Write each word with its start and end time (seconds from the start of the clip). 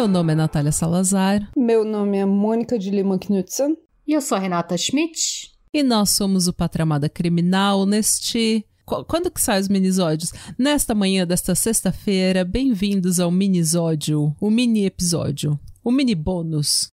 Meu 0.00 0.08
nome 0.08 0.32
é 0.32 0.36
Natália 0.36 0.72
Salazar. 0.72 1.50
Meu 1.56 1.84
nome 1.84 2.16
é 2.16 2.24
Mônica 2.24 2.78
de 2.78 2.90
Lima 2.90 3.18
Knudsen. 3.18 3.76
E 4.06 4.12
eu 4.12 4.20
sou 4.20 4.36
a 4.36 4.38
Renata 4.38 4.76
Schmidt. 4.78 5.39
E 5.72 5.82
nós 5.82 6.10
somos 6.10 6.48
o 6.48 6.52
Patramada 6.52 7.08
Criminal 7.08 7.86
neste. 7.86 8.64
Quando 9.06 9.30
que 9.30 9.40
sai 9.40 9.60
os 9.60 9.68
minisódios? 9.68 10.32
Nesta 10.58 10.96
manhã 10.96 11.24
desta 11.24 11.54
sexta-feira, 11.54 12.44
bem-vindos 12.44 13.20
ao 13.20 13.30
minisódio, 13.30 14.34
o 14.40 14.50
mini 14.50 14.84
episódio, 14.84 15.58
o 15.84 15.92
mini 15.92 16.14
bônus. 16.16 16.88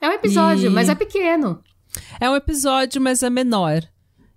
É 0.00 0.08
um 0.08 0.12
episódio, 0.12 0.66
E- 0.66 0.72
mas 0.72 0.88
é 0.88 0.94
pequeno. 0.94 1.60
É 2.20 2.30
um 2.30 2.36
episódio, 2.36 3.00
mas 3.00 3.22
é 3.24 3.28
menor. 3.28 3.82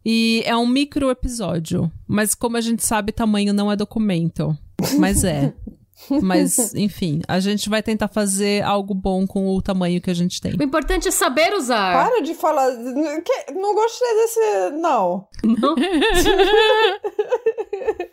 E 0.03 0.41
é 0.45 0.55
um 0.57 0.67
micro 0.67 1.11
episódio. 1.11 1.91
Mas 2.07 2.33
como 2.33 2.57
a 2.57 2.61
gente 2.61 2.83
sabe, 2.83 3.11
tamanho 3.11 3.53
não 3.53 3.71
é 3.71 3.75
documento. 3.75 4.57
Mas 4.99 5.23
é. 5.23 5.53
Mas, 6.21 6.73
enfim, 6.75 7.21
a 7.27 7.39
gente 7.39 7.69
vai 7.69 7.81
tentar 7.81 8.07
fazer 8.09 8.61
algo 8.63 8.93
bom 8.93 9.25
com 9.25 9.47
o 9.55 9.61
tamanho 9.61 10.01
que 10.01 10.09
a 10.11 10.13
gente 10.13 10.41
tem. 10.41 10.53
O 10.53 10.63
importante 10.63 11.07
é 11.07 11.11
saber 11.11 11.53
usar. 11.53 11.93
Para 12.09 12.21
de 12.21 12.33
falar. 12.33 12.69
que- 12.75 13.53
Não 13.53 13.73
gostei 13.73 14.15
desse. 14.15 14.39
Não. 14.77 15.27
Não 15.43 15.75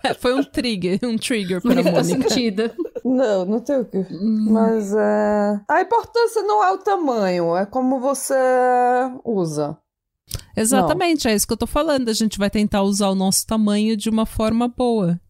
É, 0.05 0.15
foi 0.21 0.35
um 0.35 0.43
trigger, 0.45 0.99
um 1.03 1.17
trigger 1.17 1.61
para 1.61 1.83
faz 1.83 2.09
Mônica. 2.11 2.29
sentido. 2.31 2.71
Não, 3.05 3.45
não 3.45 3.61
tem 3.61 3.81
o 3.81 3.85
que. 3.85 3.99
Mas 4.51 4.95
é. 4.95 5.61
A 5.69 5.81
importância 5.83 6.43
não 6.43 6.63
é 6.63 6.71
o 6.73 6.79
tamanho, 6.79 7.57
é 7.57 7.67
como 7.67 8.01
você 8.01 8.35
usa. 9.25 9.77
Exatamente, 10.57 11.27
é 11.29 11.35
isso 11.35 11.47
que 11.47 11.53
eu 11.53 11.57
tô 11.59 11.67
falando. 11.67 12.09
A 12.09 12.13
gente 12.13 12.39
vai 12.39 12.49
tentar 12.49 12.83
usar 12.83 13.09
o 13.09 13.15
nosso 13.15 13.47
tamanho 13.47 13.97
de 13.97 14.09
uma 14.09 14.25
forma 14.25 14.69
boa. 14.69 15.21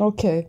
Ok. 0.00 0.48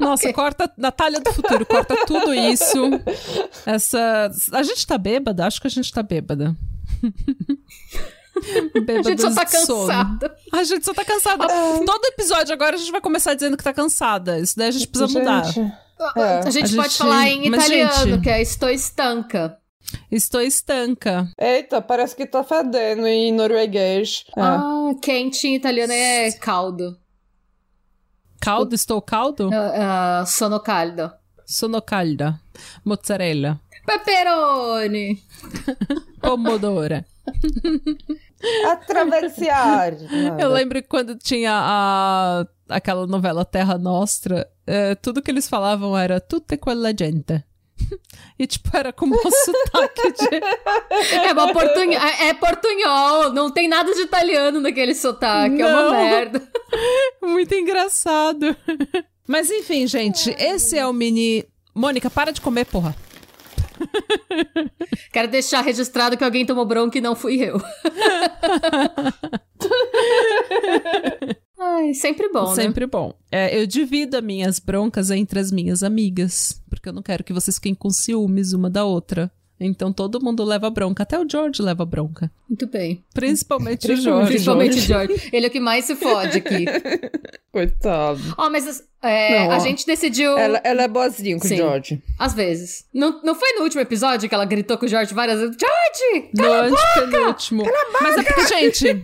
Nossa, 0.00 0.32
corta, 0.32 0.72
Natália 0.76 1.20
do 1.20 1.32
futuro, 1.32 1.64
corta 1.66 1.94
tudo 2.06 2.32
isso. 2.34 2.76
Essa. 3.66 4.30
A 4.52 4.62
gente 4.62 4.86
tá 4.86 4.96
bêbada? 4.98 5.46
Acho 5.46 5.60
que 5.60 5.66
a 5.66 5.70
gente 5.70 5.92
tá 5.92 6.02
bêbada. 6.02 6.54
A 8.40 9.02
gente 9.02 9.20
só 9.20 9.32
tá 9.34 9.44
cansada. 9.44 10.36
A 10.52 10.62
gente 10.62 10.84
só 10.84 10.94
tá 10.94 11.04
cansada. 11.04 11.44
Todo 11.84 12.04
episódio 12.06 12.52
agora 12.54 12.76
a 12.76 12.78
gente 12.78 12.92
vai 12.92 13.00
começar 13.00 13.34
dizendo 13.34 13.56
que 13.56 13.64
tá 13.64 13.72
cansada. 13.72 14.38
Isso 14.38 14.56
daí 14.56 14.68
a 14.68 14.70
gente 14.70 14.86
precisa 14.86 15.18
mudar. 15.18 15.44
Gente, 15.44 15.72
É. 16.16 16.38
A 16.46 16.50
gente 16.50 16.72
A 16.72 16.76
pode 16.76 16.88
gente- 16.90 16.98
falar 16.98 17.28
em 17.28 17.50
mas, 17.50 17.64
italiano, 17.64 18.10
gente- 18.12 18.22
que 18.22 18.30
é 18.30 18.40
estou 18.40 18.70
estanca. 18.70 19.58
Estou 20.10 20.40
estanca. 20.40 21.28
Eita, 21.40 21.80
parece 21.82 22.14
que 22.14 22.26
tá 22.26 22.44
fedendo 22.44 23.06
em 23.08 23.32
norueguês. 23.32 24.24
É. 24.36 24.40
Ah, 24.40 24.90
quente 25.02 25.48
em 25.48 25.56
italiano 25.56 25.92
é 25.92 26.30
caldo. 26.32 26.96
Caldo? 28.40 28.74
Estou 28.74 29.02
caldo? 29.02 29.50
Ah, 29.52 30.20
ah, 30.20 30.26
sono 30.26 30.60
caldo. 30.60 31.12
Sono 31.44 31.82
calda. 31.82 32.40
Mozzarella. 32.84 33.60
Pepperoni. 33.84 35.22
Pomodoro. 36.20 37.04
Atravessiar. 38.70 39.94
Eu 40.38 40.50
lembro 40.50 40.80
que 40.82 40.88
quando 40.88 41.16
tinha 41.16 41.52
a, 41.52 42.46
aquela 42.68 43.06
novela 43.06 43.44
Terra 43.44 43.76
Nostra, 43.78 44.48
eh, 44.66 44.94
tudo 44.96 45.22
que 45.22 45.30
eles 45.30 45.48
falavam 45.48 45.96
era 45.96 46.20
tutte 46.20 46.56
quella 46.58 46.92
gente. 46.96 47.44
E 48.38 48.46
tipo, 48.46 48.70
era 48.72 48.92
como 48.92 49.16
um 49.16 49.30
sotaque 49.30 50.12
de. 50.12 51.16
É, 51.16 51.32
uma 51.32 51.52
portunho... 51.52 51.98
é 51.98 52.28
é 52.28 52.34
portunhol, 52.34 53.32
não 53.32 53.50
tem 53.50 53.66
nada 53.66 53.92
de 53.92 54.02
italiano 54.02 54.60
naquele 54.60 54.94
sotaque, 54.94 55.60
é 55.60 55.66
uma 55.66 55.82
Não. 55.82 55.90
merda. 55.90 56.48
Muito 57.20 57.52
engraçado. 57.54 58.56
Mas 59.26 59.50
enfim, 59.50 59.88
gente, 59.88 60.30
esse 60.38 60.78
é 60.78 60.86
o 60.86 60.92
mini. 60.92 61.44
Mônica, 61.74 62.08
para 62.08 62.30
de 62.32 62.40
comer, 62.40 62.64
porra. 62.66 62.94
Quero 65.12 65.28
deixar 65.28 65.60
registrado 65.62 66.16
que 66.16 66.24
alguém 66.24 66.46
tomou 66.46 66.64
bronca 66.64 66.96
e 66.96 67.00
não 67.00 67.16
fui 67.16 67.42
eu. 67.42 67.60
Ai, 71.58 71.92
sempre 71.94 72.28
bom, 72.28 72.48
né? 72.50 72.54
Sempre 72.54 72.86
bom. 72.86 73.12
É, 73.32 73.60
eu 73.60 73.66
divido 73.66 74.16
as 74.16 74.22
minhas 74.22 74.58
broncas 74.58 75.10
entre 75.10 75.40
as 75.40 75.50
minhas 75.50 75.82
amigas, 75.82 76.62
porque 76.70 76.88
eu 76.88 76.92
não 76.92 77.02
quero 77.02 77.24
que 77.24 77.32
vocês 77.32 77.56
fiquem 77.56 77.74
com 77.74 77.90
ciúmes 77.90 78.52
uma 78.52 78.70
da 78.70 78.84
outra. 78.84 79.30
Então 79.60 79.92
todo 79.92 80.22
mundo 80.22 80.44
leva 80.44 80.70
bronca, 80.70 81.02
até 81.02 81.18
o 81.18 81.28
George 81.28 81.60
leva 81.60 81.84
bronca. 81.84 82.30
Muito 82.48 82.66
bem. 82.68 83.02
Principalmente 83.12 83.90
o 83.90 83.96
George. 83.96 84.28
Principalmente 84.28 84.78
o 84.78 84.80
George. 84.82 85.28
Ele 85.32 85.46
é 85.46 85.48
o 85.48 85.50
que 85.52 85.58
mais 85.58 85.84
se 85.84 85.96
fode 85.96 86.38
aqui. 86.38 86.64
Coitado. 87.50 88.20
Ó, 88.38 88.48
mas 88.50 88.84
é, 89.02 89.46
Não, 89.46 89.52
a 89.52 89.56
ó. 89.56 89.58
gente 89.58 89.84
decidiu. 89.84 90.38
Ela, 90.38 90.60
ela 90.62 90.82
é 90.82 90.88
boazinha 90.88 91.36
com 91.38 91.44
o 91.44 91.48
Sim. 91.48 91.56
George. 91.56 92.02
Às 92.18 92.34
vezes. 92.34 92.84
Não, 92.94 93.20
não 93.24 93.34
foi 93.34 93.52
no 93.54 93.62
último 93.62 93.80
episódio 93.80 94.28
que 94.28 94.34
ela 94.34 94.44
gritou 94.44 94.78
com 94.78 94.86
o 94.86 94.88
George 94.88 95.12
várias 95.12 95.40
vezes? 95.40 95.56
George! 95.58 96.30
No 96.34 96.52
antepenúltimo. 96.52 97.64
Mas 98.00 98.16
é 98.16 98.22
porque, 98.22 98.46
gente, 98.46 99.02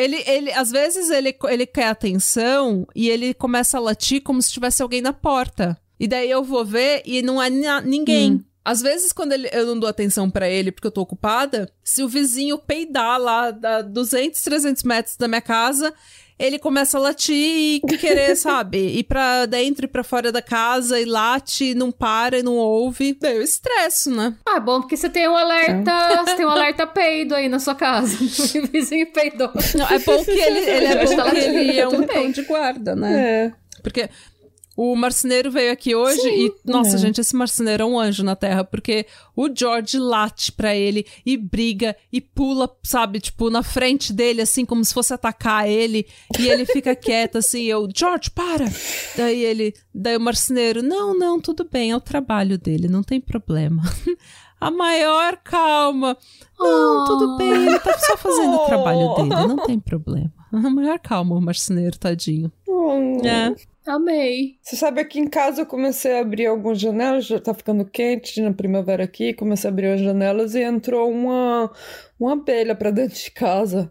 ele, 0.00 0.22
ele, 0.26 0.52
às 0.52 0.70
vezes 0.70 1.10
ele, 1.10 1.34
ele 1.48 1.66
quer 1.66 1.88
atenção 1.88 2.86
e 2.94 3.08
ele 3.08 3.34
começa 3.34 3.76
a 3.78 3.80
latir 3.80 4.22
como 4.22 4.40
se 4.42 4.52
tivesse 4.52 4.82
alguém 4.82 5.00
na 5.00 5.12
porta. 5.12 5.78
E 5.98 6.06
daí 6.06 6.30
eu 6.30 6.42
vou 6.44 6.64
ver 6.64 7.02
e 7.04 7.22
não 7.22 7.42
é 7.42 7.50
ninguém. 7.80 8.44
Às 8.64 8.82
vezes, 8.82 9.12
quando 9.12 9.32
ele- 9.32 9.48
eu 9.52 9.66
não 9.66 9.78
dou 9.78 9.88
atenção 9.88 10.30
pra 10.30 10.48
ele 10.48 10.70
porque 10.70 10.86
eu 10.86 10.90
tô 10.92 11.00
ocupada, 11.00 11.72
se 11.82 12.02
o 12.02 12.08
vizinho 12.08 12.58
peidar 12.58 13.18
lá 13.18 13.48
a 13.48 13.80
200, 13.82 14.40
300 14.42 14.82
metros 14.82 15.16
da 15.16 15.26
minha 15.26 15.40
casa, 15.40 15.92
ele 16.38 16.58
começa 16.58 16.98
a 16.98 17.00
latir 17.00 17.34
e 17.34 17.80
querer, 17.98 18.34
sabe, 18.36 18.78
ir 18.78 19.04
pra 19.04 19.46
dentro 19.46 19.84
e 19.84 19.88
pra 19.88 20.04
fora 20.04 20.30
da 20.30 20.40
casa 20.40 21.00
e 21.00 21.04
late, 21.04 21.74
não 21.74 21.90
para 21.90 22.38
e 22.38 22.42
não 22.42 22.54
ouve. 22.54 23.16
Daí 23.20 23.36
eu 23.36 23.42
estresso, 23.42 24.10
né? 24.10 24.34
Ah, 24.48 24.56
é 24.56 24.60
bom 24.60 24.80
porque 24.80 24.96
você 24.96 25.08
tem 25.08 25.28
um 25.28 25.36
alerta. 25.36 26.24
Você 26.24 26.36
tem 26.36 26.46
um 26.46 26.50
alerta 26.50 26.86
peido 26.86 27.34
aí 27.34 27.48
na 27.48 27.58
sua 27.58 27.74
casa. 27.74 28.16
O 28.58 28.66
vizinho 28.66 29.06
peidou. 29.12 29.50
Não, 29.74 29.86
é 29.88 29.98
bom 29.98 30.24
que 30.24 30.30
ele, 30.30 30.58
ele 30.58 30.86
é 30.86 31.04
bom 31.04 31.30
que 31.30 31.36
ele 31.38 31.78
é 31.78 31.88
um 31.88 31.98
bem. 31.98 32.06
cão 32.06 32.30
de 32.30 32.42
guarda, 32.42 32.94
né? 32.96 33.20
É. 33.20 33.52
Porque 33.82 34.08
o 34.80 34.94
marceneiro 34.94 35.50
veio 35.50 35.72
aqui 35.72 35.92
hoje 35.92 36.20
e, 36.28 36.52
nossa, 36.64 36.94
É. 36.94 36.98
gente, 36.98 37.20
esse 37.20 37.34
marceneiro 37.34 37.82
é 37.82 37.86
um 37.86 37.98
anjo 37.98 38.22
na 38.22 38.36
terra, 38.36 38.62
porque 38.62 39.06
o 39.34 39.48
George 39.52 39.98
late 39.98 40.52
pra 40.52 40.72
ele 40.72 41.04
e 41.26 41.36
briga 41.36 41.96
e 42.12 42.20
pula, 42.20 42.70
sabe, 42.84 43.18
tipo, 43.18 43.50
na 43.50 43.64
frente 43.64 44.12
dele, 44.12 44.40
assim, 44.40 44.64
como 44.64 44.84
se 44.84 44.94
fosse 44.94 45.12
atacar 45.12 45.68
ele, 45.68 46.06
e 46.38 46.46
ele 46.46 46.64
fica 46.64 46.94
quieto, 46.96 47.38
assim, 47.38 47.64
eu, 47.64 47.88
George, 47.92 48.30
para! 48.30 48.66
Daí 49.16 49.44
ele, 49.44 49.74
daí 49.92 50.16
o 50.16 50.20
marceneiro, 50.20 50.80
não, 50.80 51.12
não, 51.18 51.40
tudo 51.40 51.68
bem, 51.68 51.90
é 51.90 51.96
o 51.96 52.00
trabalho 52.00 52.56
dele, 52.56 52.86
não 52.86 53.02
tem 53.02 53.20
problema. 53.20 53.82
A 54.60 54.70
maior 54.72 55.36
calma. 55.38 56.16
Não, 56.58 57.02
Oh. 57.02 57.04
tudo 57.06 57.36
bem, 57.36 57.50
ele 57.66 57.78
tá 57.78 57.96
só 57.98 58.16
fazendo 58.16 58.54
o 58.56 58.66
trabalho 58.66 59.14
dele, 59.14 59.28
não 59.46 59.56
tem 59.56 59.78
problema. 59.78 60.32
A 60.52 60.70
maior 60.70 60.98
calma, 60.98 61.36
o 61.36 61.40
marceneiro, 61.40 61.96
tadinho. 61.98 62.50
Hum. 62.68 63.20
É. 63.24 63.54
Amei. 63.88 64.58
Você 64.60 64.76
sabe, 64.76 65.00
aqui 65.00 65.18
em 65.18 65.26
casa 65.26 65.62
eu 65.62 65.66
comecei 65.66 66.12
a 66.12 66.20
abrir 66.20 66.44
algumas 66.44 66.78
janelas, 66.78 67.24
já 67.24 67.40
tá 67.40 67.54
ficando 67.54 67.86
quente 67.86 68.38
na 68.42 68.52
primavera 68.52 69.02
aqui, 69.04 69.32
comecei 69.32 69.70
a 69.70 69.72
abrir 69.72 69.86
as 69.86 70.00
janelas 70.02 70.54
e 70.54 70.60
entrou 70.62 71.10
uma, 71.10 71.72
uma 72.20 72.34
abelha 72.34 72.74
pra 72.74 72.90
dentro 72.90 73.18
de 73.18 73.30
casa. 73.30 73.90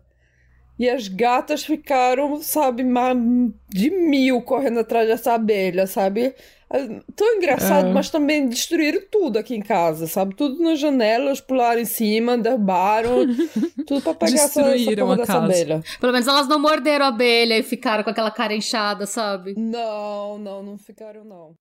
E 0.78 0.88
as 0.88 1.08
gatas 1.08 1.66
ficaram, 1.66 2.40
sabe, 2.40 2.84
de 3.70 3.90
mil 3.90 4.44
correndo 4.44 4.82
atrás 4.82 5.08
dessa 5.08 5.34
abelha, 5.34 5.88
sabe? 5.88 6.36
Tão 7.16 7.36
engraçado, 7.38 7.88
É. 7.88 7.94
mas 7.94 8.10
também 8.10 8.48
destruíram 8.50 9.02
tudo 9.10 9.38
aqui 9.38 9.56
em 9.56 9.62
casa, 9.62 10.06
sabe? 10.06 10.36
Tudo 10.36 10.62
nas 10.62 10.80
janelas, 10.80 11.40
pularam 11.40 11.80
em 11.80 11.86
cima, 11.86 12.38
derrubaram, 12.38 13.26
tudo 13.88 14.02
pra 14.02 14.14
pegar 14.14 14.34
essa, 14.36 14.60
essa 14.62 14.72
Destruíram 14.72 15.06
porra 15.06 15.14
a 15.14 15.18
dessa 15.18 15.34
casa. 15.34 15.46
abelha. 15.46 15.84
Pelo 16.00 16.12
menos 16.12 16.28
elas 16.28 16.48
não 16.48 16.60
morderam 16.60 17.06
a 17.06 17.08
abelha 17.10 17.58
e 17.58 17.64
ficaram 17.64 18.04
com 18.04 18.10
aquela 18.10 18.32
cara 18.32 18.54
inchada, 18.54 19.06
sabe? 19.06 19.54
Não, 19.58 20.38
não, 20.38 20.62
não 20.62 20.78
ficaram, 20.78 21.24
não. 21.24 21.54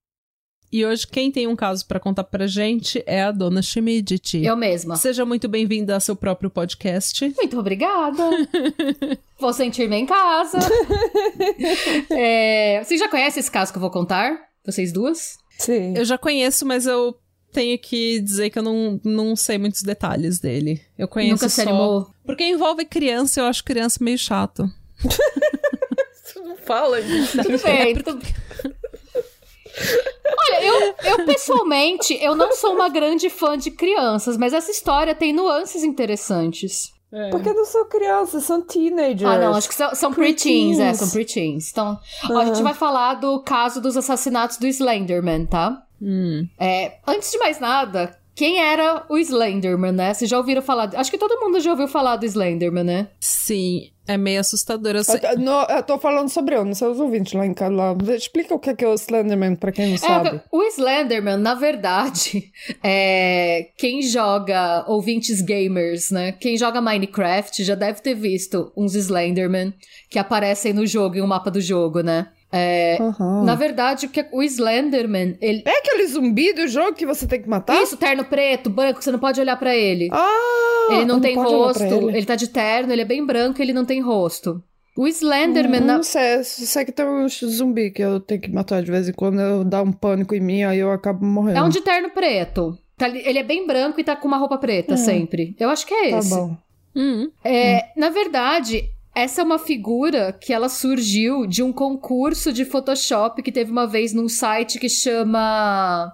E 0.72 0.84
hoje 0.84 1.06
quem 1.06 1.30
tem 1.30 1.46
um 1.46 1.54
caso 1.54 1.86
pra 1.86 2.00
contar 2.00 2.24
pra 2.24 2.48
gente 2.48 3.00
é 3.06 3.22
a 3.22 3.30
dona 3.30 3.62
Chimiditi. 3.62 4.44
Eu 4.44 4.56
mesma. 4.56 4.96
Seja 4.96 5.24
muito 5.24 5.46
bem-vinda 5.48 5.94
ao 5.94 6.00
seu 6.00 6.16
próprio 6.16 6.50
podcast. 6.50 7.32
Muito 7.36 7.56
obrigada. 7.58 8.24
vou 9.38 9.52
sentir-me 9.52 9.96
em 9.96 10.04
casa. 10.06 10.58
É, 12.10 12.82
Vocês 12.84 12.98
já 13.00 13.08
conhecem 13.08 13.40
esse 13.40 13.50
caso 13.50 13.72
que 13.72 13.78
eu 13.78 13.80
vou 13.80 13.90
contar? 13.90 14.36
Vocês 14.66 14.92
duas? 14.92 15.38
Sim. 15.58 15.94
Eu 15.96 16.04
já 16.04 16.18
conheço, 16.18 16.66
mas 16.66 16.86
eu 16.86 17.16
tenho 17.52 17.78
que 17.78 18.20
dizer 18.20 18.50
que 18.50 18.58
eu 18.58 18.62
não, 18.62 19.00
não 19.02 19.36
sei 19.36 19.56
muitos 19.56 19.82
detalhes 19.82 20.38
dele. 20.38 20.82
Eu 20.98 21.08
conheço 21.08 21.34
Nunca 21.34 21.48
se 21.48 21.62
só... 21.62 21.68
animou? 21.70 22.10
Porque 22.24 22.44
envolve 22.44 22.84
criança, 22.84 23.40
eu 23.40 23.46
acho 23.46 23.64
criança 23.64 24.02
meio 24.02 24.18
chato. 24.18 24.70
Você 26.22 26.40
não 26.40 26.56
fala 26.56 27.00
isso. 27.00 27.42
Tudo 27.42 27.62
bem, 27.62 27.94
tudo 27.94 28.20
Olha, 30.38 30.64
eu, 30.64 30.94
eu 31.04 31.26
pessoalmente, 31.26 32.14
eu 32.20 32.34
não 32.34 32.52
sou 32.52 32.74
uma 32.74 32.88
grande 32.88 33.28
fã 33.30 33.56
de 33.56 33.70
crianças, 33.70 34.36
mas 34.36 34.52
essa 34.52 34.70
história 34.70 35.14
tem 35.14 35.32
nuances 35.32 35.84
interessantes. 35.84 36.92
Porque 37.30 37.52
não 37.52 37.64
são 37.64 37.88
crianças, 37.88 38.44
são 38.44 38.60
teenagers. 38.60 39.30
Ah, 39.30 39.38
não, 39.38 39.54
acho 39.54 39.68
que 39.68 39.74
são, 39.74 39.94
são 39.94 40.12
preteens, 40.12 40.78
é, 40.78 40.92
são 40.92 41.08
preteens. 41.08 41.70
Então, 41.70 41.98
ó, 42.30 42.38
a 42.38 42.44
gente 42.44 42.62
vai 42.62 42.74
falar 42.74 43.14
do 43.14 43.40
caso 43.40 43.80
dos 43.80 43.96
assassinatos 43.96 44.58
do 44.58 44.66
Slenderman, 44.66 45.46
tá? 45.46 45.84
Hum. 46.02 46.46
É, 46.58 46.98
antes 47.06 47.30
de 47.30 47.38
mais 47.38 47.60
nada, 47.60 48.18
quem 48.36 48.60
era 48.60 49.06
o 49.08 49.16
Slenderman, 49.16 49.92
né? 49.92 50.12
Vocês 50.12 50.28
já 50.28 50.36
ouviram 50.36 50.60
falar? 50.60 50.94
Acho 50.94 51.10
que 51.10 51.16
todo 51.16 51.40
mundo 51.40 51.58
já 51.58 51.70
ouviu 51.70 51.88
falar 51.88 52.16
do 52.16 52.26
Slenderman, 52.26 52.84
né? 52.84 53.08
Sim, 53.18 53.90
é 54.06 54.18
meio 54.18 54.40
assustador. 54.40 54.94
Eu 54.94 55.02
sei... 55.02 55.18
Eu, 55.22 55.38
não, 55.38 55.64
eu 55.64 55.82
tô 55.82 55.98
falando 55.98 56.28
sobre 56.28 56.54
eu, 56.54 56.62
não 56.62 56.74
sei 56.74 56.86
os 56.86 57.00
ouvintes 57.00 57.32
lá 57.32 57.46
em 57.46 57.54
casa. 57.54 57.74
Lá. 57.74 57.96
Explica 58.14 58.54
o 58.54 58.58
que 58.58 58.68
é, 58.68 58.74
que 58.76 58.84
é 58.84 58.88
o 58.88 58.94
Slenderman 58.94 59.56
pra 59.56 59.72
quem 59.72 59.88
não 59.88 59.96
sabe. 59.96 60.36
É, 60.36 60.40
o 60.52 60.62
Slenderman, 60.64 61.38
na 61.38 61.54
verdade, 61.54 62.52
é 62.84 63.70
quem 63.78 64.02
joga 64.02 64.84
ouvintes 64.86 65.40
gamers, 65.40 66.10
né? 66.10 66.32
Quem 66.32 66.58
joga 66.58 66.82
Minecraft 66.82 67.64
já 67.64 67.74
deve 67.74 68.02
ter 68.02 68.14
visto 68.14 68.70
uns 68.76 68.94
Slenderman 68.94 69.72
que 70.10 70.18
aparecem 70.18 70.74
no 70.74 70.86
jogo, 70.86 71.16
em 71.16 71.22
um 71.22 71.26
mapa 71.26 71.50
do 71.50 71.60
jogo, 71.60 72.02
né? 72.02 72.28
É, 72.56 72.98
Aham. 73.00 73.44
Na 73.44 73.54
verdade, 73.54 74.06
o 74.06 74.08
que 74.08 74.26
o 74.32 74.42
Slenderman, 74.42 75.36
ele 75.40 75.62
É 75.66 75.78
aquele 75.78 76.06
zumbi 76.06 76.52
do 76.52 76.66
jogo 76.68 76.94
que 76.94 77.06
você 77.06 77.26
tem 77.26 77.40
que 77.42 77.48
matar? 77.48 77.82
Isso, 77.82 77.96
terno 77.96 78.24
preto, 78.24 78.70
branco, 78.70 79.02
você 79.02 79.10
não 79.12 79.18
pode 79.18 79.40
olhar 79.40 79.56
pra 79.56 79.74
ele. 79.76 80.08
Ah! 80.12 80.88
ele 80.92 81.04
não 81.04 81.20
tem 81.20 81.34
pode 81.34 81.52
olhar 81.52 81.64
rosto, 81.66 81.82
ele. 81.82 82.16
Ele. 82.18 82.26
tá 82.26 82.36
de 82.36 82.48
terno, 82.48 82.92
ele 82.92 83.02
é 83.02 83.04
bem 83.04 83.24
branco, 83.24 83.60
ele 83.60 83.72
não 83.72 83.84
tem 83.84 84.00
rosto. 84.00 84.62
O 84.96 85.06
Slenderman, 85.06 85.80
na- 85.80 85.96
Não 85.96 86.02
sei, 86.02 86.42
sei 86.44 86.84
que 86.84 86.92
tem 86.92 87.04
um 87.06 87.28
zumbi 87.28 87.90
que 87.90 88.00
eu 88.02 88.18
tenho 88.18 88.40
que 88.40 88.50
matar 88.50 88.82
de 88.82 88.90
vez 88.90 89.08
em 89.08 89.12
quando, 89.12 89.40
eu 89.40 89.62
dá 89.64 89.82
um 89.82 89.92
pânico 89.92 90.34
em 90.34 90.40
mim, 90.40 90.62
aí 90.62 90.78
eu 90.78 90.90
acabo 90.90 91.24
morrendo. 91.24 91.58
é 91.58 91.62
um 91.62 91.68
de 91.68 91.80
terno 91.82 92.08
preto. 92.10 92.78
Tá 92.96 93.08
ele 93.08 93.38
é 93.38 93.42
bem 93.42 93.66
branco 93.66 94.00
e 94.00 94.04
tá 94.04 94.16
com 94.16 94.26
uma 94.26 94.38
roupa 94.38 94.56
preta 94.56 94.96
sempre. 94.96 95.54
Eu 95.60 95.68
acho 95.68 95.86
que 95.86 95.92
é 95.92 96.10
Tá 96.12 96.18
esse. 96.18 96.30
bom. 96.30 96.56
Hum. 96.94 97.30
É, 97.44 97.88
Na 97.94 98.08
verdade, 98.08 98.88
essa 99.16 99.40
é 99.40 99.44
uma 99.44 99.58
figura 99.58 100.30
que 100.30 100.52
ela 100.52 100.68
surgiu 100.68 101.46
de 101.46 101.62
um 101.62 101.72
concurso 101.72 102.52
de 102.52 102.66
Photoshop 102.66 103.42
que 103.42 103.50
teve 103.50 103.72
uma 103.72 103.86
vez 103.86 104.12
num 104.12 104.28
site 104.28 104.78
que 104.78 104.90
chama 104.90 106.12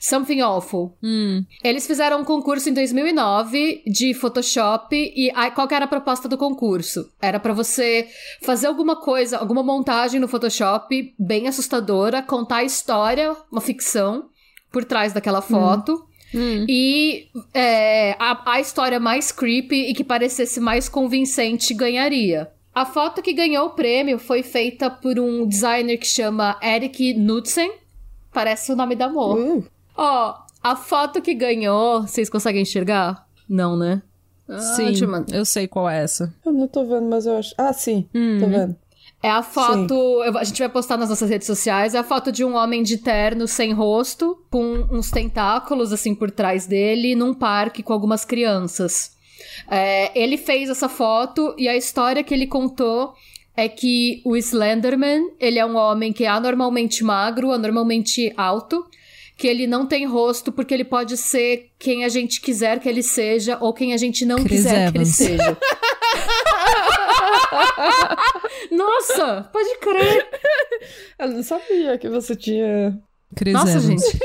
Something 0.00 0.40
Awful. 0.40 0.98
Hum. 1.00 1.44
Eles 1.62 1.86
fizeram 1.86 2.20
um 2.20 2.24
concurso 2.24 2.68
em 2.68 2.74
2009 2.74 3.84
de 3.86 4.12
Photoshop 4.12 4.96
e 4.96 5.30
aí, 5.36 5.52
qual 5.52 5.68
que 5.68 5.74
era 5.74 5.84
a 5.84 5.88
proposta 5.88 6.28
do 6.28 6.36
concurso? 6.36 7.08
Era 7.20 7.38
pra 7.38 7.52
você 7.52 8.08
fazer 8.42 8.66
alguma 8.66 8.96
coisa, 8.96 9.38
alguma 9.38 9.62
montagem 9.62 10.18
no 10.18 10.26
Photoshop 10.26 11.14
bem 11.16 11.46
assustadora, 11.46 12.22
contar 12.22 12.56
a 12.56 12.64
história, 12.64 13.36
uma 13.52 13.60
ficção 13.60 14.28
por 14.72 14.84
trás 14.84 15.12
daquela 15.12 15.40
foto. 15.40 15.94
Hum. 15.94 16.11
E 16.34 17.26
é, 17.52 18.12
a, 18.18 18.52
a 18.52 18.60
história 18.60 18.98
mais 19.00 19.30
creepy 19.32 19.90
e 19.90 19.94
que 19.94 20.04
parecesse 20.04 20.58
mais 20.60 20.88
convincente 20.88 21.74
ganharia. 21.74 22.50
A 22.74 22.86
foto 22.86 23.20
que 23.20 23.32
ganhou 23.34 23.66
o 23.66 23.70
prêmio 23.70 24.18
foi 24.18 24.42
feita 24.42 24.88
por 24.88 25.18
um 25.18 25.46
designer 25.46 25.98
que 25.98 26.06
chama 26.06 26.58
Eric 26.62 27.12
Knudsen. 27.14 27.70
Parece 28.32 28.72
o 28.72 28.76
nome 28.76 28.96
da 28.96 29.06
amor. 29.06 29.38
Uh, 29.38 29.64
Ó, 29.94 30.34
a 30.62 30.74
foto 30.74 31.20
que 31.20 31.34
ganhou, 31.34 32.02
vocês 32.02 32.30
conseguem 32.30 32.62
enxergar? 32.62 33.26
Não, 33.46 33.76
né? 33.76 34.00
Ah, 34.48 34.58
Sim, 34.58 34.92
eu 35.32 35.44
sei 35.44 35.66
qual 35.68 35.88
é 35.88 36.02
essa. 36.02 36.32
eu 36.44 36.52
não 36.52 36.66
tô 36.66 36.84
vendo, 36.84 37.08
mas 37.08 37.26
eu 37.26 37.36
acho. 37.36 37.54
Ah, 37.58 37.72
sim, 37.72 38.08
Hum. 38.14 38.38
tô 38.40 38.46
vendo. 38.48 38.76
É 39.22 39.30
a 39.30 39.42
foto, 39.42 39.94
eu- 40.24 40.36
a 40.36 40.44
gente 40.44 40.58
vai 40.58 40.68
postar 40.68 40.96
nas 40.96 41.08
nossas 41.08 41.30
redes 41.30 41.46
sociais, 41.46 41.94
é 41.94 41.98
a 41.98 42.02
foto 42.04 42.32
de 42.32 42.44
um 42.44 42.56
homem 42.56 42.82
de 42.82 42.98
terno 42.98 43.46
sem 43.46 43.72
rosto, 43.72 44.36
com 44.50 44.86
uns 44.90 45.10
tentáculos 45.10 45.92
assim 45.92 46.14
por 46.14 46.30
trás 46.30 46.66
dele, 46.66 47.14
num 47.14 47.32
parque 47.32 47.82
com 47.84 47.92
algumas 47.92 48.24
crianças. 48.24 49.12
É, 49.70 50.10
ele 50.20 50.36
fez 50.36 50.68
essa 50.68 50.88
foto 50.88 51.54
e 51.56 51.68
a 51.68 51.76
história 51.76 52.24
que 52.24 52.34
ele 52.34 52.46
contou 52.48 53.14
é 53.56 53.68
que 53.68 54.20
o 54.24 54.36
Slenderman, 54.36 55.30
ele 55.38 55.58
é 55.58 55.64
um 55.66 55.76
homem 55.76 56.12
que 56.12 56.24
é 56.24 56.28
anormalmente 56.28 57.04
magro, 57.04 57.52
anormalmente 57.52 58.32
alto, 58.36 58.84
que 59.36 59.46
ele 59.46 59.66
não 59.66 59.86
tem 59.86 60.04
rosto 60.06 60.50
porque 60.50 60.74
ele 60.74 60.84
pode 60.84 61.16
ser 61.16 61.70
quem 61.78 62.04
a 62.04 62.08
gente 62.08 62.40
quiser 62.40 62.80
que 62.80 62.88
ele 62.88 63.02
seja 63.02 63.58
ou 63.60 63.72
quem 63.72 63.92
a 63.92 63.96
gente 63.96 64.24
não 64.24 64.36
Chris 64.42 64.62
quiser 64.62 64.90
que 64.90 64.96
ele 64.98 65.04
Evans. 65.04 65.16
seja. 65.16 65.58
Nossa, 68.86 69.48
pode 69.52 69.78
crer. 69.78 70.28
Eu 71.18 71.28
não 71.28 71.42
sabia 71.42 71.98
que 71.98 72.08
você 72.08 72.34
tinha. 72.36 72.98
Chris 73.36 73.54
Nossa, 73.54 73.70
Evans. 73.78 74.02
gente. 74.02 74.18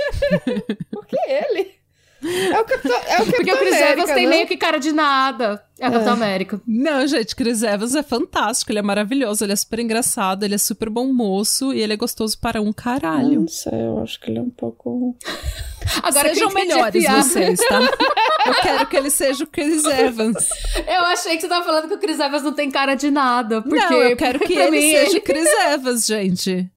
Por 0.91 1.05
que 1.05 1.17
ele? 1.27 1.76
É 2.23 2.59
o 2.59 2.63
Capitão, 2.63 2.97
é 2.97 2.97
o 2.97 3.17
Capitão 3.17 3.25
Porque 3.25 3.51
o 3.51 3.57
Chris 3.57 3.73
América, 3.73 3.91
Evans 3.91 4.11
tem 4.11 4.25
né? 4.25 4.29
meio 4.29 4.47
que 4.47 4.57
cara 4.57 4.79
de 4.79 4.91
nada. 4.91 5.63
É 5.79 5.87
o 5.87 5.91
Capitão 5.91 6.13
América. 6.13 6.61
Não, 6.65 7.05
gente, 7.05 7.35
Chris 7.35 7.61
Evans 7.61 7.93
é 7.93 8.01
fantástico, 8.01 8.71
ele 8.71 8.79
é 8.79 8.81
maravilhoso, 8.81 9.43
ele 9.45 9.53
é 9.53 9.55
super 9.55 9.79
engraçado, 9.79 10.43
ele 10.43 10.55
é 10.55 10.57
super 10.57 10.89
bom 10.89 11.13
moço 11.13 11.73
e 11.73 11.81
ele 11.81 11.93
é 11.93 11.97
gostoso 11.97 12.39
para 12.39 12.59
um 12.59 12.73
caralho. 12.73 13.41
não 13.41 13.47
sei, 13.47 13.73
eu 13.73 14.01
acho 14.01 14.19
que 14.19 14.31
ele 14.31 14.39
é 14.39 14.41
um 14.41 14.49
pouco. 14.49 15.15
Agora 16.03 16.29
Sejam 16.29 16.51
melhores 16.51 17.05
vocês, 17.05 17.59
tá? 17.59 17.79
Eu 18.47 18.53
quero 18.61 18.87
que 18.87 18.95
ele 18.95 19.09
seja 19.09 19.43
o 19.43 19.47
Chris 19.47 19.83
Evans. 19.83 20.47
Eu 20.87 21.03
achei 21.05 21.35
que 21.35 21.41
você 21.41 21.49
tava 21.49 21.65
falando 21.65 21.89
que 21.89 21.95
o 21.95 21.97
Chris 21.97 22.17
Evans 22.17 22.43
não 22.43 22.53
tem 22.53 22.71
cara 22.71 22.95
de 22.95 23.11
nada. 23.11 23.61
Porque 23.61 23.75
Não, 23.77 24.01
eu 24.03 24.15
quero 24.15 24.39
que 24.47 24.53
ele 24.53 24.79
mim, 24.79 24.91
seja 24.91 25.17
o 25.17 25.21
Chris 25.21 25.49
Evans, 25.65 26.05
gente. 26.05 26.69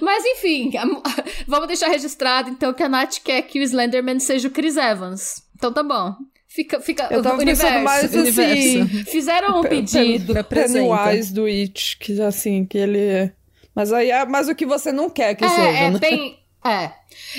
Mas 0.00 0.24
enfim, 0.24 0.70
vamos 1.46 1.66
deixar 1.66 1.88
registrado 1.88 2.50
então 2.50 2.72
que 2.72 2.82
a 2.82 2.88
Nath 2.88 3.18
quer 3.24 3.42
que 3.42 3.58
o 3.58 3.62
Slenderman 3.62 4.18
seja 4.20 4.48
o 4.48 4.50
Chris 4.50 4.76
Evans. 4.76 5.42
Então 5.56 5.72
tá 5.72 5.82
bom. 5.82 6.14
Fica, 6.48 6.80
fica 6.80 7.08
Eu 7.10 7.22
tava 7.22 7.36
universo. 7.36 7.62
pensando 7.62 7.84
mais 7.84 8.04
assim. 8.04 8.18
universo. 8.18 9.04
Fizeram 9.10 9.60
um 9.60 9.62
pedido. 9.62 10.34
Pennywise 10.44 11.32
do 11.34 11.44
It, 11.44 11.98
que 11.98 12.20
assim, 12.22 12.64
que 12.64 12.78
ele. 12.78 12.98
é- 12.98 13.32
Mas 13.74 13.92
aí 13.92 14.10
é 14.10 14.24
mais 14.24 14.48
o 14.48 14.54
que 14.54 14.64
você 14.64 14.90
não 14.90 15.10
quer 15.10 15.34
que 15.34 15.44
é, 15.44 15.48
seja, 15.48 15.68
é 15.68 15.90
né? 15.90 15.98
bem. 15.98 16.38
É. 16.72 16.92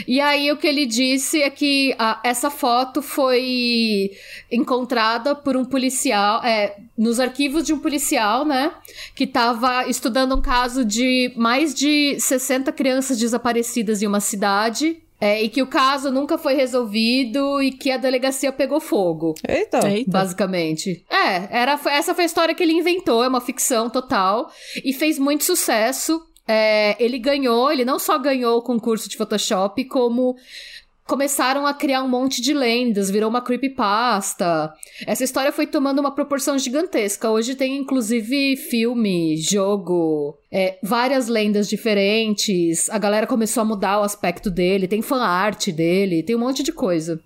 E 0.08 0.20
aí 0.20 0.52
o 0.52 0.58
que 0.58 0.68
ele 0.68 0.86
disse 0.86 1.42
é 1.42 1.50
que 1.50 1.96
ah, 1.98 2.20
essa 2.24 2.50
foto 2.50 3.02
foi 3.02 4.12
encontrada 4.52 5.36
por 5.36 5.56
um 5.56 5.66
policial, 5.66 6.44
é, 6.44 6.76
nos 6.98 7.20
arquivos 7.20 7.64
de 7.64 7.74
um 7.74 7.80
policial, 7.80 8.46
né? 8.46 8.72
Que 9.16 9.26
tava 9.28 9.88
estudando 9.88 10.36
um 10.36 10.42
caso 10.42 10.84
de 10.84 11.32
mais 11.36 11.74
de 11.74 12.20
60 12.20 12.72
crianças 12.72 13.18
desaparecidas 13.18 14.02
em 14.02 14.08
uma 14.08 14.20
cidade. 14.20 15.02
é, 15.20 15.42
e 15.42 15.50
que 15.50 15.62
o 15.64 15.68
caso 15.68 16.12
nunca 16.12 16.38
foi 16.38 16.54
resolvido 16.54 17.62
e 17.62 17.72
que 17.72 17.90
a 17.90 17.98
delegacia 17.98 18.52
pegou 18.52 18.80
fogo. 18.80 19.34
Eita. 19.48 19.88
Eita. 19.90 20.12
Basicamente. 20.12 21.04
É, 21.10 21.60
era, 21.60 21.80
essa 21.88 22.14
foi 22.14 22.24
a 22.24 22.28
história 22.28 22.54
que 22.54 22.62
ele 22.62 22.74
inventou, 22.74 23.24
é 23.24 23.28
uma 23.28 23.42
ficção 23.42 23.90
total. 23.90 24.52
E 24.84 24.94
fez 24.94 25.18
muito 25.18 25.44
sucesso. 25.44 26.22
É, 26.48 26.96
ele 27.04 27.20
ganhou, 27.20 27.72
ele 27.72 27.84
não 27.84 28.00
só 28.00 28.18
ganhou 28.18 28.58
o 28.58 28.62
concurso 28.62 29.10
de 29.10 29.18
Photoshop, 29.18 29.84
como 29.86 30.36
começaram 31.08 31.66
a 31.66 31.74
criar 31.74 32.04
um 32.04 32.08
monte 32.10 32.42
de 32.42 32.54
lendas, 32.54 33.10
virou 33.10 33.30
uma 33.30 33.42
creepypasta. 33.42 34.74
Essa 35.06 35.24
história 35.24 35.54
foi 35.54 35.66
tomando 35.66 36.00
uma 36.00 36.12
proporção 36.12 36.60
gigantesca. 36.60 37.30
Hoje 37.30 37.56
tem 37.56 37.78
inclusive 37.78 38.58
filme, 38.58 39.38
jogo, 39.38 40.38
é, 40.52 40.78
várias 40.84 41.28
lendas 41.28 41.70
diferentes. 41.70 42.90
A 42.90 42.98
galera 42.98 43.26
começou 43.26 43.62
a 43.62 43.66
mudar 43.66 44.00
o 44.00 44.04
aspecto 44.04 44.52
dele, 44.52 44.88
tem 44.88 45.02
fanart 45.02 45.70
dele, 45.70 46.22
tem 46.24 46.36
um 46.36 46.40
monte 46.40 46.62
de 46.62 46.74
coisa. 46.74 47.20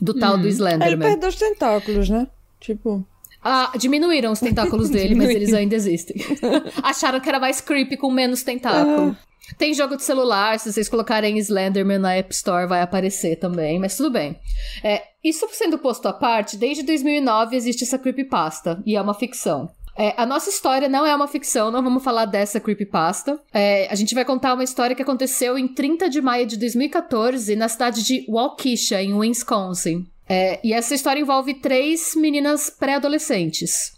Do 0.00 0.12
tal 0.12 0.36
do 0.36 0.46
Ele 0.46 0.50
Slenderman. 0.50 0.98
perdeu 1.08 1.30
os 1.30 1.36
tentáculos, 1.36 2.10
né? 2.10 2.26
Tipo. 2.60 3.02
Ah, 3.48 3.70
diminuíram 3.78 4.32
os 4.32 4.40
tentáculos 4.40 4.90
dele, 4.90 5.14
mas 5.14 5.30
eles 5.30 5.54
ainda 5.54 5.76
existem. 5.76 6.16
Acharam 6.82 7.20
que 7.20 7.28
era 7.28 7.38
mais 7.38 7.60
creepy 7.60 7.96
com 7.96 8.10
menos 8.10 8.42
tentáculo. 8.42 9.16
Tem 9.56 9.72
jogo 9.72 9.96
de 9.96 10.02
celular, 10.02 10.58
se 10.58 10.72
vocês 10.72 10.88
colocarem 10.88 11.38
Slenderman 11.38 12.00
na 12.00 12.16
App 12.16 12.34
Store 12.34 12.66
vai 12.66 12.82
aparecer 12.82 13.36
também, 13.36 13.78
mas 13.78 13.96
tudo 13.96 14.10
bem. 14.10 14.36
É, 14.82 15.00
isso 15.22 15.46
sendo 15.52 15.78
posto 15.78 16.08
à 16.08 16.12
parte, 16.12 16.56
desde 16.56 16.82
2009 16.82 17.54
existe 17.54 17.84
essa 17.84 17.96
creepypasta, 18.00 18.82
e 18.84 18.96
é 18.96 19.00
uma 19.00 19.14
ficção. 19.14 19.70
É, 19.96 20.12
a 20.16 20.26
nossa 20.26 20.50
história 20.50 20.88
não 20.88 21.06
é 21.06 21.14
uma 21.14 21.28
ficção, 21.28 21.70
não 21.70 21.84
vamos 21.84 22.02
falar 22.02 22.24
dessa 22.24 22.58
creepypasta. 22.58 23.40
É, 23.54 23.86
a 23.88 23.94
gente 23.94 24.12
vai 24.12 24.24
contar 24.24 24.54
uma 24.54 24.64
história 24.64 24.96
que 24.96 25.02
aconteceu 25.02 25.56
em 25.56 25.68
30 25.68 26.10
de 26.10 26.20
maio 26.20 26.46
de 26.46 26.56
2014 26.56 27.54
na 27.54 27.68
cidade 27.68 28.02
de 28.02 28.26
Waukesha, 28.28 29.00
em 29.00 29.14
Wisconsin. 29.14 30.04
É, 30.28 30.58
e 30.64 30.72
essa 30.72 30.94
história 30.94 31.20
envolve 31.20 31.54
três 31.54 32.14
meninas 32.16 32.68
pré-adolescentes, 32.68 33.92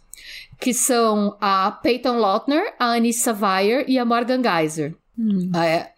que 0.60 0.74
são 0.74 1.36
a 1.40 1.70
Peyton 1.70 2.18
Lautner, 2.18 2.74
a 2.78 2.92
Anissa 2.92 3.32
Weyer 3.32 3.84
e 3.88 3.98
a 3.98 4.04
Morgan 4.04 4.42
Geyser. 4.42 4.94
Hum. 5.18 5.50
É, 5.56 5.90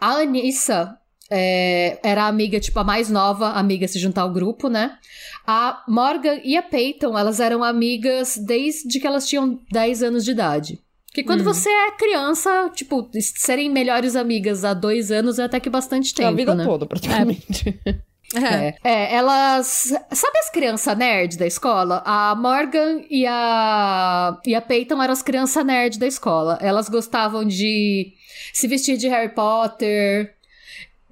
a 0.00 0.16
Anissa, 0.16 0.98
é, 1.30 1.98
era 2.02 2.24
a 2.24 2.28
amiga, 2.28 2.58
tipo, 2.58 2.78
a 2.78 2.84
mais 2.84 3.10
nova 3.10 3.50
amiga 3.50 3.84
a 3.84 3.88
se 3.88 3.98
juntar 3.98 4.22
ao 4.22 4.32
grupo, 4.32 4.68
né? 4.68 4.98
A 5.46 5.84
Morgan 5.88 6.40
e 6.42 6.56
a 6.56 6.62
Peyton, 6.62 7.16
elas 7.16 7.38
eram 7.38 7.62
amigas 7.62 8.36
desde 8.36 8.98
que 8.98 9.06
elas 9.06 9.28
tinham 9.28 9.60
10 9.70 10.02
anos 10.02 10.24
de 10.24 10.32
idade. 10.32 10.80
Porque 11.06 11.22
quando 11.22 11.44
você 11.44 11.70
é 11.70 11.92
criança, 11.92 12.70
tipo, 12.74 13.08
serem 13.20 13.70
melhores 13.70 14.16
amigas 14.16 14.64
há 14.64 14.74
dois 14.74 15.10
anos 15.10 15.38
é 15.38 15.44
até 15.44 15.58
que 15.58 15.70
bastante 15.70 16.12
tempo, 16.12 16.28
a 16.28 16.32
vida 16.32 16.54
né? 16.54 16.64
toda, 16.64 16.84
praticamente. 16.84 17.80
É. 17.86 17.96
É, 18.34 18.74
é, 18.82 19.14
elas. 19.14 19.66
Sabe 20.12 20.38
as 20.38 20.50
crianças 20.50 20.96
nerd 20.98 21.36
da 21.38 21.46
escola? 21.46 22.02
A 22.04 22.34
Morgan 22.34 23.02
e 23.08 23.24
a. 23.26 24.36
E 24.44 24.54
a 24.54 24.60
Peyton 24.60 25.00
eram 25.02 25.12
as 25.12 25.22
crianças 25.22 25.64
nerd 25.64 25.98
da 25.98 26.06
escola. 26.06 26.58
Elas 26.60 26.88
gostavam 26.88 27.44
de 27.44 28.12
se 28.52 28.66
vestir 28.66 28.96
de 28.96 29.08
Harry 29.08 29.32
Potter, 29.34 30.34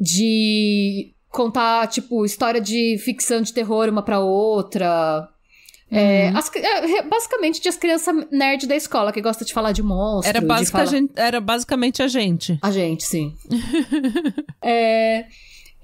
de 0.00 1.12
contar, 1.30 1.87
tipo, 1.88 2.25
história 2.25 2.61
de 2.61 2.97
ficção 2.99 3.40
de 3.42 3.52
terror 3.52 3.88
uma 3.88 4.02
pra 4.02 4.18
outra. 4.21 5.28
É, 5.90 6.28
as- 6.30 6.50
é, 6.56 7.02
basicamente 7.02 7.61
de 7.61 7.68
as 7.68 7.76
crianças 7.76 8.12
nerd 8.30 8.66
da 8.66 8.75
escola 8.75 9.12
que 9.12 9.21
gosta 9.21 9.44
de 9.44 9.52
falar 9.52 9.71
de 9.71 9.83
monstro. 9.83 10.28
Era, 10.28 10.40
de 10.40 10.47
basica- 10.47 10.73
falar... 10.73 10.85
a 10.85 10.87
gente- 10.87 11.12
era 11.14 11.40
basicamente 11.40 12.02
a 12.02 12.09
gente. 12.09 12.59
A 12.61 12.71
gente, 12.73 13.04
sim. 13.04 13.33
É, 14.61 15.26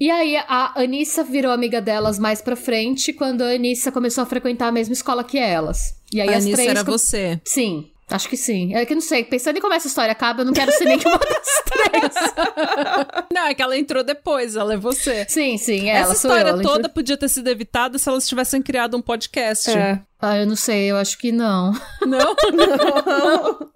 E 0.00 0.11
aí, 0.11 0.35
a 0.37 0.73
Anissa 0.80 1.23
virou 1.23 1.52
amiga 1.52 1.80
delas 1.80 2.19
mais 2.19 2.40
pra 2.40 2.57
frente, 2.57 3.12
quando 3.12 3.42
a 3.42 3.49
Anissa 3.50 3.92
começou 3.92 4.23
a 4.23 4.26
frequentar 4.26 4.69
a 4.69 4.73
mesma 4.73 4.95
escola 4.95 5.23
que 5.23 5.38
elas. 5.38 5.95
E 6.12 6.21
aí, 6.23 6.28
a 6.30 6.38
as 6.38 6.45
Anissa 6.45 6.57
três. 6.57 6.71
era 6.71 6.85
com- 6.85 6.92
você. 6.92 7.38
Sim, 7.45 7.90
acho 8.09 8.28
que 8.28 8.37
sim. 8.37 8.75
É 8.75 8.85
que 8.87 8.92
eu 8.92 8.97
não 8.97 9.02
sei, 9.02 9.23
pensando 9.25 9.59
em 9.59 9.61
como 9.61 9.75
essa 9.75 9.87
história 9.88 10.11
acaba, 10.11 10.40
eu 10.40 10.47
não 10.47 10.54
quero 10.54 10.73
ser 10.73 10.87
nenhuma 10.87 11.19
das 11.28 11.62
três. 11.66 12.14
Não, 13.33 13.47
é 13.47 13.54
que 13.54 13.62
ela 13.62 13.78
entrou 13.78 14.02
depois, 14.02 14.57
ela 14.57 14.75
é 14.75 14.76
você. 14.76 15.25
Sim, 15.28 15.57
sim, 15.57 15.88
é, 15.88 15.92
Essa 15.92 15.99
ela 16.02 16.09
eu. 16.09 16.12
história 16.16 16.49
ela 16.49 16.62
toda 16.62 16.78
entrou- 16.78 16.95
podia 16.95 17.16
ter 17.16 17.28
sido 17.28 17.47
evitada 17.49 17.97
se 17.99 18.09
elas 18.09 18.26
tivessem 18.28 18.61
criado 18.62 18.97
um 18.97 19.02
podcast. 19.02 19.71
É. 19.71 20.00
Ah, 20.21 20.37
eu 20.38 20.47
não 20.47 20.57
sei, 20.57 20.90
eu 20.90 20.97
acho 20.97 21.16
que 21.19 21.30
não. 21.30 21.73
Não? 22.07 22.35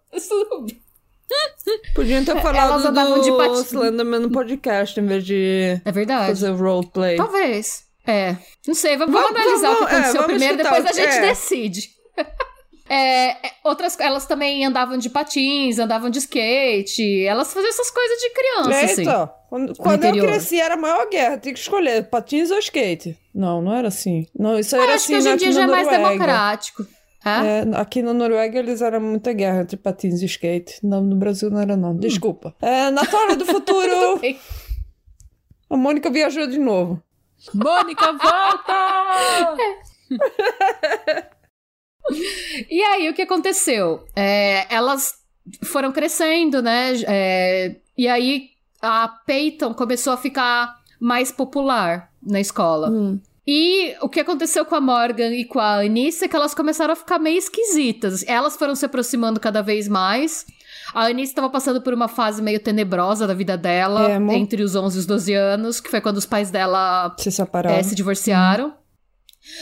Podiam 1.95 2.25
ter 2.25 2.33
Elas 2.33 2.43
falado 2.43 2.87
andavam 2.87 3.21
de 3.21 3.31
do 3.31 3.37
patins. 3.37 3.67
Slenderman 3.73 4.21
no 4.21 4.31
podcast, 4.31 4.99
em 5.01 5.07
vez 5.07 5.25
de 5.25 5.81
É 5.85 5.93
verdade. 5.93 6.27
fazer 6.29 6.51
roleplay. 6.51 7.17
Talvez. 7.17 7.85
É. 8.07 8.37
Não 8.67 8.75
sei, 8.75 8.97
vamos, 8.97 9.13
vamos 9.15 9.31
Vamos- 9.33 9.47
analisar 9.47 9.71
o 9.71 9.75
que 9.77 9.81
vamos- 9.81 9.93
é, 9.93 9.97
aconteceu 9.97 10.21
vamos 10.23 10.27
primeiro, 10.37 10.55
escutar 10.61 10.77
depois 10.77 10.97
a 10.97 11.01
gente 11.01 11.15
é. 11.17 11.21
decide. 11.29 11.89
É, 12.87 13.31
é, 13.31 13.53
outras, 13.65 13.99
elas 13.99 14.27
também 14.27 14.63
andavam 14.65 14.99
de 14.99 15.09
patins, 15.09 15.79
andavam 15.79 16.11
de 16.11 16.19
skate, 16.19 17.25
elas 17.25 17.51
faziam 17.51 17.71
essas 17.71 17.91
coisas 17.91 18.19
de 18.19 18.31
criança, 18.31 18.85
assim. 18.85 19.01
Eita, 19.01 19.33
quando, 19.49 19.75
quando 19.75 20.05
eu 20.05 20.13
cresci 20.19 20.61
era 20.61 20.75
a 20.75 20.77
maior 20.77 21.09
guerra, 21.09 21.39
tinha 21.39 21.55
que 21.55 21.59
escolher 21.61 22.05
patins 22.11 22.51
ou 22.51 22.59
skate. 22.59 23.19
Não, 23.35 23.63
não 23.63 23.75
era 23.75 23.89
assim. 23.89 24.27
Não, 24.39 24.59
isso 24.59 24.77
Eu 24.77 24.83
era 24.83 24.95
acho 24.97 25.07
que 25.07 25.15
assim 25.15 25.27
hoje 25.29 25.35
em 25.35 25.37
dia 25.39 25.53
já 25.53 25.63
é 25.63 25.67
mais 25.67 25.89
democrático. 25.89 26.87
É? 27.25 27.61
É, 27.61 27.77
aqui 27.77 28.03
na 28.03 28.13
Noruega 28.13 28.59
eles 28.59 28.83
eram 28.83 29.01
muita 29.01 29.33
guerra 29.33 29.63
entre 29.63 29.77
patins 29.77 30.21
e 30.21 30.27
skate. 30.27 30.79
Não, 30.83 31.03
no 31.03 31.17
Brasil 31.17 31.51
não 31.51 31.61
era 31.61 31.77
não. 31.77 31.97
Desculpa. 31.97 32.55
É, 32.61 32.91
na 32.91 33.07
Torre 33.07 33.37
do 33.37 33.47
Futuro, 33.47 34.21
a 35.71 35.77
Mônica 35.77 36.11
viajou 36.11 36.47
de 36.47 36.59
novo. 36.59 37.03
Mônica, 37.53 38.13
volta! 38.13 39.57
E 42.71 42.83
aí, 42.83 43.09
o 43.09 43.15
que 43.15 43.23
aconteceu? 43.23 44.05
É, 44.15 44.67
elas 44.73 45.15
foram 45.65 45.91
crescendo, 45.91 46.61
né? 46.63 46.93
É, 47.07 47.77
e 47.97 48.07
aí, 48.07 48.51
a 48.81 49.09
Peyton 49.09 49.73
começou 49.73 50.13
a 50.13 50.17
ficar 50.19 50.83
mais 51.01 51.33
popular 51.33 52.11
na 52.23 52.41
escola. 52.41 52.91
Hum. 52.91 53.21
E 53.47 53.95
o 54.01 54.09
que 54.09 54.21
aconteceu 54.21 54.65
com 54.65 54.75
a 54.75 54.81
Morgan 54.81 55.29
e 55.35 55.45
com 55.45 55.59
a 55.61 55.81
Anissa 55.81 56.25
é 56.25 56.29
que 56.29 56.35
elas 56.37 56.55
começaram 56.55 56.93
a 56.95 56.97
ficar 56.97 57.19
meio 57.19 57.37
esquisitas. 57.39 58.25
Elas 58.27 58.57
foram 58.57 58.75
se 58.75 58.87
aproximando 58.87 59.39
cada 59.39 59.63
vez 59.63 59.87
mais. 59.87 60.47
A 60.95 61.05
Anissa 61.07 61.33
estava 61.33 61.51
passando 61.51 61.83
por 61.83 61.93
uma 61.93 62.09
fase 62.09 62.41
meio 62.41 62.59
tenebrosa 62.59 63.27
da 63.27 63.35
vida 63.35 63.57
dela, 63.57 64.11
Emo. 64.13 64.33
entre 64.33 64.63
os 64.63 64.75
11 64.75 64.97
e 64.97 65.01
os 65.01 65.07
12 65.07 65.35
anos, 65.35 65.79
que 65.81 65.91
foi 65.91 66.01
quando 66.01 66.17
os 66.17 66.25
pais 66.27 66.51
dela 66.51 67.15
Se 67.19 67.31
separaram. 67.31 67.77
é, 67.77 67.83
se 67.83 67.95
divorciaram. 67.95 68.73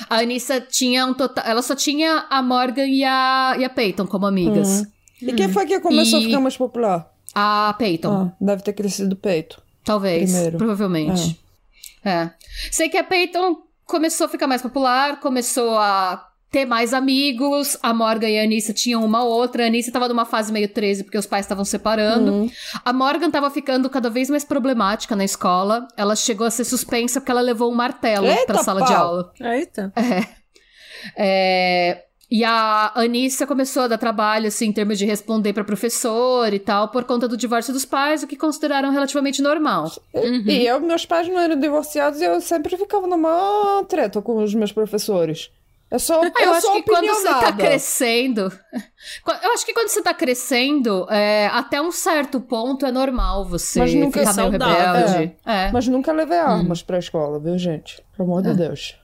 A 0.09 0.19
Anissa 0.19 0.61
tinha 0.61 1.05
um 1.05 1.13
total. 1.13 1.45
Ela 1.45 1.61
só 1.61 1.75
tinha 1.75 2.27
a 2.31 2.41
Morgan 2.41 2.87
e 2.87 3.03
a, 3.03 3.57
e 3.59 3.65
a 3.65 3.71
Peyton 3.71 4.07
como 4.07 4.27
amigas. 4.27 4.85
E 5.21 5.33
quem 5.33 5.49
foi 5.49 5.67
que 5.67 5.81
começou 5.81 6.21
E- 6.21 6.23
a 6.23 6.27
ficar 6.29 6.41
mais 6.41 6.57
popular? 6.57 7.11
A 7.35 7.75
Peyton, 7.77 8.31
Ah, 8.31 8.37
deve 8.41 8.63
ter 8.63 8.75
crescido 8.75 9.15
o 9.15 9.17
peito. 9.19 9.61
talvez. 9.85 10.31
primeiro. 10.31 10.59
Provavelmente. 10.59 11.41
É. 12.05 12.31
Sei 12.71 12.89
que 12.89 12.97
a 12.99 13.03
Peyton 13.05 13.57
começou 13.93 14.25
a 14.25 14.29
ficar 14.29 14.47
mais 14.47 14.63
popular, 14.63 15.21
começou 15.21 15.77
a 15.77 16.27
ter 16.51 16.65
mais 16.65 16.95
amigos. 16.95 17.77
A 17.83 17.93
Morgan 17.93 18.31
e 18.31 18.39
a 18.39 18.43
Anissa 18.43 18.73
tinham 18.73 19.05
uma 19.05 19.23
outra. 19.23 19.65
A 19.65 19.67
Anissa 19.67 19.93
tava 19.93 20.09
numa 20.09 20.25
fase 20.25 20.51
meio 20.51 20.67
13 20.67 21.05
porque 21.05 21.19
os 21.19 21.27
pais 21.27 21.45
estavam 21.45 21.63
separando. 21.63 22.33
Hum. 22.33 22.51
A 22.83 22.91
Morgan 22.91 23.31
tava 23.31 23.51
ficando 23.51 23.91
cada 23.91 24.09
vez 24.09 24.31
mais 24.31 24.45
problemática 24.45 25.15
na 25.15 25.25
escola. 25.25 25.87
Ela 25.95 26.17
chegou 26.17 26.47
a 26.47 26.51
ser 26.51 26.65
suspensa 26.65 27.21
porque 27.21 27.31
ela 27.31 27.43
levou 27.43 27.71
um 27.71 27.75
martelo 27.75 28.27
Eita, 28.27 28.47
pra 28.47 28.63
sala 28.63 28.81
de 28.81 28.93
pau. 28.93 29.07
aula. 29.07 29.33
Eita. 29.39 29.93
É, 31.17 32.05
e 32.35 32.45
a 32.45 32.93
Anícia 32.95 33.47
começou 33.47 33.83
a 33.83 33.89
dar 33.89 33.99
trabalho, 33.99 34.47
assim, 34.47 34.69
em 34.69 34.73
termos 34.73 34.99
de 34.99 35.05
responder 35.05 35.53
pra 35.53 35.63
professor 35.63 36.51
e 36.55 36.59
tal, 36.59 36.89
por 36.89 37.05
conta 37.05 37.29
do 37.29 37.37
divórcio 37.37 37.75
dos 37.75 37.85
pais, 37.85 38.23
o 38.23 38.27
que 38.27 38.37
consideraram 38.37 38.91
relativamente 38.91 39.43
normal. 39.43 39.93
E 40.15 40.67
eu, 40.67 40.81
meus 40.81 41.05
pais 41.05 41.29
não 41.29 41.39
eram 41.39 41.61
divorciados 41.61 42.23
e 42.23 42.25
eu 42.25 42.41
sempre 42.41 42.75
ficava 42.79 43.07
numa 43.07 43.85
treta 43.87 44.23
com 44.23 44.43
os 44.43 44.55
meus 44.55 44.73
professores. 44.73 45.51
É 45.95 45.99
só, 45.99 46.23
Ah, 46.23 46.33
eu 46.43 46.53
acho 46.55 46.63
sou 46.67 46.75
que 46.77 46.83
quando 46.91 47.07
você 47.07 47.29
tá 47.29 47.53
crescendo. 47.53 48.51
Eu 49.43 49.53
acho 49.53 49.67
que 49.67 49.75
quando 49.75 49.89
você 49.89 50.01
tá 50.01 50.15
crescendo, 50.15 51.07
é, 51.11 51.49
até 51.49 51.83
um 51.83 51.91
certo 51.91 52.41
ponto 52.41 52.87
é 52.87 52.93
normal 52.93 53.45
você 53.45 53.81
Mas 53.81 53.93
nunca 53.95 54.21
ficar 54.21 54.33
meio 54.35 54.51
saudável. 54.53 55.07
rebelde. 55.09 55.37
É. 55.45 55.71
Mas 55.73 55.89
nunca 55.89 56.13
levei 56.13 56.39
Hum. 56.39 56.47
armas 56.47 56.83
pra 56.83 56.99
escola, 57.01 57.39
viu, 57.41 57.59
gente? 57.59 58.01
Pelo 58.17 58.29
amor 58.31 58.43
de 58.43 58.55
Deus. 58.55 58.95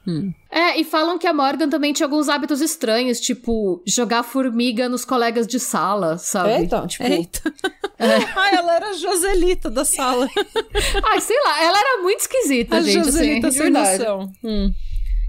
É, 0.50 0.78
e 0.80 0.84
falam 0.84 1.18
que 1.18 1.26
a 1.26 1.32
Morgan 1.34 1.68
também 1.68 1.92
tinha 1.92 2.06
alguns 2.06 2.28
hábitos 2.28 2.60
estranhos, 2.60 3.20
tipo, 3.20 3.82
jogar 3.86 4.22
formiga 4.22 4.88
nos 4.88 5.04
colegas 5.04 5.46
de 5.48 5.58
sala, 5.60 6.16
sabe? 6.16 6.52
Eita. 6.60 6.86
Tipo, 6.86 7.04
Eita. 7.04 7.52
Ai, 7.98 8.54
ela 8.54 8.76
era 8.76 8.90
a 8.90 8.92
Joselita 8.94 9.68
da 9.68 9.84
sala. 9.84 10.28
ai, 11.10 11.20
sei 11.20 11.36
lá, 11.44 11.64
ela 11.64 11.78
era 11.78 12.02
muito 12.02 12.20
esquisita, 12.20 12.76
A 12.76 12.80
gente, 12.80 12.98
assim, 13.00 13.10
Joselita 13.10 13.48
de 13.50 13.54
sem 13.56 13.62
verdade. 13.64 13.98
noção. 13.98 14.32
Hum. 14.44 14.72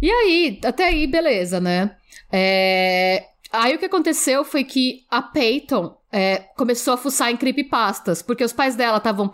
E 0.02 0.10
aí, 0.12 0.60
até 0.64 0.86
aí, 0.86 1.08
beleza, 1.08 1.60
né? 1.60 1.96
É, 2.32 3.26
Aí 3.52 3.76
o 3.76 3.80
que 3.80 3.86
aconteceu 3.86 4.44
foi 4.44 4.64
que 4.64 5.06
a 5.10 5.24
Peyton 5.24 5.98
é, 6.12 6.44
começou 6.56 6.94
a 6.94 6.98
fuçar 6.98 7.32
em 7.32 7.36
creepypastas, 7.38 8.22
porque 8.22 8.44
os 8.44 8.54
pais 8.54 8.76
dela 8.76 8.98
estavam, 8.98 9.28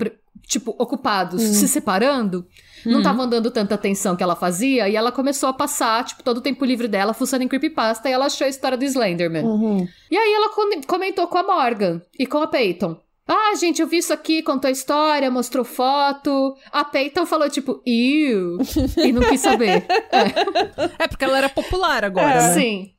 tipo, 0.48 0.74
ocupados, 0.80 1.42
se 1.42 1.68
separando, 1.68 2.48
não 2.86 3.00
estavam 3.00 3.28
dando 3.28 3.52
tanta 3.52 3.76
atenção 3.76 4.16
que 4.16 4.24
ela 4.24 4.36
fazia, 4.38 4.88
e 4.88 4.96
ela 4.96 5.12
começou 5.12 5.50
a 5.50 5.54
passar, 5.54 6.06
tipo, 6.06 6.24
todo 6.24 6.38
o 6.38 6.42
tempo 6.42 6.64
livre 6.64 6.88
dela 6.88 7.14
fuçando 7.14 7.44
em 7.44 7.48
creepypasta, 7.50 8.08
e 8.10 8.14
ela 8.14 8.28
achou 8.28 8.46
a 8.46 8.50
história 8.50 8.78
do 8.78 8.86
Slenderman. 8.86 9.44
Uhum. 9.44 9.86
E 10.10 10.18
aí 10.18 10.34
ela 10.34 10.50
com- 10.56 10.82
comentou 10.88 11.28
com 11.28 11.38
a 11.38 11.44
Morgan 11.44 12.02
e 12.18 12.26
com 12.26 12.38
a 12.38 12.48
Peyton. 12.48 12.98
Ah, 13.28 13.56
gente, 13.56 13.82
eu 13.82 13.88
vi 13.88 13.98
isso 13.98 14.14
aqui, 14.14 14.44
contou 14.44 14.68
a 14.68 14.72
história, 14.72 15.32
mostrou 15.32 15.66
foto. 15.66 16.56
A 16.72 16.86
Peyton 16.86 17.26
falou, 17.26 17.50
tipo, 17.50 17.82
iu, 17.86 18.58
e 18.98 19.12
não 19.12 19.22
quis 19.28 19.42
saber. 19.42 19.86
É. 20.12 21.04
É 21.04 21.08
porque 21.08 21.26
ela 21.26 21.38
era 21.38 21.50
popular 21.50 22.06
agora, 22.06 22.36
né? 22.50 22.54
Sim. 22.54 22.92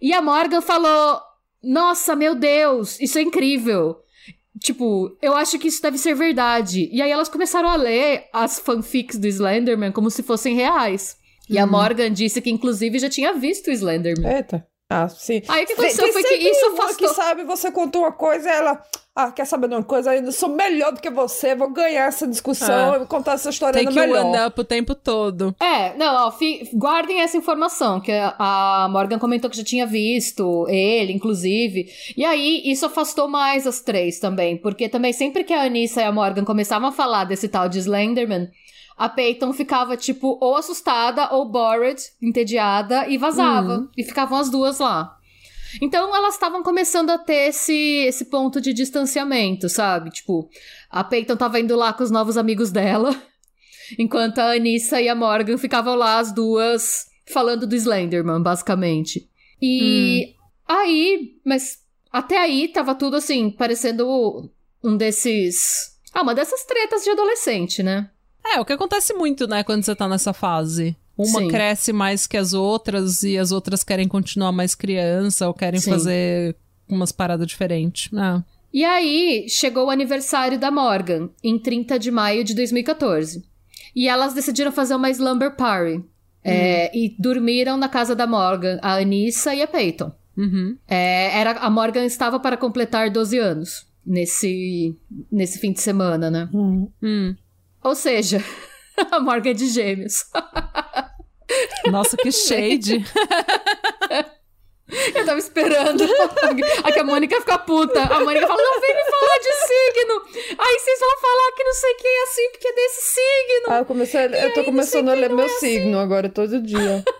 E 0.00 0.12
a 0.12 0.22
Morgan 0.22 0.60
falou: 0.60 1.20
Nossa, 1.62 2.14
meu 2.14 2.34
Deus, 2.34 2.98
isso 3.00 3.18
é 3.18 3.22
incrível. 3.22 3.96
Tipo, 4.60 5.16
eu 5.20 5.34
acho 5.36 5.58
que 5.58 5.68
isso 5.68 5.82
deve 5.82 5.98
ser 5.98 6.14
verdade. 6.14 6.88
E 6.92 7.02
aí 7.02 7.10
elas 7.10 7.28
começaram 7.28 7.68
a 7.68 7.76
ler 7.76 8.24
as 8.32 8.58
fanfics 8.58 9.18
do 9.18 9.26
Slenderman 9.26 9.92
como 9.92 10.10
se 10.10 10.22
fossem 10.22 10.54
reais. 10.54 11.16
E 11.48 11.58
a 11.58 11.66
Morgan 11.66 12.10
disse 12.10 12.40
que, 12.40 12.50
inclusive, 12.50 12.98
já 12.98 13.08
tinha 13.08 13.34
visto 13.34 13.68
o 13.68 13.72
Slenderman. 13.72 14.34
Eita. 14.36 14.66
Ah, 14.88 15.08
sim. 15.08 15.42
Aí 15.48 15.64
o 15.64 15.66
que 15.66 15.74
Tem- 15.74 15.84
aconteceu 15.86 16.04
tem 16.04 16.12
foi 16.12 16.22
que 16.22 16.34
isso 16.36 16.66
afastou. 16.66 17.08
que 17.08 17.14
sabe, 17.14 17.44
você 17.44 17.72
contou 17.72 18.02
uma 18.02 18.12
coisa 18.12 18.48
e 18.48 18.52
ela... 18.52 18.80
Ah, 19.18 19.32
quer 19.32 19.46
saber 19.46 19.66
de 19.68 19.74
uma 19.74 19.82
coisa? 19.82 20.14
Eu 20.14 20.30
sou 20.30 20.50
melhor 20.50 20.92
do 20.92 21.00
que 21.00 21.08
você, 21.08 21.54
vou 21.54 21.70
ganhar 21.70 22.04
essa 22.06 22.26
discussão, 22.26 22.92
Ah. 22.92 22.98
vou 22.98 23.06
contar 23.06 23.32
essa 23.32 23.48
história 23.48 23.72
Tem 23.78 23.86
no 23.86 23.90
que 23.90 23.98
melhor. 23.98 24.26
one 24.26 24.38
up 24.46 24.60
o 24.60 24.64
tempo 24.64 24.94
todo. 24.94 25.56
É, 25.58 25.96
não, 25.96 26.26
ó, 26.26 26.30
fi- 26.30 26.68
guardem 26.74 27.22
essa 27.22 27.34
informação, 27.34 27.98
que 27.98 28.12
a 28.12 28.86
Morgan 28.90 29.18
comentou 29.18 29.48
que 29.48 29.56
já 29.56 29.64
tinha 29.64 29.86
visto, 29.86 30.66
ele, 30.68 31.14
inclusive. 31.14 31.88
E 32.14 32.26
aí, 32.26 32.60
isso 32.66 32.84
afastou 32.84 33.26
mais 33.26 33.66
as 33.66 33.80
três 33.80 34.20
também, 34.20 34.58
porque 34.58 34.86
também 34.86 35.14
sempre 35.14 35.44
que 35.44 35.52
a 35.54 35.62
Anissa 35.62 36.02
e 36.02 36.04
a 36.04 36.12
Morgan 36.12 36.44
começavam 36.44 36.90
a 36.90 36.92
falar 36.92 37.24
desse 37.24 37.48
tal 37.48 37.70
de 37.70 37.78
Slenderman, 37.78 38.50
a 38.96 39.08
Peyton 39.08 39.52
ficava, 39.52 39.96
tipo, 39.96 40.38
ou 40.40 40.56
assustada 40.56 41.32
ou 41.34 41.44
bored, 41.50 42.00
entediada, 42.22 43.06
e 43.08 43.18
vazava. 43.18 43.90
E 43.96 44.02
ficavam 44.02 44.38
as 44.38 44.48
duas 44.48 44.78
lá. 44.78 45.16
Então 45.82 46.14
elas 46.14 46.34
estavam 46.34 46.62
começando 46.62 47.10
a 47.10 47.18
ter 47.18 47.48
esse, 47.48 47.74
esse 48.06 48.26
ponto 48.26 48.60
de 48.60 48.72
distanciamento, 48.72 49.68
sabe? 49.68 50.10
Tipo, 50.10 50.48
a 50.90 51.04
Peyton 51.04 51.36
tava 51.36 51.60
indo 51.60 51.76
lá 51.76 51.92
com 51.92 52.02
os 52.02 52.10
novos 52.10 52.38
amigos 52.38 52.70
dela. 52.70 53.14
Enquanto 53.98 54.38
a 54.38 54.52
Anissa 54.52 55.00
e 55.00 55.08
a 55.08 55.14
Morgan 55.14 55.58
ficavam 55.58 55.94
lá, 55.94 56.18
as 56.18 56.32
duas, 56.32 57.06
falando 57.26 57.66
do 57.66 57.76
Slenderman, 57.76 58.42
basicamente. 58.42 59.28
E 59.60 60.34
hum. 60.34 60.74
aí, 60.74 61.34
mas 61.44 61.78
até 62.10 62.38
aí 62.38 62.68
tava 62.68 62.94
tudo 62.94 63.16
assim, 63.16 63.50
parecendo 63.50 64.50
um 64.82 64.96
desses. 64.96 65.94
Ah, 66.14 66.22
uma 66.22 66.34
dessas 66.34 66.64
tretas 66.64 67.04
de 67.04 67.10
adolescente, 67.10 67.82
né? 67.82 68.10
É, 68.54 68.60
o 68.60 68.64
que 68.64 68.72
acontece 68.72 69.14
muito, 69.14 69.46
né, 69.46 69.62
quando 69.64 69.84
você 69.84 69.94
tá 69.94 70.08
nessa 70.08 70.32
fase. 70.32 70.96
Uma 71.16 71.40
Sim. 71.40 71.48
cresce 71.48 71.92
mais 71.92 72.26
que 72.26 72.36
as 72.36 72.52
outras 72.52 73.22
e 73.22 73.38
as 73.38 73.50
outras 73.50 73.82
querem 73.82 74.06
continuar 74.06 74.52
mais 74.52 74.74
criança 74.74 75.46
ou 75.48 75.54
querem 75.54 75.80
Sim. 75.80 75.90
fazer 75.90 76.56
umas 76.88 77.10
paradas 77.10 77.46
diferentes. 77.46 78.10
Ah. 78.14 78.42
E 78.72 78.84
aí, 78.84 79.46
chegou 79.48 79.86
o 79.86 79.90
aniversário 79.90 80.58
da 80.58 80.70
Morgan, 80.70 81.30
em 81.42 81.58
30 81.58 81.98
de 81.98 82.10
maio 82.10 82.44
de 82.44 82.54
2014. 82.54 83.42
E 83.94 84.08
elas 84.08 84.34
decidiram 84.34 84.70
fazer 84.70 84.94
uma 84.94 85.10
slumber 85.10 85.56
party. 85.56 86.04
É, 86.44 86.50
hum. 86.50 86.54
É, 86.54 86.90
e 86.94 87.16
dormiram 87.18 87.76
na 87.76 87.88
casa 87.88 88.14
da 88.14 88.26
Morgan, 88.26 88.78
a 88.82 88.96
Anissa 88.96 89.54
e 89.54 89.62
a 89.62 89.66
Peyton. 89.66 90.12
Uhum. 90.36 90.76
É, 90.86 91.40
era, 91.40 91.52
a 91.52 91.70
Morgan 91.70 92.04
estava 92.04 92.38
para 92.38 92.58
completar 92.58 93.10
12 93.10 93.38
anos 93.38 93.86
nesse, 94.04 94.94
nesse 95.32 95.58
fim 95.58 95.72
de 95.72 95.80
semana, 95.80 96.30
né? 96.30 96.48
Hum. 96.52 96.88
Hum. 97.02 97.34
Ou 97.86 97.94
seja, 97.94 98.42
a 99.12 99.20
Morgan 99.20 99.50
é 99.50 99.54
de 99.54 99.68
gêmeos. 99.68 100.24
Nossa, 101.88 102.16
que 102.16 102.32
shade. 102.32 103.04
Eu 105.14 105.24
tava 105.24 105.38
esperando 105.38 106.04
a 106.82 106.92
que 106.92 106.98
a 106.98 107.04
Mônica 107.04 107.40
fica 107.40 107.58
puta. 107.58 108.02
A 108.02 108.20
Mônica 108.20 108.44
fala: 108.44 108.60
não 108.60 108.80
vem 108.80 108.92
me 108.92 109.04
falar 109.04 109.38
de 109.38 109.52
signo. 109.52 110.58
Aí 110.58 110.78
vocês 110.80 110.98
vão 110.98 111.18
falar 111.20 111.52
que 111.56 111.62
não 111.62 111.74
sei 111.74 111.94
quem 111.94 112.10
é 112.10 112.22
assim, 112.24 112.50
porque 112.50 112.68
é 112.68 112.72
desse 112.72 113.02
signo. 113.02 113.66
Ah, 113.68 113.78
eu, 113.78 113.84
comecei, 113.84 114.26
eu 114.26 114.54
tô 114.54 114.64
começando 114.64 115.08
a 115.08 115.14
ler 115.14 115.30
meu 115.30 115.44
é 115.44 115.46
assim. 115.46 115.58
signo 115.58 116.00
agora 116.00 116.28
todo 116.28 116.60
dia. 116.60 117.04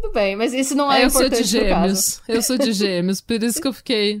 Tudo 0.00 0.12
bem, 0.12 0.34
mas 0.34 0.52
isso 0.52 0.74
não 0.74 0.92
é, 0.92 1.02
é 1.02 1.04
eu 1.04 1.08
importante. 1.08 1.32
Eu 1.32 1.36
sou 1.36 1.44
de 1.44 1.48
gêmeos. 1.48 2.22
Eu 2.26 2.42
sou 2.42 2.58
de 2.58 2.72
gêmeos, 2.72 3.20
por 3.20 3.40
isso 3.42 3.60
que 3.60 3.68
eu 3.68 3.72
fiquei. 3.72 4.20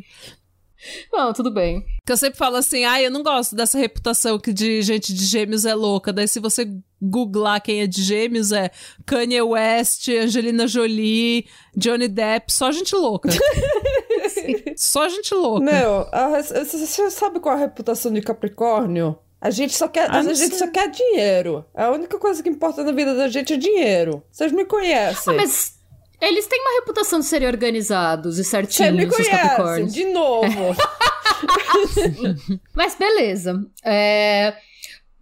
Não, 1.12 1.32
tudo 1.32 1.50
bem. 1.50 1.84
Que 2.04 2.12
eu 2.12 2.16
sempre 2.16 2.38
falo 2.38 2.56
assim, 2.56 2.84
ai, 2.84 3.02
ah, 3.02 3.06
eu 3.06 3.10
não 3.10 3.22
gosto 3.22 3.54
dessa 3.54 3.78
reputação 3.78 4.38
que 4.38 4.52
de 4.52 4.82
gente 4.82 5.12
de 5.12 5.24
gêmeos 5.24 5.64
é 5.64 5.74
louca. 5.74 6.12
Daí 6.12 6.26
se 6.26 6.40
você 6.40 6.70
googlar 7.00 7.62
quem 7.62 7.80
é 7.80 7.86
de 7.86 8.02
gêmeos, 8.02 8.52
é 8.52 8.70
Kanye 9.06 9.42
West, 9.42 10.08
Angelina 10.08 10.66
Jolie, 10.66 11.46
Johnny 11.76 12.08
Depp, 12.08 12.52
só 12.52 12.70
gente 12.72 12.94
louca. 12.94 13.28
só 14.76 15.08
gente 15.08 15.34
louca. 15.34 15.64
Meu, 15.64 16.08
a, 16.12 16.42
você 16.42 17.10
sabe 17.10 17.40
qual 17.40 17.54
é 17.54 17.58
a 17.58 17.60
reputação 17.60 18.12
de 18.12 18.20
Capricórnio? 18.20 19.18
A 19.40 19.50
gente 19.50 19.72
só 19.74 19.88
quer, 19.88 20.10
ah, 20.10 20.18
a 20.18 20.34
gente 20.34 20.56
só 20.56 20.66
quer 20.66 20.90
dinheiro. 20.90 21.64
A 21.74 21.90
única 21.90 22.18
coisa 22.18 22.42
que 22.42 22.50
importa 22.50 22.84
na 22.84 22.92
vida 22.92 23.14
da 23.14 23.26
gente 23.26 23.54
é 23.54 23.56
dinheiro. 23.56 24.22
Vocês 24.30 24.52
me 24.52 24.66
conhecem. 24.66 25.32
Ah, 25.32 25.36
mas 25.36 25.79
eles 26.20 26.46
têm 26.46 26.60
uma 26.60 26.80
reputação 26.80 27.20
de 27.20 27.26
serem 27.26 27.48
organizados 27.48 28.38
e 28.38 28.44
certinhos, 28.44 28.90
Você 28.90 28.96
me 28.96 29.06
conhece, 29.06 29.30
os 29.34 29.40
Capricórnios. 29.40 29.92
de 29.94 30.04
novo. 30.06 30.76
Mas 32.74 32.94
beleza. 32.96 33.64
É... 33.84 34.54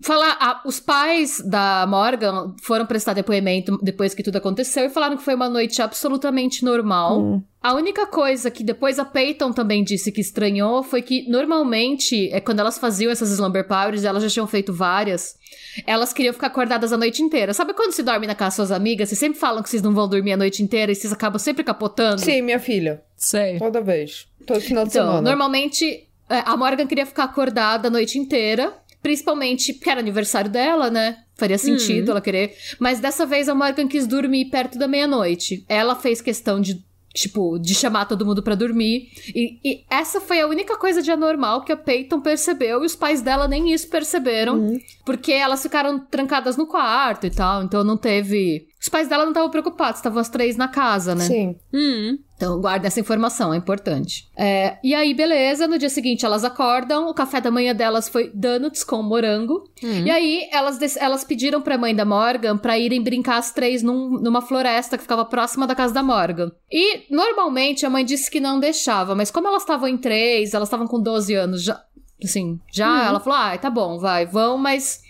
Falar, 0.01 0.37
ah, 0.41 0.63
os 0.65 0.79
pais 0.79 1.43
da 1.45 1.85
Morgan 1.89 2.55
foram 2.63 2.87
prestar 2.87 3.15
depoimento 3.15 3.77
depois 3.83 4.15
que 4.15 4.23
tudo 4.23 4.37
aconteceu 4.37 4.85
e 4.85 4.91
falaram 4.91 5.17
que 5.17 5.25
foi 5.25 5.35
uma 5.35 5.49
noite 5.49 5.83
absolutamente 5.83 6.65
normal. 6.65 7.21
Hum. 7.21 7.43
A 7.61 7.75
única 7.75 8.07
coisa 8.07 8.49
que 8.49 8.63
depois 8.63 9.01
a 9.01 9.05
Peyton 9.05 9.53
também 9.53 9.83
disse 9.83 10.13
que 10.13 10.21
estranhou 10.21 10.85
foi 10.85 11.03
que 11.03 11.29
normalmente, 11.29 12.31
é 12.33 12.41
quando 12.41 12.61
elas 12.61 12.79
faziam 12.79 13.11
essas 13.11 13.31
slumber 13.31 13.67
powers, 13.67 14.05
elas 14.05 14.23
já 14.23 14.29
tinham 14.29 14.47
feito 14.47 14.73
várias, 14.73 15.37
elas 15.85 16.13
queriam 16.13 16.33
ficar 16.33 16.47
acordadas 16.47 16.93
a 16.93 16.97
noite 16.97 17.21
inteira. 17.21 17.53
Sabe 17.53 17.75
quando 17.75 17.93
se 17.93 18.05
dorme 18.05 18.29
na 18.29 18.37
casa 18.37 18.49
das 18.49 18.55
suas 18.69 18.73
amigas? 18.73 19.09
Vocês 19.09 19.19
sempre 19.19 19.41
falam 19.41 19.65
que 19.65 19.69
vocês 19.69 19.83
não 19.83 19.93
vão 19.93 20.09
dormir 20.09 20.33
a 20.33 20.37
noite 20.37 20.63
inteira 20.63 20.93
e 20.93 20.95
vocês 20.95 21.13
acabam 21.13 21.41
sempre 21.41 21.65
capotando? 21.65 22.21
Sim, 22.21 22.43
minha 22.43 22.61
filha. 22.61 23.03
Sei. 23.17 23.59
Toda 23.59 23.81
vez. 23.81 24.29
Todo 24.47 24.61
final 24.61 24.85
de 24.85 24.91
então, 24.91 25.07
semana. 25.07 25.23
Normalmente, 25.23 26.07
é, 26.31 26.39
a 26.45 26.57
Morgan 26.57 26.87
queria 26.87 27.05
ficar 27.05 27.25
acordada 27.25 27.89
a 27.89 27.91
noite 27.91 28.17
inteira. 28.17 28.73
Principalmente 29.03 29.73
porque 29.73 29.91
era 29.91 30.01
aniversário 30.01 30.51
dela, 30.51 30.91
né? 30.91 31.19
Faria 31.35 31.57
sentido 31.59 32.09
hum. 32.09 32.11
ela 32.13 32.21
querer. 32.21 32.57
Mas 32.79 33.01
dessa 33.01 33.25
vez 33.25 33.49
a 33.49 33.55
Morgan 33.55 33.87
quis 33.87 34.07
dormir 34.07 34.47
perto 34.47 34.79
da 34.79 34.89
meia-noite. 34.89 35.65
Ela 35.69 35.95
fez 35.95 36.21
questão 36.21 36.61
de 36.61 36.83
tipo, 37.19 37.59
de 37.59 37.75
chamar 37.75 38.05
todo 38.05 38.25
mundo 38.25 38.43
para 38.43 38.55
dormir. 38.55 39.11
E, 39.35 39.59
e, 39.65 39.85
essa 39.91 40.21
foi 40.21 40.41
a 40.41 40.47
única 40.47 40.77
coisa 40.77 41.03
de 41.03 41.11
anormal 41.11 41.65
que 41.65 41.73
a 41.73 41.77
Peyton 41.77 42.21
percebeu 42.21 42.83
e 42.83 42.87
os 42.87 42.95
pais 42.95 43.21
dela 43.21 43.49
nem 43.49 43.73
isso 43.73 43.89
perceberam, 43.89 44.59
uhum. 44.59 44.79
porque 45.05 45.33
elas 45.33 45.63
ficaram 45.63 45.99
trancadas 45.99 46.57
no 46.57 46.67
quarto 46.67 47.27
e 47.27 47.31
tal, 47.31 47.63
então 47.63 47.83
não 47.83 47.97
teve. 47.97 48.69
Os 48.89 48.91
pais 48.91 49.07
dela 49.07 49.25
não 49.25 49.33
estavam 49.33 49.51
preocupados, 49.51 49.99
estavam 49.99 50.19
as 50.19 50.31
três 50.31 50.57
na 50.57 50.67
casa, 50.67 51.15
né? 51.15 51.27
Sim. 51.27 51.57
Uhum. 51.71 52.19
Então, 52.35 52.59
guarda 52.59 52.87
essa 52.87 52.99
informação, 52.99 53.53
é 53.53 53.59
importante. 53.59 54.27
É, 54.35 54.79
e 54.83 54.95
aí, 54.95 55.13
beleza, 55.13 55.69
no 55.69 55.77
dia 55.77 55.91
seguinte 55.91 56.25
elas 56.25 56.43
acordam, 56.43 57.07
o 57.07 57.13
café 57.13 57.39
da 57.39 57.51
manhã 57.51 57.75
delas 57.75 58.09
foi 58.09 58.31
donuts 58.33 58.83
com 58.83 59.03
morango. 59.03 59.63
Uhum. 59.83 60.07
E 60.07 60.11
aí, 60.11 60.49
elas, 60.51 60.97
elas 60.97 61.23
pediram 61.23 61.61
pra 61.61 61.77
mãe 61.77 61.95
da 61.95 62.07
Morgan 62.07 62.57
pra 62.57 62.79
irem 62.79 63.03
brincar 63.03 63.37
as 63.37 63.53
três 63.53 63.83
num, 63.83 64.19
numa 64.23 64.41
floresta 64.41 64.97
que 64.97 65.03
ficava 65.03 65.23
próxima 65.23 65.67
da 65.67 65.75
casa 65.75 65.93
da 65.93 66.03
Morgan. 66.03 66.51
E, 66.73 67.15
normalmente, 67.15 67.85
a 67.85 67.91
mãe 67.91 68.07
disse 68.07 68.31
que 68.31 68.41
não 68.41 68.59
deixava, 68.59 69.15
mas 69.15 69.31
como 69.31 69.49
elas 69.49 69.65
estavam 69.65 69.87
em 69.87 69.99
três, 69.99 70.55
elas 70.55 70.69
estavam 70.69 70.87
com 70.87 70.99
12 70.99 71.35
anos, 71.35 71.63
já, 71.63 71.79
assim, 72.25 72.59
já, 72.73 72.91
uhum. 72.91 73.07
ela 73.09 73.21
falou, 73.21 73.39
ah, 73.39 73.59
tá 73.59 73.69
bom, 73.69 73.99
vai, 73.99 74.25
vão, 74.25 74.57
mas 74.57 75.03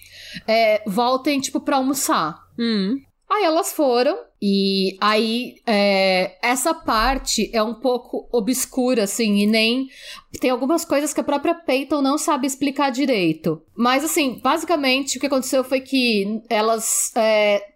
é, 0.49 0.83
voltem, 0.85 1.39
tipo, 1.39 1.61
pra 1.61 1.77
almoçar. 1.77 2.41
Uhum. 2.59 3.07
Aí 3.31 3.45
elas 3.45 3.75
foram, 3.75 4.17
e 4.41 4.97
aí 5.03 5.57
é, 5.67 6.39
essa 6.43 6.73
parte 6.73 7.51
é 7.53 7.63
um 7.63 7.75
pouco 7.75 8.27
obscura, 8.33 9.03
assim, 9.03 9.37
e 9.41 9.47
nem. 9.47 9.89
Tem 10.41 10.49
algumas 10.49 10.83
coisas 10.83 11.13
que 11.13 11.21
a 11.21 11.25
própria 11.25 11.55
Peyton 11.55 12.01
não 12.01 12.17
sabe 12.17 12.47
explicar 12.47 12.91
direito. 12.91 13.63
Mas, 13.77 14.03
assim, 14.03 14.41
basicamente 14.43 15.19
o 15.19 15.21
que 15.21 15.27
aconteceu 15.27 15.63
foi 15.63 15.81
que 15.81 16.41
elas 16.49 17.13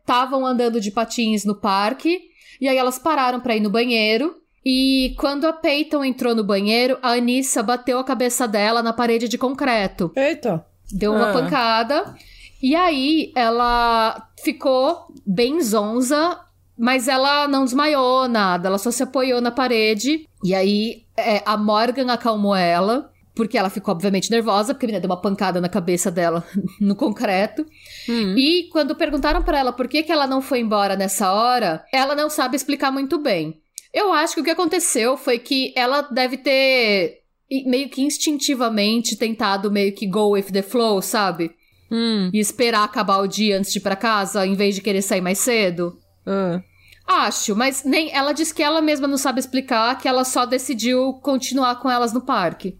estavam 0.00 0.46
é, 0.46 0.50
andando 0.50 0.80
de 0.80 0.90
patins 0.90 1.44
no 1.44 1.54
parque, 1.54 2.22
e 2.58 2.66
aí 2.66 2.76
elas 2.78 2.98
pararam 2.98 3.40
para 3.40 3.54
ir 3.54 3.60
no 3.60 3.68
banheiro. 3.70 4.34
E 4.64 5.14
quando 5.18 5.44
a 5.44 5.52
Peyton 5.52 6.02
entrou 6.02 6.34
no 6.34 6.44
banheiro, 6.44 6.96
a 7.02 7.12
Anissa 7.12 7.62
bateu 7.62 7.98
a 7.98 8.04
cabeça 8.04 8.48
dela 8.48 8.82
na 8.82 8.92
parede 8.92 9.28
de 9.28 9.36
concreto. 9.36 10.10
Eita! 10.16 10.64
Deu 10.90 11.12
uma 11.12 11.30
ah. 11.30 11.32
pancada. 11.32 12.14
E 12.62 12.76
aí 12.76 13.32
ela 13.34 14.28
ficou 14.42 15.06
bem 15.26 15.60
zonza, 15.60 16.38
mas 16.78 17.08
ela 17.08 17.48
não 17.48 17.64
desmaiou 17.64 18.28
nada, 18.28 18.68
ela 18.68 18.78
só 18.78 18.90
se 18.90 19.02
apoiou 19.02 19.40
na 19.40 19.50
parede. 19.50 20.28
E 20.44 20.54
aí 20.54 21.04
é, 21.16 21.42
a 21.44 21.56
Morgan 21.56 22.12
acalmou 22.12 22.54
ela. 22.54 23.10
Porque 23.34 23.56
ela 23.56 23.70
ficou, 23.70 23.94
obviamente, 23.94 24.30
nervosa, 24.30 24.74
porque 24.74 24.84
a 24.84 24.88
menina 24.88 25.00
deu 25.00 25.08
uma 25.08 25.20
pancada 25.20 25.58
na 25.58 25.68
cabeça 25.68 26.10
dela 26.10 26.44
no 26.78 26.94
concreto. 26.94 27.64
Uhum. 28.06 28.36
E 28.36 28.68
quando 28.70 28.94
perguntaram 28.94 29.42
para 29.42 29.58
ela 29.58 29.72
por 29.72 29.88
que, 29.88 30.02
que 30.02 30.12
ela 30.12 30.26
não 30.26 30.42
foi 30.42 30.60
embora 30.60 30.96
nessa 30.96 31.32
hora, 31.32 31.82
ela 31.90 32.14
não 32.14 32.28
sabe 32.28 32.56
explicar 32.56 32.92
muito 32.92 33.18
bem. 33.18 33.62
Eu 33.92 34.12
acho 34.12 34.34
que 34.34 34.42
o 34.42 34.44
que 34.44 34.50
aconteceu 34.50 35.16
foi 35.16 35.38
que 35.38 35.72
ela 35.74 36.02
deve 36.02 36.36
ter 36.36 37.22
meio 37.66 37.88
que 37.88 38.02
instintivamente 38.02 39.16
tentado 39.16 39.70
meio 39.70 39.94
que 39.94 40.06
go 40.06 40.30
with 40.32 40.52
the 40.52 40.62
flow, 40.62 41.00
sabe? 41.00 41.54
Hum. 41.92 42.30
E 42.32 42.40
esperar 42.40 42.84
acabar 42.84 43.18
o 43.18 43.26
dia 43.26 43.58
antes 43.58 43.70
de 43.70 43.78
ir 43.78 43.82
pra 43.82 43.94
casa, 43.94 44.46
em 44.46 44.54
vez 44.54 44.74
de 44.74 44.80
querer 44.80 45.02
sair 45.02 45.20
mais 45.20 45.38
cedo? 45.38 45.98
Uh. 46.26 46.62
Acho, 47.06 47.54
mas 47.54 47.84
nem 47.84 48.10
ela 48.14 48.32
disse 48.32 48.54
que 48.54 48.62
ela 48.62 48.80
mesma 48.80 49.06
não 49.06 49.18
sabe 49.18 49.40
explicar, 49.40 49.98
que 49.98 50.08
ela 50.08 50.24
só 50.24 50.46
decidiu 50.46 51.12
continuar 51.14 51.76
com 51.76 51.90
elas 51.90 52.12
no 52.12 52.22
parque. 52.22 52.78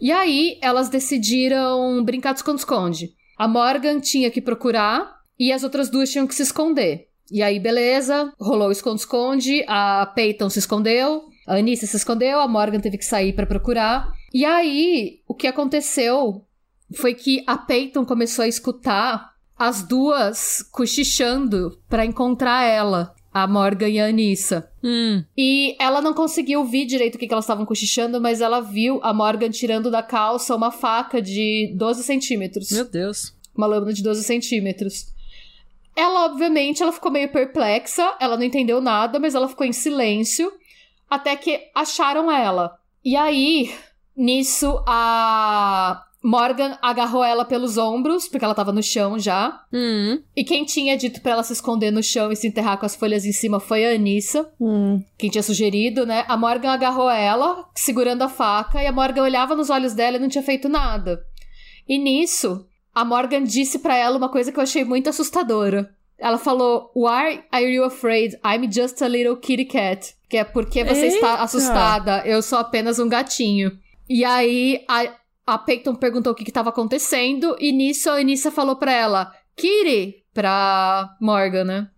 E 0.00 0.10
aí, 0.10 0.58
elas 0.62 0.88
decidiram 0.88 2.02
brincar 2.02 2.32
de 2.32 2.38
esconde-esconde. 2.38 3.10
A 3.36 3.46
Morgan 3.46 4.00
tinha 4.00 4.30
que 4.30 4.40
procurar 4.40 5.16
e 5.38 5.52
as 5.52 5.62
outras 5.62 5.90
duas 5.90 6.10
tinham 6.10 6.26
que 6.26 6.34
se 6.34 6.42
esconder. 6.42 7.08
E 7.30 7.42
aí, 7.42 7.60
beleza, 7.60 8.32
rolou 8.40 8.68
o 8.68 8.72
esconde-esconde, 8.72 9.62
a 9.68 10.06
Peyton 10.14 10.48
se 10.48 10.58
escondeu, 10.58 11.24
a 11.46 11.56
Anissa 11.56 11.86
se 11.86 11.96
escondeu, 11.96 12.40
a 12.40 12.48
Morgan 12.48 12.80
teve 12.80 12.96
que 12.96 13.04
sair 13.04 13.34
para 13.34 13.46
procurar. 13.46 14.10
E 14.32 14.44
aí, 14.44 15.20
o 15.28 15.34
que 15.34 15.46
aconteceu 15.46 16.46
foi 16.94 17.14
que 17.14 17.42
a 17.46 17.56
Peyton 17.56 18.04
começou 18.04 18.44
a 18.44 18.48
escutar 18.48 19.34
as 19.58 19.82
duas 19.82 20.62
cochichando 20.72 21.78
para 21.88 22.04
encontrar 22.04 22.64
ela. 22.64 23.14
A 23.32 23.46
Morgan 23.46 23.88
e 23.88 24.00
a 24.00 24.06
Anissa. 24.06 24.72
Hum. 24.82 25.22
E 25.38 25.76
ela 25.78 26.00
não 26.00 26.12
conseguiu 26.12 26.60
ouvir 26.60 26.84
direito 26.84 27.14
o 27.14 27.18
que, 27.18 27.28
que 27.28 27.32
elas 27.32 27.44
estavam 27.44 27.64
cochichando, 27.64 28.20
mas 28.20 28.40
ela 28.40 28.60
viu 28.60 28.98
a 29.04 29.14
Morgan 29.14 29.50
tirando 29.50 29.88
da 29.88 30.02
calça 30.02 30.56
uma 30.56 30.72
faca 30.72 31.22
de 31.22 31.72
12 31.76 32.02
centímetros. 32.02 32.72
Meu 32.72 32.84
Deus. 32.84 33.32
Uma 33.56 33.68
lâmina 33.68 33.92
de 33.92 34.02
12 34.02 34.24
centímetros. 34.24 35.14
Ela, 35.94 36.24
obviamente, 36.24 36.82
ela 36.82 36.90
ficou 36.90 37.12
meio 37.12 37.30
perplexa, 37.30 38.16
ela 38.18 38.36
não 38.36 38.42
entendeu 38.42 38.80
nada, 38.80 39.20
mas 39.20 39.36
ela 39.36 39.48
ficou 39.48 39.66
em 39.66 39.72
silêncio, 39.72 40.52
até 41.08 41.36
que 41.36 41.68
acharam 41.72 42.32
ela. 42.32 42.78
E 43.04 43.14
aí, 43.14 43.72
nisso, 44.16 44.82
a 44.88 46.04
Morgan 46.22 46.76
agarrou 46.82 47.24
ela 47.24 47.44
pelos 47.44 47.78
ombros, 47.78 48.28
porque 48.28 48.44
ela 48.44 48.54
tava 48.54 48.72
no 48.72 48.82
chão 48.82 49.18
já. 49.18 49.64
Hum. 49.72 50.20
E 50.36 50.44
quem 50.44 50.64
tinha 50.64 50.96
dito 50.96 51.20
pra 51.22 51.32
ela 51.32 51.42
se 51.42 51.54
esconder 51.54 51.90
no 51.90 52.02
chão 52.02 52.30
e 52.30 52.36
se 52.36 52.46
enterrar 52.46 52.78
com 52.78 52.84
as 52.84 52.94
folhas 52.94 53.24
em 53.24 53.32
cima 53.32 53.58
foi 53.58 53.86
a 53.86 53.94
Anissa. 53.94 54.50
Hum. 54.60 55.02
Quem 55.16 55.30
tinha 55.30 55.42
sugerido, 55.42 56.04
né? 56.04 56.24
A 56.28 56.36
Morgan 56.36 56.70
agarrou 56.70 57.10
ela, 57.10 57.64
segurando 57.74 58.22
a 58.22 58.28
faca, 58.28 58.82
e 58.82 58.86
a 58.86 58.92
Morgan 58.92 59.22
olhava 59.22 59.54
nos 59.56 59.70
olhos 59.70 59.94
dela 59.94 60.16
e 60.16 60.20
não 60.20 60.28
tinha 60.28 60.44
feito 60.44 60.68
nada. 60.68 61.24
E 61.88 61.96
nisso, 61.98 62.66
a 62.94 63.04
Morgan 63.04 63.44
disse 63.44 63.78
pra 63.78 63.96
ela 63.96 64.18
uma 64.18 64.28
coisa 64.28 64.52
que 64.52 64.58
eu 64.58 64.62
achei 64.62 64.84
muito 64.84 65.08
assustadora. 65.08 65.90
Ela 66.18 66.36
falou: 66.36 66.92
Why 66.94 67.42
are 67.50 67.64
you 67.64 67.82
afraid? 67.82 68.36
I'm 68.44 68.70
just 68.70 69.00
a 69.00 69.08
little 69.08 69.36
kitty 69.36 69.64
cat. 69.64 70.14
Que 70.28 70.36
é 70.36 70.44
porque 70.44 70.84
você 70.84 71.06
está 71.06 71.30
Eita! 71.30 71.42
assustada, 71.42 72.22
eu 72.26 72.42
sou 72.42 72.58
apenas 72.58 72.98
um 72.98 73.08
gatinho. 73.08 73.72
E 74.08 74.24
aí 74.24 74.84
a, 74.86 75.08
a 75.46 75.58
Peyton 75.58 75.94
perguntou 75.94 76.32
o 76.32 76.36
que 76.36 76.48
estava 76.48 76.70
acontecendo, 76.70 77.56
e 77.58 77.72
nisso 77.72 78.10
a 78.10 78.14
Anissa 78.14 78.50
falou 78.50 78.76
pra 78.76 78.92
ela: 78.92 79.32
Kitty, 79.56 80.24
pra 80.32 81.16
Morgan, 81.20 81.64
né? 81.64 81.90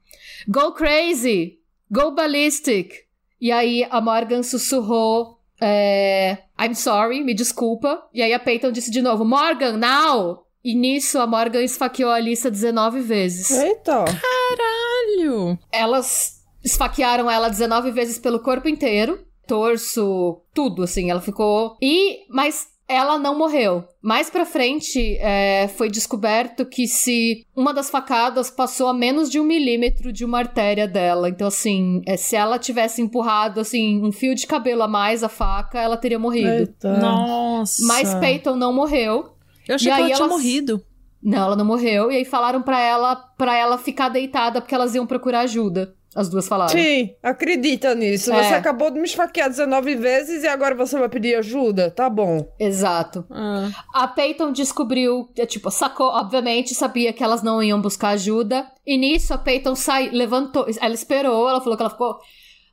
Go 0.48 0.72
crazy! 0.72 1.59
Go 1.90 2.11
ballistic! 2.12 2.94
E 3.40 3.50
aí 3.50 3.87
a 3.90 4.00
Morgan 4.00 4.42
sussurrou: 4.42 5.38
é, 5.61 6.38
I'm 6.61 6.74
sorry, 6.74 7.22
me 7.22 7.33
desculpa. 7.33 8.05
E 8.12 8.20
aí 8.20 8.35
a 8.35 8.38
Peyton 8.40 8.72
disse 8.72 8.90
de 8.90 9.00
novo: 9.00 9.24
Morgan, 9.24 9.76
now! 9.76 10.44
E 10.64 10.74
nisso 10.74 11.20
a 11.20 11.26
Morgan 11.26 11.62
esfaqueou 11.62 12.11
a 12.11 12.16
Alissa 12.16 12.50
19 12.50 13.00
vezes. 13.00 13.50
Eita. 13.50 14.05
Caralho. 14.05 15.59
Elas 15.70 16.42
esfaquearam 16.64 17.31
ela 17.31 17.48
19 17.48 17.90
vezes 17.92 18.18
pelo 18.18 18.40
corpo 18.40 18.68
inteiro, 18.68 19.24
torso, 19.46 20.40
tudo, 20.52 20.83
assim. 20.83 21.11
Ela 21.11 21.20
ficou. 21.20 21.76
E. 21.81 22.24
Mas 22.28 22.68
ela 22.92 23.18
não 23.18 23.37
morreu. 23.38 23.85
Mais 24.02 24.28
pra 24.28 24.44
frente, 24.44 25.16
é, 25.20 25.68
foi 25.76 25.88
descoberto 25.88 26.66
que 26.66 26.87
se 26.87 27.46
uma 27.57 27.72
das 27.72 27.88
facadas 27.90 28.50
passou 28.50 28.88
a 28.88 28.94
menos 28.94 29.31
de 29.31 29.38
um 29.40 29.44
milímetro 29.44 30.12
de 30.12 30.24
uma 30.24 30.38
artéria 30.38 30.87
dela. 30.87 31.28
Então, 31.28 31.46
assim, 31.48 32.02
é, 32.07 32.16
se 32.16 32.37
ela 32.37 32.59
tivesse 32.59 33.00
empurrado, 33.00 33.61
assim, 33.61 34.02
um 34.05 34.12
fio 34.12 34.35
de 34.35 34.46
cabelo 34.46 34.83
a 34.83 34.88
mais 34.88 35.22
a 35.24 35.28
faca, 35.28 35.81
ela 35.81 35.96
teria 35.96 36.18
morrido. 36.18 36.48
Eita. 36.48 36.98
Nossa. 36.98 37.85
Mas 37.87 38.14
Peyton 38.14 38.57
não 38.57 38.72
morreu. 38.72 39.35
Eu 39.68 39.74
achei 39.76 39.90
E 39.90 39.94
que 39.94 40.00
ela 40.00 40.07
tinha 40.11 40.16
elas- 40.18 40.28
morrido. 40.31 40.83
Não, 41.22 41.44
ela 41.46 41.57
não 41.57 41.64
morreu. 41.64 42.11
E 42.11 42.16
aí 42.16 42.24
falaram 42.24 42.61
pra 42.62 42.81
ela, 42.81 43.14
pra 43.14 43.57
ela 43.57 43.78
ficar 43.78 44.09
deitada 44.09 44.61
porque 44.61 44.74
elas 44.74 44.94
iam 44.94 45.07
procurar 45.07 45.40
ajuda. 45.42 45.94
As 46.14 46.29
duas 46.29 46.46
falaram. 46.46 46.70
Sim, 46.70 47.14
acredita 47.22 47.94
nisso. 47.94 48.33
É. 48.33 48.42
Você 48.42 48.55
acabou 48.55 48.90
de 48.90 48.98
me 48.98 49.07
esfaquear 49.07 49.48
19 49.48 49.94
vezes 49.96 50.42
e 50.42 50.48
agora 50.48 50.75
você 50.75 50.98
vai 50.98 51.09
pedir 51.09 51.35
ajuda? 51.37 51.90
Tá 51.90 52.11
bom. 52.11 52.46
Exato. 52.59 53.25
Ah. 53.31 53.70
A 53.94 54.09
Peyton 54.09 54.53
descobriu, 54.53 55.31
é, 55.37 55.46
tipo, 55.46 55.70
sacou, 55.70 56.09
obviamente, 56.09 56.75
sabia 56.75 57.12
que 57.12 57.25
elas 57.25 57.42
não 57.42 57.62
iam 57.62 57.81
buscar 57.81 58.11
ajuda. 58.11 58.66
E 58.87 58.98
nisso 58.98 59.33
a 59.33 59.38
Peyton 59.38 59.75
sai, 59.75 60.11
levantou, 60.11 60.66
ela 60.81 60.94
esperou, 60.94 61.48
ela 61.48 61.61
falou 61.61 61.77
que 61.77 61.83
ela 61.83 61.90
ficou, 61.90 62.18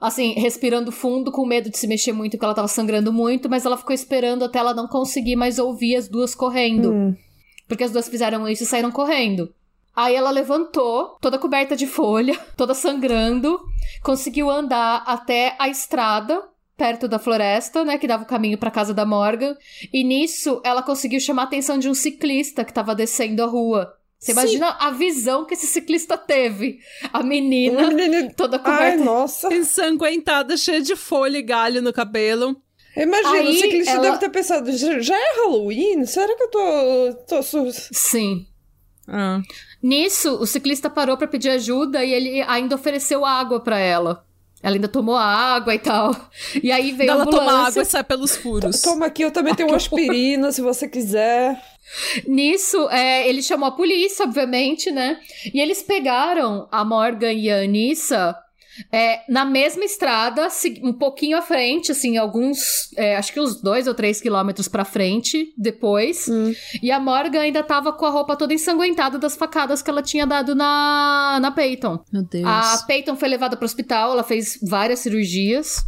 assim, 0.01 0.33
respirando 0.33 0.91
fundo, 0.91 1.31
com 1.31 1.45
medo 1.45 1.69
de 1.69 1.77
se 1.77 1.87
mexer 1.87 2.11
muito, 2.11 2.31
porque 2.31 2.45
ela 2.45 2.53
tava 2.53 2.67
sangrando 2.67 3.13
muito, 3.13 3.49
mas 3.49 3.65
ela 3.65 3.77
ficou 3.77 3.93
esperando 3.93 4.43
até 4.43 4.59
ela 4.59 4.73
não 4.73 4.87
conseguir 4.87 5.37
mais 5.37 5.59
ouvir 5.59 5.95
as 5.95 6.09
duas 6.09 6.35
correndo. 6.35 6.91
Hum. 6.91 7.15
Porque 7.69 7.83
as 7.85 7.91
duas 7.91 8.09
fizeram 8.09 8.47
isso 8.49 8.63
e 8.63 8.65
saíram 8.65 8.91
correndo. 8.91 9.53
Aí 9.95 10.15
ela 10.15 10.29
levantou, 10.31 11.17
toda 11.21 11.37
coberta 11.39 11.75
de 11.75 11.85
folha, 11.87 12.37
toda 12.55 12.73
sangrando, 12.73 13.59
conseguiu 14.03 14.49
andar 14.49 15.03
até 15.05 15.55
a 15.59 15.67
estrada, 15.67 16.41
perto 16.77 17.07
da 17.07 17.19
floresta, 17.19 17.83
né, 17.83 17.97
que 17.97 18.07
dava 18.07 18.23
o 18.23 18.27
caminho 18.27 18.57
pra 18.57 18.71
casa 18.71 18.93
da 18.93 19.05
Morgan. 19.05 19.55
E 19.91 20.03
nisso 20.03 20.61
ela 20.63 20.81
conseguiu 20.81 21.19
chamar 21.19 21.41
a 21.43 21.45
atenção 21.45 21.77
de 21.77 21.89
um 21.89 21.93
ciclista 21.93 22.63
que 22.63 22.73
tava 22.73 22.95
descendo 22.95 23.43
a 23.43 23.47
rua. 23.47 23.93
Você 24.17 24.33
Sim. 24.33 24.39
imagina 24.39 24.69
a 24.79 24.91
visão 24.91 25.45
que 25.45 25.53
esse 25.53 25.65
ciclista 25.67 26.17
teve? 26.17 26.79
A 27.13 27.23
menina 27.23 27.89
menina- 27.91 28.33
toda 28.35 28.57
Ai, 28.57 28.63
coberta. 28.63 29.03
nossa. 29.03 29.53
Ensanguentada, 29.53 30.55
cheia 30.57 30.81
de 30.81 30.95
folha 30.95 31.37
e 31.37 31.41
galho 31.41 31.81
no 31.81 31.91
cabelo. 31.93 32.55
Imagina, 32.97 33.31
Aí 33.31 33.49
o 33.49 33.53
ciclista 33.59 33.91
ela- 33.91 34.01
deve 34.01 34.17
ter 34.17 34.29
pensado, 34.29 34.71
já 35.01 35.15
é 35.17 35.35
Halloween? 35.37 36.05
Será 36.05 36.35
que 36.35 36.43
eu 36.43 36.49
tô... 36.49 37.13
tô 37.27 37.41
Sim. 37.93 38.45
Ah. 39.07 39.39
Nisso, 39.81 40.35
o 40.41 40.45
ciclista 40.45 40.89
parou 40.89 41.15
pra 41.17 41.27
pedir 41.27 41.49
ajuda 41.49 42.03
e 42.03 42.11
ele 42.13 42.41
ainda 42.41 42.75
ofereceu 42.75 43.25
água 43.25 43.59
pra 43.59 43.79
ela. 43.79 44.25
Ela 44.61 44.75
ainda 44.75 44.89
tomou 44.89 45.15
água 45.15 45.73
e 45.73 45.79
tal. 45.79 46.13
E 46.61 46.69
aí 46.69 46.91
veio 46.91 47.11
a 47.11 47.13
Ela 47.13 47.23
ambulância. 47.23 47.45
toma 47.47 47.67
água 47.67 47.81
e 47.81 47.85
sai 47.85 48.03
pelos 48.03 48.35
furos. 48.35 48.81
Toma 48.83 49.05
aqui, 49.05 49.23
eu 49.23 49.31
também 49.31 49.55
tenho 49.55 49.69
uma 49.69 49.77
aspirina, 49.77 50.51
se 50.51 50.61
você 50.61 50.85
quiser. 50.85 51.57
Nisso, 52.27 52.89
é, 52.89 53.27
ele 53.27 53.41
chamou 53.41 53.69
a 53.69 53.71
polícia, 53.71 54.25
obviamente, 54.25 54.91
né? 54.91 55.17
E 55.53 55.61
eles 55.61 55.81
pegaram 55.81 56.67
a 56.71 56.83
Morgan 56.83 57.31
e 57.31 57.49
a 57.49 57.61
Anissa 57.61 58.35
é, 58.91 59.21
na 59.31 59.45
mesma 59.45 59.83
estrada, 59.83 60.47
um 60.83 60.93
pouquinho 60.93 61.37
à 61.37 61.41
frente, 61.41 61.91
assim, 61.91 62.17
alguns, 62.17 62.91
é, 62.95 63.15
acho 63.15 63.33
que 63.33 63.39
uns 63.39 63.61
dois 63.61 63.87
ou 63.87 63.93
três 63.93 64.21
quilômetros 64.21 64.67
pra 64.67 64.85
frente, 64.85 65.53
depois. 65.57 66.27
Hum. 66.27 66.53
E 66.81 66.91
a 66.91 66.99
Morgan 66.99 67.41
ainda 67.41 67.63
tava 67.63 67.91
com 67.91 68.05
a 68.05 68.09
roupa 68.09 68.35
toda 68.35 68.53
ensanguentada 68.53 69.17
das 69.17 69.35
facadas 69.35 69.81
que 69.81 69.89
ela 69.89 70.01
tinha 70.01 70.25
dado 70.25 70.55
na, 70.55 71.39
na 71.41 71.51
Peyton. 71.51 72.03
Meu 72.11 72.23
Deus. 72.23 72.45
A 72.45 72.83
Peyton 72.85 73.15
foi 73.15 73.29
levada 73.29 73.55
pro 73.55 73.65
hospital, 73.65 74.11
ela 74.11 74.23
fez 74.23 74.59
várias 74.61 74.99
cirurgias. 74.99 75.83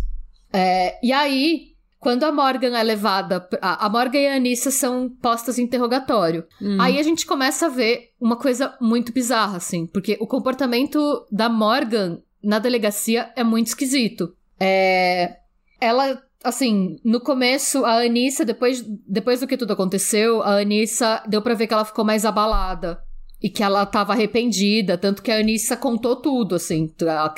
É, 0.54 0.98
e 1.02 1.14
aí, 1.14 1.72
quando 2.02 2.24
a 2.24 2.32
Morgan 2.32 2.76
é 2.76 2.84
levada. 2.84 3.48
A 3.62 3.86
a 3.86 3.90
Morgan 3.90 4.20
e 4.20 4.28
a 4.28 4.36
Anissa 4.36 4.72
são 4.72 5.08
postas 5.08 5.58
em 5.58 5.64
interrogatório. 5.64 6.46
Hum. 6.62 6.78
Aí 6.82 7.00
a 7.00 7.04
gente 7.04 7.26
começa 7.26 7.68
a 7.68 7.70
ver 7.70 8.10
uma 8.20 8.36
coisa 8.36 8.76
muito 8.82 9.14
bizarra, 9.14 9.58
assim, 9.58 9.86
porque 9.86 10.18
o 10.20 10.28
comportamento 10.28 11.00
da 11.32 11.48
Morgan 11.48 12.20
na 12.44 12.60
delegacia 12.60 13.32
é 13.36 13.44
muito 13.44 13.68
esquisito. 13.68 14.34
É, 14.60 15.38
ela, 15.80 16.22
assim, 16.44 17.00
no 17.04 17.20
começo, 17.20 17.84
a 17.86 18.00
Anissa, 18.02 18.46
depois, 18.46 18.84
depois 19.08 19.40
do 19.40 19.48
que 19.48 19.58
tudo 19.58 19.74
aconteceu, 19.74 20.42
a 20.44 20.58
Anissa 20.58 21.24
deu 21.28 21.42
pra 21.42 21.54
ver 21.54 21.68
que 21.68 21.74
ela 21.74 21.86
ficou 21.86 22.06
mais 22.06 22.26
abalada. 22.26 23.00
E 23.44 23.50
que 23.50 23.64
ela 23.64 23.84
tava 23.88 24.14
arrependida, 24.14 25.00
tanto 25.00 25.24
que 25.24 25.32
a 25.32 25.38
Anissa 25.38 25.76
contou 25.76 26.16
tudo, 26.16 26.54
assim. 26.54 26.94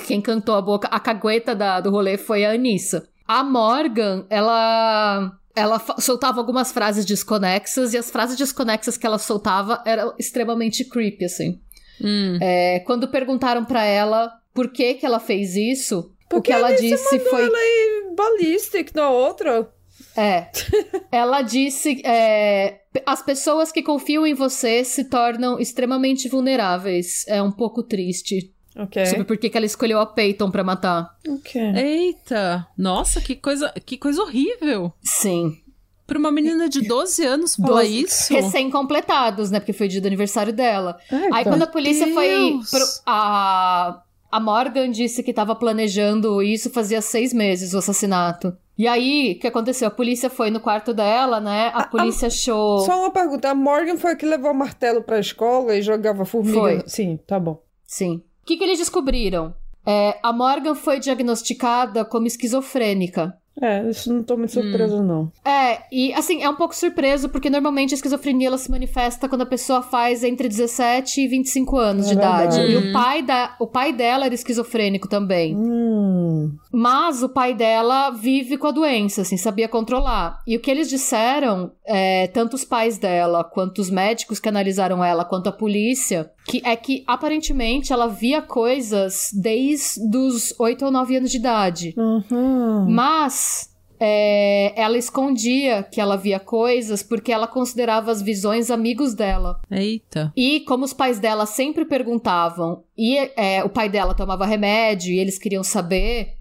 Quem 0.06 0.20
cantou 0.20 0.54
a 0.56 0.62
boca, 0.62 0.86
a 0.90 1.00
cagueta 1.00 1.56
da- 1.56 1.80
do 1.80 1.90
rolê 1.90 2.18
foi 2.18 2.44
a 2.44 2.52
Anissa. 2.52 3.08
A 3.26 3.42
Morgan, 3.42 4.26
ela. 4.30 5.32
Ela 5.56 5.80
soltava 6.00 6.40
algumas 6.42 6.72
frases 6.74 7.06
desconexas, 7.06 7.94
e 7.94 7.98
as 7.98 8.10
frases 8.12 8.36
desconexas 8.36 8.98
que 8.98 9.06
ela 9.06 9.18
soltava 9.20 9.82
eram 9.86 10.14
extremamente 10.20 10.84
creepy, 10.84 11.24
assim. 11.24 11.62
Hum. 12.02 12.38
É, 12.42 12.80
quando 12.88 13.08
perguntaram 13.08 13.64
pra 13.64 13.86
ela 13.86 14.30
por 14.54 14.72
que 14.72 14.96
que 14.96 15.06
ela 15.06 15.20
fez 15.20 15.56
isso, 15.56 16.00
o 16.00 16.30
Porque 16.30 16.52
que 16.52 16.54
ela 16.54 16.72
disse 16.74 17.20
foi. 17.20 17.44
ela 17.44 17.58
ir 17.58 18.14
ballistic 18.16 18.92
na 18.96 19.10
outra. 19.10 19.70
É. 20.16 20.48
ela 21.12 21.42
disse. 21.42 22.02
é, 22.06 22.82
as 23.06 23.22
pessoas 23.24 23.72
que 23.72 23.82
confiam 23.82 24.26
em 24.28 24.34
você 24.34 24.84
se 24.84 25.06
tornam 25.06 25.60
extremamente 25.60 26.28
vulneráveis. 26.30 27.26
É 27.28 27.42
um 27.42 27.52
pouco 27.52 27.82
triste. 27.84 28.52
Ok. 28.76 29.06
Sobre 29.06 29.24
por 29.24 29.38
que 29.38 29.50
que 29.50 29.58
ela 29.58 29.66
escolheu 29.68 30.00
a 30.00 30.06
Peyton 30.06 30.50
pra 30.50 30.64
matar. 30.64 31.08
Ok. 31.28 31.62
Eita! 31.76 32.68
Nossa, 32.78 33.22
que 33.22 33.36
coisa, 33.36 33.72
que 33.86 33.98
coisa 33.98 34.22
horrível. 34.22 34.92
Sim. 35.04 35.60
Pra 36.08 36.18
uma 36.20 36.32
menina 36.32 36.68
de 36.68 36.82
12 36.82 37.24
anos 37.26 37.56
falar 37.56 37.84
Doze- 37.84 38.02
isso. 38.02 38.34
Recém-completados, 38.34 39.50
né? 39.52 39.60
Porque 39.60 39.74
foi 39.74 39.86
o 39.88 39.90
dia 39.90 40.02
do 40.02 40.08
aniversário 40.08 40.52
dela. 40.52 40.98
Eita. 41.12 41.30
Aí 41.36 41.44
quando 41.44 41.64
a 41.64 41.68
polícia 41.68 42.08
foi. 42.14 42.28
Deus! 42.28 42.70
pro- 42.70 42.86
a, 43.06 44.03
a 44.34 44.40
Morgan 44.40 44.90
disse 44.90 45.22
que 45.22 45.32
tava 45.32 45.54
planejando 45.54 46.42
isso 46.42 46.72
fazia 46.72 47.04
seis 47.04 47.32
meses, 47.32 47.76
o 47.76 47.78
assassinato. 47.78 48.58
E 48.76 48.88
aí, 48.88 49.34
o 49.34 49.40
que 49.40 49.46
aconteceu? 49.46 49.88
A 49.88 49.92
polícia 49.92 50.28
foi 50.28 50.50
no 50.50 50.60
quarto 50.60 50.92
dela, 50.92 51.40
né? 51.40 51.70
A 51.72 51.84
polícia 51.86 52.28
achou. 52.30 52.80
Só 52.80 53.00
uma 53.00 53.12
pergunta. 53.12 53.52
A 53.52 53.54
Morgan 53.54 53.96
foi 53.96 54.14
a 54.14 54.16
que 54.16 54.26
levou 54.26 54.50
o 54.50 54.56
martelo 54.56 55.04
pra 55.04 55.20
escola 55.20 55.76
e 55.76 55.84
jogava 55.84 56.26
formiga? 56.26 56.60
Foi. 56.60 56.84
Sim, 56.88 57.20
tá 57.28 57.40
bom. 57.40 57.62
Sim. 57.86 58.24
O 58.42 58.46
que, 58.48 58.58
que 58.58 58.64
eles 58.64 58.80
descobriram? 58.80 59.54
É, 59.86 60.18
a 60.24 60.34
Morgan 60.34 60.74
foi 60.74 61.00
diagnosticada 61.00 62.04
como 62.04 62.26
esquizofrênica. 62.26 63.38
É, 63.62 63.88
isso 63.88 64.12
não 64.12 64.24
tô 64.24 64.36
muito 64.36 64.52
surpresa, 64.52 65.02
não. 65.02 65.32
É, 65.46 65.84
e 65.92 66.12
assim, 66.14 66.42
é 66.42 66.50
um 66.50 66.56
pouco 66.56 66.76
surpreso, 66.76 67.30
porque 67.30 67.50
normalmente 67.50 67.94
a 67.94 67.96
esquizofrenia 67.96 68.48
ela 68.48 68.58
se 68.58 68.70
manifesta 68.72 69.30
quando 69.30 69.44
a 69.44 69.46
pessoa 69.46 69.82
faz 69.84 70.24
entre 70.24 70.50
17 70.50 71.22
e 71.22 71.28
25 71.28 71.78
anos 71.78 72.08
de 72.08 72.14
É 72.14 72.16
idade. 72.16 72.58
verdade. 72.58 72.74
E 72.88 72.90
o 72.90 72.94
pai, 72.94 73.22
da, 73.22 73.56
o 73.60 73.68
pai 73.68 73.94
dela 73.94 74.26
era 74.26 74.34
esquizofrênico 74.34 75.08
também. 75.08 75.56
Hum. 75.56 76.52
Mas 76.72 77.22
o 77.22 77.30
pai 77.30 77.54
dela 77.54 78.10
vive 78.10 78.58
com 78.58 78.68
a 78.68 78.72
doença, 78.72 79.22
assim, 79.22 79.38
sabia 79.38 79.68
controlar. 79.68 80.40
E 80.48 80.58
o 80.58 80.60
que 80.60 80.72
eles 80.72 80.90
disseram, 80.90 81.72
é, 81.86 82.28
tanto 82.28 82.56
os 82.56 82.66
pais 82.66 82.98
dela, 82.98 83.44
quanto 83.44 83.80
os 83.80 83.90
médicos 83.90 84.40
que 84.40 84.50
analisaram 84.50 85.04
ela, 85.04 85.24
quanto 85.24 85.48
a 85.48 85.52
polícia, 85.52 86.32
que 86.46 86.62
é 86.66 86.76
que 86.76 87.04
aparentemente 87.08 87.94
ela 87.94 88.08
via 88.08 88.42
coisas 88.42 89.30
desde 89.34 90.18
os 90.18 90.54
8 90.60 90.86
ou 90.86 90.92
9 90.92 91.18
anos 91.18 91.32
de 91.32 91.38
idade. 91.38 91.94
Uhum. 91.98 92.86
Mas 92.90 93.74
é, 94.00 94.74
ela 94.76 94.98
escondia 94.98 95.82
que 95.84 96.02
ela 96.02 96.18
via 96.18 96.40
coisas 96.40 97.02
porque 97.02 97.32
ela 97.32 97.48
considerava 97.48 98.12
as 98.12 98.22
visões 98.22 98.70
amigos 98.70 99.14
dela. 99.14 99.62
Eita. 99.72 100.34
E 100.36 100.60
como 100.62 100.84
os 100.84 100.92
pais 100.92 101.20
dela 101.20 101.46
sempre 101.46 101.86
perguntavam, 101.86 102.84
e 102.98 103.18
é, 103.18 103.64
o 103.64 103.70
pai 103.70 103.88
dela 103.88 104.14
tomava 104.14 104.46
remédio 104.46 105.14
e 105.14 105.20
eles 105.20 105.40
queriam 105.40 105.64
saber, 105.64 106.34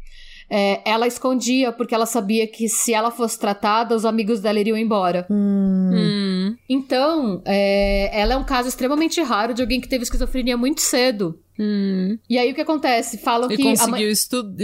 é, 0.55 0.83
ela 0.85 1.07
escondia 1.07 1.73
porque 1.73 1.95
ela 1.95 2.05
sabia 2.05 2.47
que 2.47 2.69
se 2.69 2.93
ela 2.93 3.11
fosse 3.11 3.39
tratada, 3.39 3.97
os 3.97 4.05
amigos 4.05 4.41
dela 4.41 4.61
iriam 4.61 4.77
embora. 4.77 5.27
Hum. 5.31 6.55
Então, 6.69 7.41
é, 7.47 8.11
ela 8.21 8.35
é 8.35 8.37
um 8.37 8.45
caso 8.45 8.69
extremamente 8.69 9.21
raro 9.23 9.55
de 9.55 9.63
alguém 9.63 9.81
que 9.81 9.89
teve 9.89 10.03
esquizofrenia 10.05 10.57
muito 10.57 10.83
cedo. 10.83 11.41
Hum. 11.59 12.19
E 12.29 12.37
aí 12.37 12.53
o 12.53 12.55
que 12.55 12.61
acontece? 12.61 13.17
Falam 13.17 13.51
E 13.51 13.57
que. 13.57 13.63
a 13.63 13.65
mãe- 13.65 13.77
conseguiu 13.77 14.11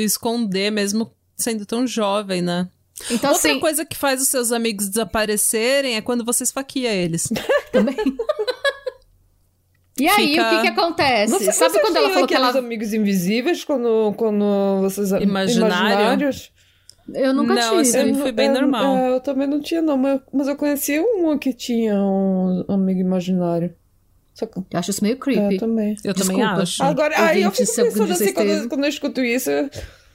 esconder 0.05 0.70
mesmo 0.70 1.11
sendo 1.35 1.64
tão 1.64 1.87
jovem, 1.87 2.42
né? 2.42 2.68
Então, 3.11 3.31
Outra 3.31 3.51
assim, 3.51 3.61
coisa 3.61 3.85
que 3.87 3.96
faz 3.96 4.20
os 4.20 4.29
seus 4.29 4.51
amigos 4.53 4.88
desaparecerem 4.88 5.96
é 5.96 6.01
quando 6.03 6.24
você 6.24 6.42
esfaqueia 6.44 6.92
eles. 6.92 7.29
também. 7.72 7.96
E 9.98 10.06
aí, 10.08 10.28
Fica- 10.28 10.46
o 10.46 10.50
que 10.50 10.61
que 10.62 10.68
acontece? 10.80 11.32
Você, 11.32 11.52
Sabe 11.52 11.72
você 11.72 11.80
quando 11.80 11.96
ela 11.96 12.11
falou 12.11 12.26
que 12.28 12.34
ela. 12.34 12.50
amigos 12.58 12.92
invisíveis 12.92 13.64
quando, 13.64 14.12
quando 14.16 14.44
vocês... 14.82 15.11
Imaginário? 15.11 15.76
Imaginários? 15.92 16.52
Eu 17.14 17.32
nunca 17.32 17.54
Não, 17.54 17.82
tive. 17.82 17.98
assim, 17.98 18.14
foi 18.14 18.32
bem 18.32 18.48
eu- 18.48 18.52
normal. 18.54 18.96
é, 18.96 19.14
eu 19.14 19.20
também 19.20 19.46
não 19.48 19.61
tinha, 19.61 19.80
não. 19.80 19.96
Mas, 19.96 20.20
mas 20.32 20.46
eu 20.48 20.56
conheci 20.56 20.98
uma 20.98 21.38
que 21.38 21.52
tinha 21.52 21.94
um 21.98 22.64
amigo 22.68 23.00
imaginário. 23.00 23.74
Só 24.34 24.46
que... 24.46 24.58
Eu 24.58 24.64
acho 24.78 24.90
isso 24.90 25.02
meio 25.02 25.14
É, 25.14 25.18
creepy. 25.18 25.54
eu 25.54 25.58
também. 25.58 25.96
Eu 26.04 26.14
também 26.14 26.37
Desculpa. 26.37 26.62
acho. 26.62 26.82
Agora, 26.82 27.14
aí 27.26 27.42
eu 27.42 27.50
fico 27.50 27.66
pensando 27.74 28.12
assim, 28.12 28.32
quando, 28.32 28.48
eu- 28.50 28.68
quando 28.68 28.84
eu 28.84 28.88
escuto 28.90 29.20
isso, 29.22 29.50
eu- 29.50 29.68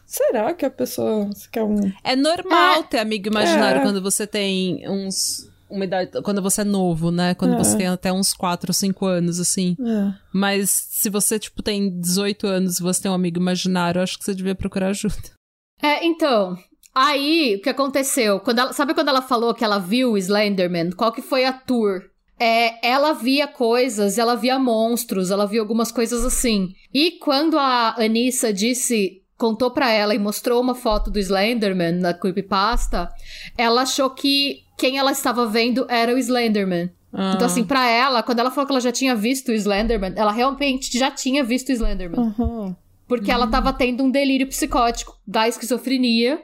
será 0.06 0.54
que 0.54 0.66
a 0.66 0.70
pessoa 0.70 1.30
quer 1.52 1.64
um... 1.64 1.92
É 2.04 2.16
normal 2.16 2.84
ter 2.84 3.00
amigo 3.00 3.28
imaginário 3.28 3.82
É. 3.82 3.84
quando 3.84 4.02
você 4.02 4.26
tem 4.28 4.88
uns. 4.88 5.52
Uma 5.74 5.86
idade. 5.86 6.12
Quando 6.22 6.42
você 6.42 6.62
é 6.62 6.64
novo, 6.64 7.10
né? 7.12 7.34
Quando 7.34 7.56
É. 7.56 7.58
você 7.58 7.76
tem 7.78 7.88
até 7.88 8.14
uns 8.14 8.32
4 8.34 8.70
ou 8.70 8.74
5 8.74 9.06
anos, 9.06 9.40
assim. 9.40 9.76
É. 9.80 10.14
Mas 10.32 10.70
se 10.70 11.10
você, 11.10 11.40
tipo, 11.40 11.64
tem 11.64 11.90
18 12.00 12.46
anos 12.46 12.78
e 12.80 12.84
você 12.84 13.02
tem 13.02 13.10
um 13.12 13.16
amigo 13.16 13.40
imaginário, 13.40 14.00
eu 14.00 14.04
acho 14.04 14.18
que 14.20 14.24
você 14.24 14.36
devia 14.36 14.56
procurar 14.56 14.90
ajuda. 14.90 15.16
É, 15.82 16.06
então. 16.06 16.56
Aí, 16.96 17.56
o 17.58 17.62
que 17.62 17.70
aconteceu? 17.70 18.40
Quando 18.40 18.60
ela- 18.60 18.72
sabe 18.72 18.94
quando 18.94 19.10
ela 19.10 19.22
falou 19.22 19.54
que 19.54 19.66
ela 19.66 19.80
viu 19.80 20.12
o 20.14 20.18
Slenderman? 20.18 20.92
Qual 20.92 21.12
que 21.12 21.22
foi 21.22 21.44
a 21.44 21.52
tour? 21.52 22.04
É, 22.40 22.88
ela 22.88 23.12
via 23.14 23.48
coisas, 23.48 24.18
ela 24.18 24.36
via 24.36 24.58
monstros, 24.58 25.30
ela 25.32 25.46
via 25.46 25.60
algumas 25.60 25.92
coisas 25.92 26.24
assim. 26.24 26.70
E 26.94 27.12
quando 27.20 27.58
a 27.60 27.96
Anissa 27.98 28.54
disse, 28.54 29.22
contou 29.38 29.72
pra 29.72 29.92
ela 29.92 30.16
e 30.16 30.20
mostrou 30.20 30.62
uma 30.62 30.76
foto 30.76 31.12
do 31.12 31.20
Slenderman 31.20 31.94
na 32.00 32.14
creepypasta, 32.14 33.10
ela 33.58 33.82
achou 33.82 34.10
que 34.12 34.63
quem 34.78 34.98
ela 34.98 35.12
estava 35.12 35.46
vendo 35.46 35.86
era 35.90 36.14
o 36.14 36.18
Slenderman. 36.18 36.92
Ah. 37.14 37.34
Então, 37.36 37.46
assim, 37.46 37.64
pra 37.64 37.88
ela, 37.88 38.24
quando 38.24 38.40
ela 38.40 38.50
falou 38.50 38.66
que 38.66 38.74
ela 38.74 38.82
já 38.82 38.92
tinha 38.92 39.16
visto 39.16 39.50
o 39.50 39.54
Slenderman, 39.54 40.14
ela 40.16 40.32
realmente 40.32 40.98
já 40.98 41.12
tinha 41.12 41.44
visto 41.44 41.70
o 41.70 41.72
Slenderman. 41.72 42.20
Aham. 42.20 42.76
Porque 43.08 43.32
ela 43.32 43.46
tava 43.48 43.72
tendo 43.72 44.04
um 44.04 44.10
delírio 44.10 44.48
psicótico 44.48 45.20
da 45.28 45.48
esquizofrenia. 45.48 46.42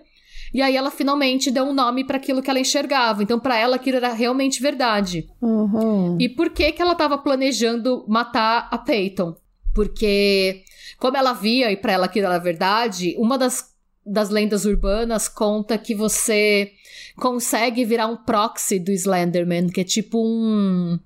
E 0.54 0.62
aí 0.62 0.76
ela 0.76 0.92
finalmente 0.92 1.52
deu 1.52 1.64
um 1.64 1.74
nome 1.74 2.04
pra 2.04 2.18
aquilo 2.18 2.42
que 2.42 2.50
ela 2.50 2.60
enxergava. 2.60 3.24
Então 3.24 3.40
pra 3.40 3.58
ela 3.58 3.76
aquilo 3.76 3.98
era 3.98 4.14
realmente 4.14 4.62
verdade. 4.62 5.28
Aham. 5.42 6.18
E 6.20 6.28
por 6.28 6.50
que 6.50 6.72
que 6.72 6.82
ela 6.82 6.96
tava 6.96 7.18
planejando 7.18 8.06
matar 8.08 8.68
a 8.70 8.78
Peyton? 8.78 9.36
Porque 9.74 10.64
como 11.00 11.16
ela 11.16 11.34
via 11.34 11.72
e 11.72 11.78
pra 11.78 11.94
ela 11.94 12.06
aquilo 12.06 12.28
era 12.28 12.38
verdade, 12.40 13.16
uma 13.18 13.38
das 13.38 13.69
das 14.12 14.30
lendas 14.30 14.66
urbanas 14.66 15.28
conta 15.28 15.78
que 15.78 15.94
você 15.96 16.72
consegue 17.16 17.84
virar 17.86 18.08
um 18.08 18.18
proxy 18.18 18.80
do 18.80 18.92
Slenderman, 18.92 19.68
que 19.68 19.82
é 19.82 19.84
tipo 19.84 20.20
um 20.26 21.00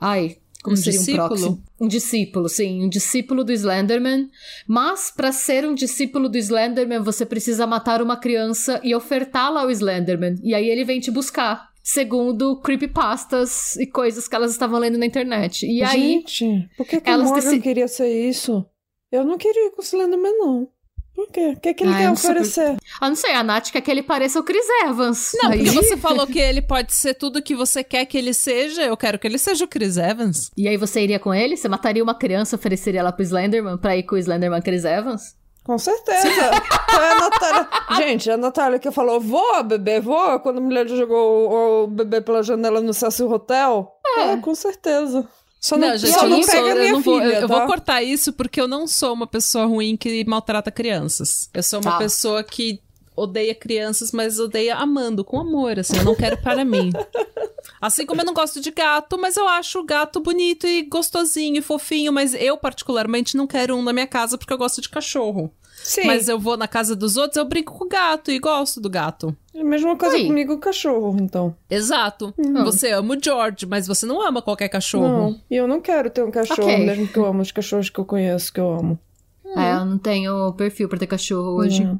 Ai, 0.00 0.36
como 0.62 0.74
Um 0.74 0.76
seria 0.76 0.98
discípulo? 0.98 1.24
um 1.24 1.28
proxy? 1.28 1.62
Um 1.80 1.88
discípulo, 1.88 2.48
sim, 2.48 2.84
um 2.84 2.88
discípulo 2.88 3.44
do 3.44 3.52
Slenderman. 3.52 4.28
Mas 4.66 5.10
pra 5.14 5.32
ser 5.32 5.66
um 5.66 5.74
discípulo 5.74 6.28
do 6.28 6.36
Slenderman, 6.38 7.00
você 7.02 7.24
precisa 7.24 7.66
matar 7.66 8.02
uma 8.02 8.16
criança 8.16 8.80
e 8.84 8.94
ofertá-la 8.94 9.62
ao 9.62 9.70
Slenderman. 9.70 10.34
E 10.42 10.54
aí 10.54 10.68
ele 10.68 10.84
vem 10.84 11.00
te 11.00 11.10
buscar. 11.10 11.68
Segundo 11.82 12.60
creepypastas 12.60 13.76
e 13.76 13.86
coisas 13.86 14.26
que 14.26 14.34
elas 14.34 14.50
estavam 14.50 14.80
lendo 14.80 14.98
na 14.98 15.06
internet. 15.06 15.64
E 15.66 15.84
aí, 15.84 16.14
Gente, 16.26 16.68
por 16.76 16.84
que, 16.84 17.00
que 17.00 17.08
elas 17.08 17.30
o 17.30 17.32
Morgan 17.34 17.60
queria 17.60 17.86
ser 17.86 18.08
isso? 18.28 18.66
Eu 19.12 19.24
não 19.24 19.38
queria 19.38 19.68
ir 19.68 19.70
com 19.70 19.80
o 19.80 19.84
Slenderman, 19.84 20.32
não. 20.36 20.68
Por 21.16 21.28
quê? 21.28 21.54
O 21.56 21.60
que, 21.60 21.72
que 21.72 21.82
ele 21.82 21.94
Ah, 21.94 21.98
quer 21.98 22.10
oferecer? 22.10 22.76
ah, 23.00 23.08
não 23.08 23.16
sei, 23.16 23.32
a 23.32 23.42
Nath 23.42 23.70
quer 23.70 23.80
que 23.80 23.90
ele 23.90 24.02
pareça 24.02 24.38
o 24.38 24.42
Chris 24.42 24.66
Evans. 24.84 25.30
Não, 25.42 25.50
aí... 25.50 25.64
porque 25.64 25.70
você 25.70 25.96
falou 25.96 26.26
que 26.26 26.38
ele 26.38 26.60
pode 26.60 26.92
ser 26.92 27.14
tudo 27.14 27.42
que 27.42 27.56
você 27.56 27.82
quer 27.82 28.04
que 28.04 28.18
ele 28.18 28.34
seja. 28.34 28.82
Eu 28.82 28.96
quero 28.98 29.18
que 29.18 29.26
ele 29.26 29.38
seja 29.38 29.64
o 29.64 29.68
Chris 29.68 29.96
Evans. 29.96 30.50
E 30.54 30.68
aí 30.68 30.76
você 30.76 31.00
iria 31.00 31.18
com 31.18 31.32
ele? 31.32 31.56
Você 31.56 31.68
mataria 31.70 32.02
uma 32.02 32.14
criança, 32.14 32.54
ofereceria 32.56 33.00
ela 33.00 33.12
pro 33.12 33.22
Slenderman 33.22 33.78
pra 33.78 33.96
ir 33.96 34.02
com 34.02 34.14
o 34.14 34.18
Slenderman 34.18 34.60
Chris 34.60 34.84
Evans? 34.84 35.34
Com 35.64 35.78
certeza. 35.78 36.28
Foi 36.90 37.04
a 37.08 37.14
Natália. 37.18 37.68
Gente, 37.96 38.30
a 38.30 38.36
Natália 38.36 38.78
que 38.78 38.90
falou: 38.92 39.18
voa, 39.18 39.62
bebê, 39.62 39.98
voa. 40.00 40.38
Quando 40.38 40.58
a 40.58 40.60
mulher 40.60 40.86
jogou 40.86 41.50
o, 41.50 41.84
o 41.84 41.86
bebê 41.88 42.20
pela 42.20 42.42
janela 42.42 42.80
no 42.80 42.92
Cecil 42.94 43.28
Hotel. 43.30 43.90
É, 44.18 44.36
com 44.36 44.54
certeza. 44.54 45.26
Só 45.66 45.76
não, 45.76 45.96
gente, 45.98 46.12
só 46.12 46.22
eu 46.22 46.28
não 46.28 46.36
não 46.36 46.42
sou, 46.44 46.54
eu 46.68 46.76
minha 46.76 46.92
não 46.92 47.00
vou, 47.02 47.18
filha, 47.20 47.26
eu, 47.34 47.40
eu 47.40 47.48
tá? 47.48 47.58
vou 47.58 47.66
cortar 47.66 48.02
isso 48.02 48.32
porque 48.32 48.60
eu 48.60 48.68
não 48.68 48.86
sou 48.86 49.12
uma 49.12 49.26
pessoa 49.26 49.66
ruim 49.66 49.96
que 49.96 50.24
maltrata 50.24 50.70
crianças. 50.70 51.50
Eu 51.52 51.62
sou 51.62 51.80
uma 51.80 51.90
Tá. 51.92 51.98
pessoa 51.98 52.44
que 52.44 52.80
odeia 53.16 53.54
crianças, 53.54 54.12
mas 54.12 54.38
odeia 54.38 54.76
amando, 54.76 55.24
com 55.24 55.40
amor, 55.40 55.78
assim, 55.78 55.96
eu 55.96 56.04
não 56.04 56.14
quero 56.14 56.36
para 56.42 56.64
mim. 56.64 56.92
Assim 57.80 58.06
como 58.06 58.20
eu 58.20 58.24
não 58.26 58.34
gosto 58.34 58.60
de 58.60 58.70
gato, 58.70 59.18
mas 59.18 59.36
eu 59.36 59.46
acho 59.48 59.80
o 59.80 59.84
gato 59.84 60.20
bonito 60.20 60.66
e 60.66 60.82
gostosinho 60.82 61.58
e 61.58 61.62
fofinho, 61.62 62.12
mas 62.12 62.34
eu 62.34 62.56
particularmente 62.56 63.36
não 63.36 63.46
quero 63.46 63.74
um 63.76 63.82
na 63.82 63.92
minha 63.92 64.06
casa 64.06 64.38
porque 64.38 64.52
eu 64.52 64.58
gosto 64.58 64.80
de 64.80 64.88
cachorro. 64.88 65.50
Sim, 65.84 66.06
Mas 66.06 66.26
eu 66.26 66.38
vou 66.38 66.56
na 66.56 66.66
casa 66.66 66.96
dos 66.96 67.16
outros, 67.18 67.36
eu 67.36 67.44
brinco 67.44 67.76
com 67.78 67.84
o 67.84 67.88
gato 67.88 68.30
e 68.30 68.38
gosto 68.38 68.80
do 68.80 68.88
gato. 68.88 69.36
é 69.54 69.60
a 69.60 69.64
mesma 69.64 69.94
coisa 69.94 70.18
comigo 70.18 70.54
com 70.54 70.58
o 70.58 70.60
cachorro, 70.60 71.16
então. 71.20 71.54
Exato. 71.68 72.32
Você 72.64 72.92
ama 72.92 73.14
o 73.14 73.22
George, 73.22 73.66
mas 73.66 73.86
você 73.86 74.06
não 74.06 74.26
ama 74.26 74.40
qualquer 74.40 74.68
cachorro. 74.70 75.06
Não, 75.06 75.40
e 75.50 75.54
eu 75.54 75.68
não 75.68 75.80
quero 75.80 76.08
ter 76.08 76.24
um 76.24 76.30
cachorro, 76.30 76.62
Ok. 76.62 76.84
mesmo 76.84 77.06
que 77.06 77.18
eu 77.18 77.26
amo 77.26 77.42
os 77.42 77.52
cachorros 77.52 77.90
que 77.90 78.00
eu 78.00 78.04
conheço, 78.06 78.52
que 78.52 78.58
eu 78.58 78.72
amo. 78.72 78.98
É, 79.54 79.74
eu 79.74 79.84
não 79.84 79.98
tenho 79.98 80.52
perfil 80.54 80.88
pra 80.88 80.98
ter 80.98 81.06
cachorro 81.06 81.56
hoje. 81.56 81.84
Hum. 81.84 81.98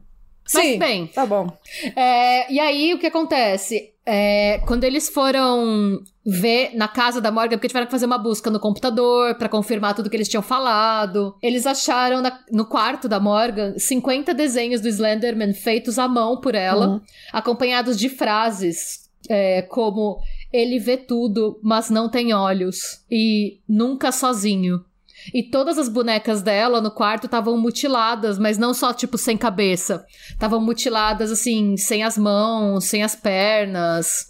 Mas 0.55 0.63
Sim, 0.65 0.79
bem, 0.79 1.07
tá 1.07 1.27
bom. 1.27 1.47
É, 1.95 2.53
e 2.53 2.61
aí, 2.61 2.95
o 2.95 2.99
que 2.99 3.07
acontece? 3.07 3.93
É, 4.09 4.59
quando 4.67 4.85
eles 4.85 5.09
foram 5.09 6.01
ver 6.25 6.71
na 6.77 6.87
casa 6.87 7.21
da 7.21 7.33
Morgan, 7.33 7.57
porque 7.57 7.67
tiveram 7.67 7.87
que 7.87 7.91
fazer 7.91 8.07
uma 8.07 8.19
busca 8.19 8.49
no 8.51 8.61
computador 8.61 9.35
pra 9.35 9.49
confirmar 9.49 9.95
tudo 9.95 10.09
que 10.09 10.17
eles 10.17 10.29
tinham 10.29 10.43
falado, 10.43 11.35
eles 11.43 11.67
acharam 11.67 12.21
na- 12.23 12.39
no 12.53 12.65
quarto 12.67 13.09
da 13.09 13.19
Morgan 13.19 13.75
50 13.79 14.33
desenhos 14.33 14.81
do 14.81 14.89
Slenderman 14.89 15.53
feitos 15.53 15.99
à 15.99 16.07
mão 16.07 16.41
por 16.41 16.55
ela, 16.55 16.87
Uhum. 16.89 17.01
acompanhados 17.33 17.97
de 17.99 18.09
frases 18.09 19.05
é, 19.29 19.63
como 19.63 20.21
ele 20.53 20.79
vê 20.79 20.97
tudo, 20.97 21.59
mas 21.61 21.91
não 21.91 22.09
tem 22.09 22.33
olhos, 22.33 23.01
e 23.11 23.59
nunca 23.69 24.13
sozinho. 24.13 24.85
E 25.35 25.43
todas 25.43 25.79
as 25.79 25.89
bonecas 25.89 26.43
dela 26.43 26.81
no 26.81 26.91
quarto 26.91 27.25
estavam 27.27 27.57
mutiladas, 27.57 28.39
mas 28.39 28.59
não 28.59 28.73
só, 28.75 28.93
tipo, 28.93 29.17
sem 29.19 29.37
cabeça. 29.37 30.05
Estavam 30.31 30.61
mutiladas, 30.61 31.31
assim, 31.31 31.77
sem 31.77 32.03
as 32.03 32.17
mãos, 32.19 32.85
sem 32.85 33.03
as 33.03 33.15
pernas. 33.15 34.27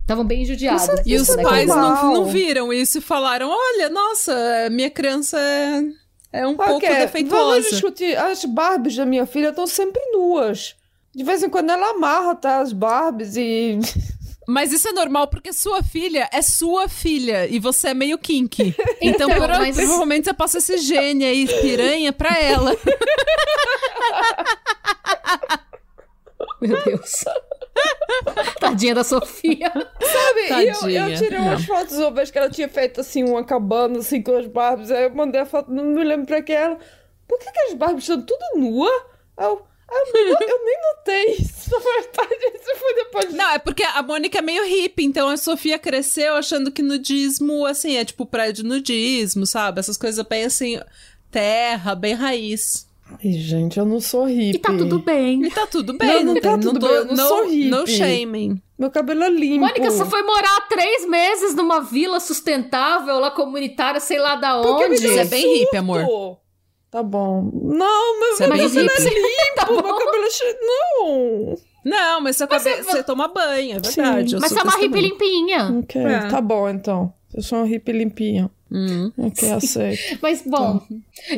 Estavam 0.00 0.24
bem 0.24 0.44
judiadas. 0.44 0.82
Isso- 0.88 1.02
E 1.06 1.16
os 1.16 1.28
é 1.30 1.42
pais 1.42 1.68
não, 1.68 2.14
não 2.14 2.24
viram 2.26 2.72
isso 2.72 2.98
e 2.98 3.00
falaram: 3.00 3.48
olha, 3.50 3.88
nossa, 3.88 4.68
minha 4.70 4.90
criança 4.90 5.38
é, 5.38 5.82
é 6.32 6.46
um 6.46 6.56
pouco 6.56 6.80
Vamos 6.80 6.98
defeituosa. 6.98 7.70
discutir. 7.70 8.16
As 8.18 8.44
Barbies 8.44 8.96
da 8.96 9.06
minha 9.06 9.26
filha 9.26 9.50
estão 9.50 9.66
sempre 9.66 10.02
nuas. 10.12 10.74
De 11.14 11.22
vez 11.22 11.42
em 11.42 11.48
quando 11.48 11.70
ela 11.70 11.90
amarra, 11.90 12.34
tá? 12.34 12.58
As 12.60 12.72
Barbies 12.72 13.36
e. 13.36 13.78
Mas 14.48 14.72
isso 14.72 14.88
é 14.88 14.92
normal 14.92 15.28
porque 15.28 15.52
sua 15.52 15.82
filha 15.82 16.28
é 16.32 16.42
sua 16.42 16.88
filha 16.88 17.46
e 17.46 17.58
você 17.60 17.88
é 17.88 17.94
meio 17.94 18.18
kinky. 18.18 18.74
Então, 19.00 19.28
Então, 19.30 19.48
mas- 19.48 19.76
provavelmente 19.76 20.24
você 20.24 20.34
passa 20.34 20.58
esse 20.58 20.78
gênio 20.78 21.26
aí, 21.26 21.46
piranha, 21.60 22.12
pra 22.12 22.36
ela. 22.38 22.72
Meu 26.60 26.82
Deus. 26.84 27.24
Tadinha 28.60 28.94
da 28.94 29.02
Sofia. 29.04 29.70
Sabe? 29.72 30.40
E 30.48 30.68
eu, 30.68 31.08
eu 31.08 31.16
tirei 31.16 31.38
Não. 31.38 31.46
umas 31.48 31.64
fotos 31.64 31.96
uma 31.98 32.10
vez 32.12 32.30
que 32.30 32.38
ela 32.38 32.50
tinha 32.50 32.68
feito 32.68 33.00
assim 33.00 33.24
uma 33.24 33.42
cabana 33.44 33.98
assim 33.98 34.22
com 34.22 34.36
as 34.36 34.46
Barbies. 34.46 34.90
Aí 34.90 35.04
eu 35.04 35.14
mandei 35.14 35.40
a 35.40 35.46
foto, 35.46 35.70
não 35.72 35.84
me 35.84 36.04
lembro 36.04 36.26
pra 36.26 36.42
que 36.42 36.52
ela. 36.52 36.78
Por 37.26 37.38
que, 37.38 37.50
que 37.50 37.60
as 37.60 37.74
Barbies 37.74 38.04
estão 38.08 38.22
tudo 38.22 38.44
nua? 38.56 38.90
Aí 39.36 39.46
Eu, 39.94 40.20
aí 40.20 40.48
eu, 40.48 40.64
nem 40.64 40.76
notei 40.96 41.24
isso, 41.38 41.70
na 41.70 41.78
verdade. 41.78 42.52
Isso 42.54 42.76
foi 42.80 42.94
depois 42.94 43.28
de 43.28 43.34
Não, 43.36 43.50
é 43.50 43.58
porque 43.58 43.82
a 43.82 44.02
Mônica 44.02 44.38
é 44.38 44.42
meio 44.42 44.64
hippie, 44.64 45.04
então 45.04 45.28
a 45.28 45.36
Sofia 45.36 45.78
cresceu 45.78 46.34
achando 46.34 46.70
que 46.70 46.82
nudismo, 46.82 47.66
assim, 47.66 47.96
é 47.96 48.04
tipo 48.04 48.24
praia 48.24 48.52
de 48.52 48.62
nudismo, 48.62 49.46
sabe? 49.46 49.80
Essas 49.80 49.96
coisas 49.98 50.24
bem 50.26 50.44
assim, 50.44 50.80
terra, 51.30 51.94
bem 51.94 52.14
raiz. 52.14 52.90
Ai, 53.22 53.32
gente, 53.32 53.78
eu 53.78 53.84
não 53.84 54.00
sou 54.00 54.24
hippie. 54.26 54.56
E 54.56 54.58
tá 54.58 54.72
tudo 54.72 54.98
bem. 54.98 55.44
E 55.44 55.50
tá 55.50 55.66
tudo 55.66 55.92
bem, 55.92 56.08
Não, 56.08 56.16
não, 56.18 56.24
não 56.24 56.32
tem, 56.34 56.42
tá 56.42 56.50
não 56.52 56.60
tudo 56.60 56.80
tô, 56.80 56.86
bem, 56.88 56.96
eu 56.96 57.04
não 57.04 57.14
no, 57.14 57.28
sou 57.28 57.44
hippie. 57.44 57.68
no 57.70 57.86
shaming. 57.86 58.62
Meu 58.78 58.90
cabelo 58.90 59.22
é 59.24 59.28
limpo. 59.30 59.60
Mônica, 59.60 59.90
você 59.90 60.04
foi 60.06 60.22
morar 60.22 60.66
três 60.68 61.06
meses 61.06 61.54
numa 61.54 61.80
vila 61.80 62.18
sustentável, 62.18 63.18
lá 63.18 63.30
comunitária, 63.30 64.00
sei 64.00 64.18
lá 64.18 64.36
da 64.36 64.60
Porque 64.62 64.88
me 64.88 64.94
onde. 64.96 65.02
deu 65.02 65.12
Você 65.12 65.20
é 65.20 65.24
bem 65.26 65.42
surto. 65.42 65.58
hippie, 65.58 65.76
amor. 65.76 66.38
Tá 66.92 67.02
bom. 67.02 67.50
Não, 67.54 68.20
meu, 68.20 68.36
Você 68.36 68.44
é 68.44 68.46
meu 68.48 68.58
cabelo 68.68 68.90
é 68.90 68.98
limpo. 69.00 69.56
Tá 69.56 69.66
meu 69.70 69.82
cabelo 69.96 70.24
é 70.24 70.30
cheio... 70.30 70.56
Não. 70.60 71.56
Não, 71.86 72.20
mas 72.20 72.36
seu 72.36 72.46
Mas 72.48 72.62
cabelo, 72.62 72.84
você- 72.84 72.90
você 72.92 73.02
toma 73.02 73.28
banho, 73.28 73.78
é 73.78 73.80
verdade. 73.80 74.36
Mas 74.38 74.52
você 74.52 74.60
é 74.60 74.62
uma 74.62 74.76
hippie 74.76 75.00
limpinha. 75.00 75.78
Ok, 75.80 76.00
É. 76.00 76.28
tá 76.28 76.40
bom 76.40 76.68
então. 76.68 77.12
Eu 77.34 77.42
sou 77.42 77.60
um 77.60 77.64
hippie 77.64 77.92
limpinha. 77.92 78.50
Hum. 78.70 79.10
Ok, 79.16 79.50
aceito. 79.50 79.98
Mas, 80.22 80.42
bom. 80.42 80.82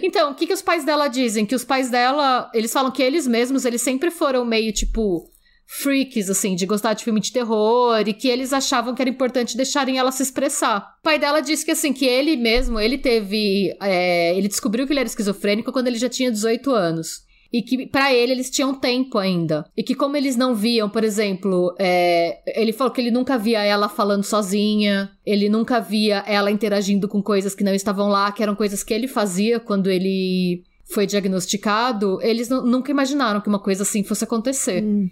Então, 0.02 0.32
o 0.32 0.34
que, 0.34 0.46
que 0.46 0.52
os 0.52 0.60
pais 0.60 0.84
dela 0.84 1.06
dizem? 1.06 1.46
Que 1.46 1.54
os 1.54 1.64
pais 1.64 1.88
dela, 1.88 2.50
eles 2.52 2.72
falam 2.72 2.90
que 2.90 3.02
eles 3.02 3.26
mesmos, 3.28 3.64
eles 3.64 3.80
sempre 3.80 4.10
foram 4.10 4.44
meio, 4.44 4.72
tipo, 4.72 5.30
freaks, 5.66 6.28
assim, 6.30 6.54
de 6.54 6.66
gostar 6.66 6.94
de 6.94 7.04
filme 7.04 7.20
de 7.20 7.32
terror, 7.32 8.00
e 8.06 8.12
que 8.14 8.28
eles 8.28 8.52
achavam 8.52 8.94
que 8.94 9.02
era 9.02 9.10
importante 9.10 9.56
deixarem 9.56 9.98
ela 9.98 10.12
se 10.12 10.22
expressar. 10.22 10.94
O 11.00 11.02
pai 11.02 11.18
dela 11.18 11.40
disse 11.40 11.64
que, 11.64 11.70
assim, 11.70 11.92
que 11.92 12.04
ele 12.06 12.36
mesmo, 12.36 12.78
ele 12.78 12.98
teve. 12.98 13.74
é, 13.82 14.36
ele 14.36 14.48
descobriu 14.48 14.86
que 14.86 14.92
ele 14.92 15.00
era 15.00 15.08
esquizofrênico 15.08 15.72
quando 15.72 15.86
ele 15.88 15.98
já 15.98 16.08
tinha 16.08 16.30
18 16.30 16.70
anos. 16.70 17.24
E 17.52 17.62
que 17.62 17.86
pra 17.86 18.12
ele 18.12 18.32
eles 18.32 18.50
tinham 18.50 18.74
tempo 18.74 19.16
ainda. 19.16 19.64
E 19.76 19.82
que 19.84 19.94
como 19.94 20.16
eles 20.16 20.34
não 20.36 20.56
viam, 20.56 20.88
por 20.90 21.04
exemplo, 21.04 21.72
é, 21.78 22.40
ele 22.60 22.72
falou 22.72 22.92
que 22.92 23.00
ele 23.00 23.12
nunca 23.12 23.38
via 23.38 23.62
ela 23.62 23.88
falando 23.88 24.24
sozinha, 24.24 25.08
ele 25.24 25.48
nunca 25.48 25.78
via 25.78 26.24
ela 26.26 26.50
interagindo 26.50 27.06
com 27.06 27.22
coisas 27.22 27.54
que 27.54 27.62
não 27.62 27.72
estavam 27.72 28.08
lá, 28.08 28.32
que 28.32 28.42
eram 28.42 28.56
coisas 28.56 28.82
que 28.82 28.92
ele 28.92 29.06
fazia 29.06 29.60
quando 29.60 29.88
ele 29.88 30.64
foi 30.92 31.06
diagnosticado. 31.06 32.18
Eles 32.22 32.48
nu- 32.48 32.62
nunca 32.66 32.90
imaginaram 32.90 33.40
que 33.40 33.48
uma 33.48 33.60
coisa 33.60 33.84
assim 33.84 34.02
fosse 34.02 34.24
acontecer. 34.24 34.82
Hum. 34.82 35.08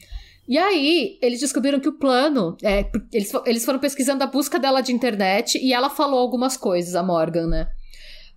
E 0.49 0.59
aí, 0.59 1.19
eles 1.23 1.41
descobriram 1.41 1.79
que 1.81 1.89
o 1.89 1.93
plano. 1.99 2.57
É, 2.63 2.91
eles, 3.13 3.33
eles 3.47 3.65
foram 3.65 3.79
pesquisando 3.79 4.25
a 4.25 4.27
busca 4.27 4.59
dela 4.59 4.81
de 4.81 4.93
internet 4.93 5.57
e 5.59 5.73
ela 5.73 5.89
falou 5.89 6.19
algumas 6.19 6.57
coisas, 6.57 6.95
a 6.95 7.03
Morgan, 7.03 7.47
né? 7.47 7.69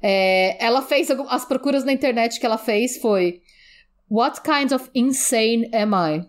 É, 0.01 0.63
ela 0.63 0.81
fez. 0.81 1.09
As 1.29 1.45
procuras 1.45 1.83
na 1.83 1.91
internet 1.91 2.39
que 2.39 2.45
ela 2.45 2.57
fez 2.57 2.97
foi. 2.97 3.41
What 4.09 4.41
kind 4.41 4.71
of 4.71 4.89
insane 4.93 5.69
am 5.73 5.93
I? 5.95 6.25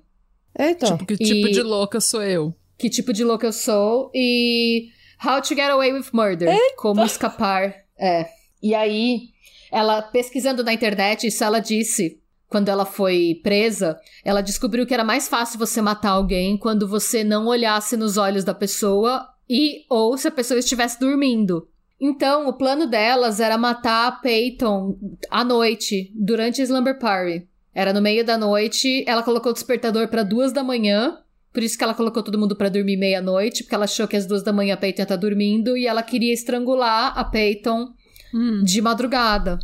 Eita. 0.59 0.87
Tipo, 0.87 1.05
que 1.07 1.17
tipo 1.19 1.49
E- 1.49 1.53
de 1.53 1.62
louca 1.62 2.01
sou 2.01 2.23
eu? 2.23 2.55
Que 2.79 2.89
tipo 2.89 3.12
de 3.12 3.23
louca 3.23 3.47
eu 3.47 3.53
sou? 3.53 4.11
E. 4.15 4.89
How 5.25 5.41
to 5.43 5.49
get 5.55 5.69
away 5.71 5.93
with 5.93 6.07
murder. 6.12 6.49
Como 6.77 7.05
escapar. 7.05 7.75
É. 7.99 8.27
E 8.62 8.75
aí, 8.75 9.29
ela 9.71 10.01
pesquisando 10.03 10.65
na 10.65 10.73
internet, 10.73 11.27
isso 11.27 11.45
ela 11.45 11.59
disse. 11.61 12.19
Quando 12.57 12.71
ela 12.71 12.87
foi 12.87 13.38
presa, 13.42 14.01
ela 14.25 14.40
descobriu 14.40 14.87
que 14.87 14.95
era 14.95 15.05
mais 15.05 15.29
fácil 15.29 15.59
você 15.59 15.83
matar 15.83 16.12
alguém 16.12 16.57
quando 16.57 16.88
você 16.88 17.23
não 17.23 17.49
olhasse 17.49 17.99
nos 17.99 18.16
olhos 18.16 18.45
da 18.45 18.55
pessoa 18.55 19.29
e 19.47 19.85
ou 19.90 20.16
se 20.16 20.27
a 20.27 20.31
pessoa 20.31 20.59
estivesse 20.59 20.99
dormindo. 20.99 21.69
Então, 22.01 22.49
o 22.49 22.55
plano 22.55 22.87
delas 22.87 23.40
era 23.40 23.59
matar 23.59 24.07
a 24.07 24.12
Peyton 24.12 24.99
à 25.31 25.45
noite, 25.45 26.11
durante 26.14 26.62
a 26.62 26.64
slumber 26.64 26.99
party. 26.99 27.47
Era 27.75 27.92
no 27.92 28.01
meio 28.01 28.25
da 28.25 28.38
noite, 28.38 29.05
ela 29.07 29.23
colocou 29.23 29.51
o 29.51 29.55
despertador 29.55 30.09
para 30.09 30.23
duas 30.23 30.51
da 30.51 30.64
manhã, 30.64 31.19
por 31.53 31.62
isso 31.62 31.77
que 31.77 31.85
ela 31.85 31.92
colocou 31.92 32.23
todo 32.23 32.38
mundo 32.38 32.57
pra 32.57 32.71
dormir 32.71 32.97
meia-noite, 32.97 33.64
porque 33.64 33.75
ela 33.75 33.85
achou 33.85 34.09
que 34.09 34.16
às 34.16 34.25
duas 34.25 34.42
da 34.42 34.51
manhã 34.51 34.73
a 34.73 34.77
Peyton 34.79 35.03
ia 35.03 35.05
estar 35.05 35.16
dormindo 35.16 35.77
e 35.77 35.87
ela 35.87 36.03
queria 36.03 36.33
estrangular 36.33 37.12
a 37.19 37.23
Peyton 37.23 37.92
Hum. 38.35 38.62
de 38.62 38.83
madrugada. 38.83 39.59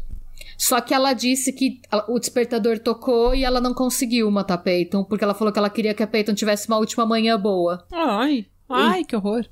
Só 0.62 0.80
que 0.80 0.94
ela 0.94 1.12
disse 1.12 1.52
que 1.52 1.80
o 2.06 2.20
despertador 2.20 2.78
tocou 2.78 3.34
e 3.34 3.42
ela 3.42 3.60
não 3.60 3.74
conseguiu 3.74 4.30
matar 4.30 4.58
Peyton, 4.58 5.02
porque 5.02 5.24
ela 5.24 5.34
falou 5.34 5.52
que 5.52 5.58
ela 5.58 5.68
queria 5.68 5.92
que 5.92 6.04
a 6.04 6.06
Peyton 6.06 6.34
tivesse 6.34 6.68
uma 6.68 6.78
última 6.78 7.04
manhã 7.04 7.36
boa. 7.36 7.84
Ai, 7.90 8.46
ai, 8.92 9.04
que 9.04 9.16
horror. 9.16 9.44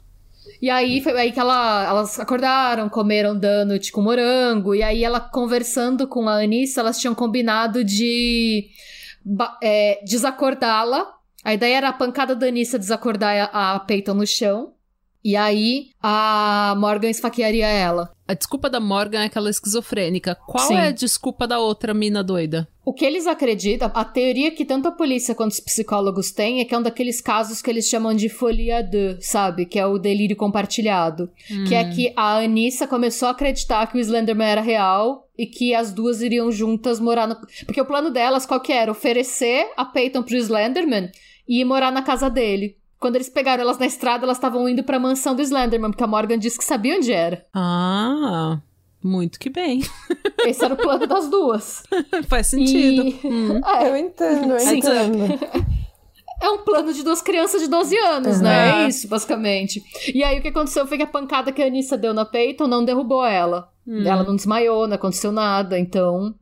E 0.63 0.71
aí 0.71 1.01
foi 1.03 1.19
aí 1.19 1.33
que 1.33 1.41
ela, 1.41 1.85
elas 1.85 2.21
acordaram, 2.21 2.89
comeram 2.89 3.37
donut 3.37 3.91
com 3.91 4.03
morango, 4.03 4.73
e 4.73 4.85
aí 4.85 5.03
ela 5.03 5.19
conversando 5.19 6.07
com 6.07 6.29
a 6.29 6.45
Anissa, 6.45 6.81
elas 6.81 7.01
tinham 7.01 7.13
combinado 7.13 7.83
de 7.83 8.69
é, 9.61 10.01
desacordá-la. 10.05 11.13
A 11.43 11.53
ideia 11.53 11.79
era 11.79 11.89
a 11.89 11.93
pancada 11.93 12.37
da 12.37 12.47
Anissa 12.47 12.79
desacordar 12.79 13.51
a, 13.53 13.75
a 13.75 13.81
Peyton 13.81 14.15
no 14.15 14.27
chão. 14.29 14.75
E 15.23 15.37
aí 15.37 15.91
a 16.03 16.75
Morgan 16.79 17.11
esfaquearia 17.11 17.67
ela. 17.67 18.11
A 18.27 18.35
desculpa 18.35 18.71
da 18.71 18.81
Morgan 18.81 19.23
é 19.23 19.27
aquela 19.27 19.51
esquizofrênica. 19.51 20.37
Qual 20.47 20.69
Sim. 20.69 20.77
é 20.77 20.87
a 20.87 20.91
desculpa 20.93 21.47
da 21.49 21.59
outra 21.59 21.93
mina 21.93 22.23
doida? 22.23 22.69
O 22.85 22.93
que 22.93 23.05
eles 23.05 23.27
acreditam, 23.27 23.91
a 23.93 24.05
teoria 24.05 24.51
que 24.51 24.65
tanto 24.65 24.89
a 24.89 24.93
polícia 24.93 25.35
quanto 25.35 25.53
os 25.53 25.61
psicólogos 25.61 26.31
têm 26.31 26.61
é 26.61 26.65
que 26.65 26.75
é 26.75 26.79
um 26.79 26.83
daqueles 26.83 27.21
casos 27.21 27.61
que 27.61 27.69
eles 27.69 27.87
chamam 27.87 28.15
de 28.15 28.29
folie 28.29 28.73
à 28.73 28.83
deux, 28.83 29.19
sabe? 29.27 29.67
Que 29.67 29.79
é 29.79 29.87
o 29.87 29.99
delírio 29.99 30.37
compartilhado. 30.37 31.31
Que 31.69 31.75
é 31.75 31.85
que 31.85 32.13
a 32.17 32.39
Anissa 32.39 32.87
começou 32.87 33.29
a 33.29 33.33
acreditar 33.33 33.87
que 33.87 33.99
o 33.99 34.01
Slenderman 34.01 34.49
era 34.49 34.61
real 34.61 35.29
e 35.37 35.47
que 35.47 35.75
as 35.75 35.93
duas 35.93 36.23
iriam 36.23 36.51
juntas 36.51 36.99
morar 36.99 37.27
no... 37.27 37.37
Porque 37.67 37.81
o 37.81 37.87
plano 37.87 38.11
delas, 38.11 38.47
qual 38.47 38.61
que 38.61 38.73
era? 38.73 38.91
Oferecer 38.91 39.71
a 39.77 39.85
Peyton 39.85 40.23
pro 40.23 40.37
Slenderman 40.37 41.11
e 41.49 41.61
ir 41.61 41.65
morar 41.65 41.91
na 41.91 42.03
casa 42.03 42.31
dele. 42.31 42.77
Quando 43.01 43.17
eles 43.17 43.31
pegaram 43.31 43.63
elas 43.63 43.79
na 43.79 43.87
estrada, 43.87 44.25
elas 44.25 44.37
estavam 44.37 44.69
indo 44.69 44.85
pra 44.85 44.99
mansão 45.01 45.35
do 45.35 45.41
Slenderman, 45.43 45.91
porque 45.91 46.05
a 46.05 46.07
Morgan 46.07 46.39
disse 46.39 46.59
que 46.59 46.65
sabia 46.65 46.97
onde 46.97 47.11
era. 47.13 47.47
Ah, 47.55 48.61
muito 49.03 49.39
que 49.39 49.49
bem. 49.49 49.81
Esse 50.45 50.63
era 50.65 50.75
o 50.75 50.77
plano 50.77 51.07
das 51.07 51.29
duas. 51.31 51.83
Faz 52.29 52.49
sentido. 52.49 53.03
E- 53.07 53.21
Hum. 53.25 53.61
Ah, 53.65 53.83
eu 53.85 53.97
entendo, 53.97 54.53
eu 54.53 54.61
Sim. 54.61 54.79
entendo. 54.79 55.39
É 56.43 56.49
um 56.51 56.59
plano 56.59 56.93
de 56.93 57.03
duas 57.03 57.21
crianças 57.21 57.61
de 57.61 57.69
12 57.69 57.97
anos, 57.99 58.37
Uhum. 58.39 58.43
né? 58.43 58.85
É 58.85 58.89
isso, 58.89 59.09
basicamente. 59.09 59.83
E 60.15 60.23
aí 60.23 60.39
o 60.39 60.43
que 60.43 60.49
aconteceu 60.49 60.87
foi 60.87 60.97
que 60.97 61.03
a 61.03 61.07
pancada 61.07 61.53
que 61.53 61.63
a 61.63 61.67
Anissa 61.67 61.97
deu 61.99 62.13
na 62.15 62.25
Peyton 62.25 62.67
não 62.67 62.85
derrubou 62.85 63.25
ela. 63.25 63.71
Hum. 63.87 64.03
Ela 64.07 64.25
não 64.25 64.37
desmaiou, 64.37 64.87
não 64.87 64.95
aconteceu 64.97 65.33
nada, 65.33 65.79
então 65.79 66.35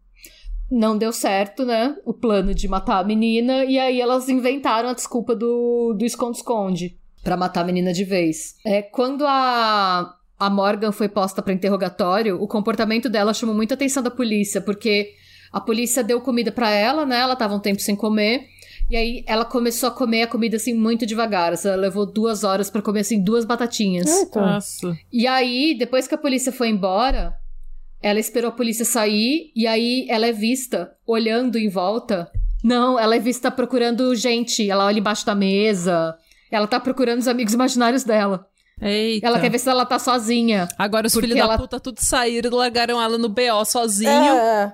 não 0.70 0.96
deu 0.96 1.12
certo, 1.12 1.64
né? 1.64 1.96
O 2.04 2.12
plano 2.12 2.54
de 2.54 2.68
matar 2.68 2.98
a 2.98 3.04
menina. 3.04 3.64
E 3.64 3.78
aí 3.78 4.00
elas 4.00 4.28
inventaram 4.28 4.88
a 4.88 4.94
desculpa 4.94 5.34
do, 5.34 5.94
do 5.94 6.04
esconde-esconde 6.04 6.96
pra 7.22 7.36
matar 7.36 7.62
a 7.62 7.64
menina 7.64 7.92
de 7.92 8.04
vez. 8.04 8.56
É, 8.64 8.82
quando 8.82 9.24
a, 9.26 10.14
a 10.38 10.50
Morgan 10.50 10.92
foi 10.92 11.08
posta 11.08 11.42
pra 11.42 11.52
interrogatório, 11.52 12.40
o 12.40 12.46
comportamento 12.46 13.08
dela 13.08 13.34
chamou 13.34 13.54
muita 13.54 13.74
atenção 13.74 14.02
da 14.02 14.10
polícia, 14.10 14.60
porque 14.60 15.12
a 15.52 15.60
polícia 15.60 16.04
deu 16.04 16.20
comida 16.20 16.52
pra 16.52 16.70
ela, 16.70 17.06
né? 17.06 17.20
Ela 17.20 17.36
tava 17.36 17.54
um 17.54 17.60
tempo 17.60 17.80
sem 17.80 17.96
comer. 17.96 18.46
E 18.90 18.96
aí 18.96 19.24
ela 19.26 19.44
começou 19.44 19.88
a 19.88 19.92
comer 19.92 20.22
a 20.22 20.26
comida 20.26 20.56
assim 20.56 20.72
muito 20.72 21.04
devagar. 21.04 21.52
Ela 21.62 21.76
levou 21.76 22.06
duas 22.06 22.44
horas 22.44 22.70
pra 22.70 22.80
comer 22.80 23.00
assim 23.00 23.22
duas 23.22 23.44
batatinhas. 23.44 24.06
Eita. 24.06 24.40
Nossa. 24.40 24.96
E 25.12 25.26
aí, 25.26 25.76
depois 25.78 26.08
que 26.08 26.14
a 26.14 26.18
polícia 26.18 26.50
foi 26.50 26.68
embora, 26.68 27.34
ela 28.02 28.20
esperou 28.20 28.48
a 28.50 28.52
polícia 28.52 28.84
sair 28.84 29.50
e 29.56 29.66
aí 29.66 30.06
ela 30.08 30.26
é 30.26 30.32
vista 30.32 30.92
olhando 31.06 31.58
em 31.58 31.68
volta. 31.68 32.30
Não, 32.62 32.98
ela 32.98 33.16
é 33.16 33.18
vista 33.18 33.50
procurando 33.50 34.14
gente. 34.14 34.68
Ela 34.68 34.84
olha 34.86 34.98
embaixo 34.98 35.24
da 35.26 35.34
mesa. 35.34 36.14
Ela 36.50 36.66
tá 36.66 36.78
procurando 36.80 37.18
os 37.20 37.28
amigos 37.28 37.54
imaginários 37.54 38.04
dela. 38.04 38.46
Eita. 38.80 39.26
Ela 39.26 39.40
quer 39.40 39.50
ver 39.50 39.58
se 39.58 39.68
ela 39.68 39.84
tá 39.84 39.98
sozinha. 39.98 40.68
Agora 40.78 41.06
os 41.08 41.14
filhos 41.14 41.36
ela- 41.36 41.56
da 41.56 41.58
puta 41.62 41.80
tudo 41.80 41.98
saíram 42.00 42.50
e 42.50 42.54
largaram 42.54 43.00
ela 43.02 43.18
no 43.18 43.28
BO 43.28 43.64
sozinho. 43.64 44.10
É, 44.10 44.72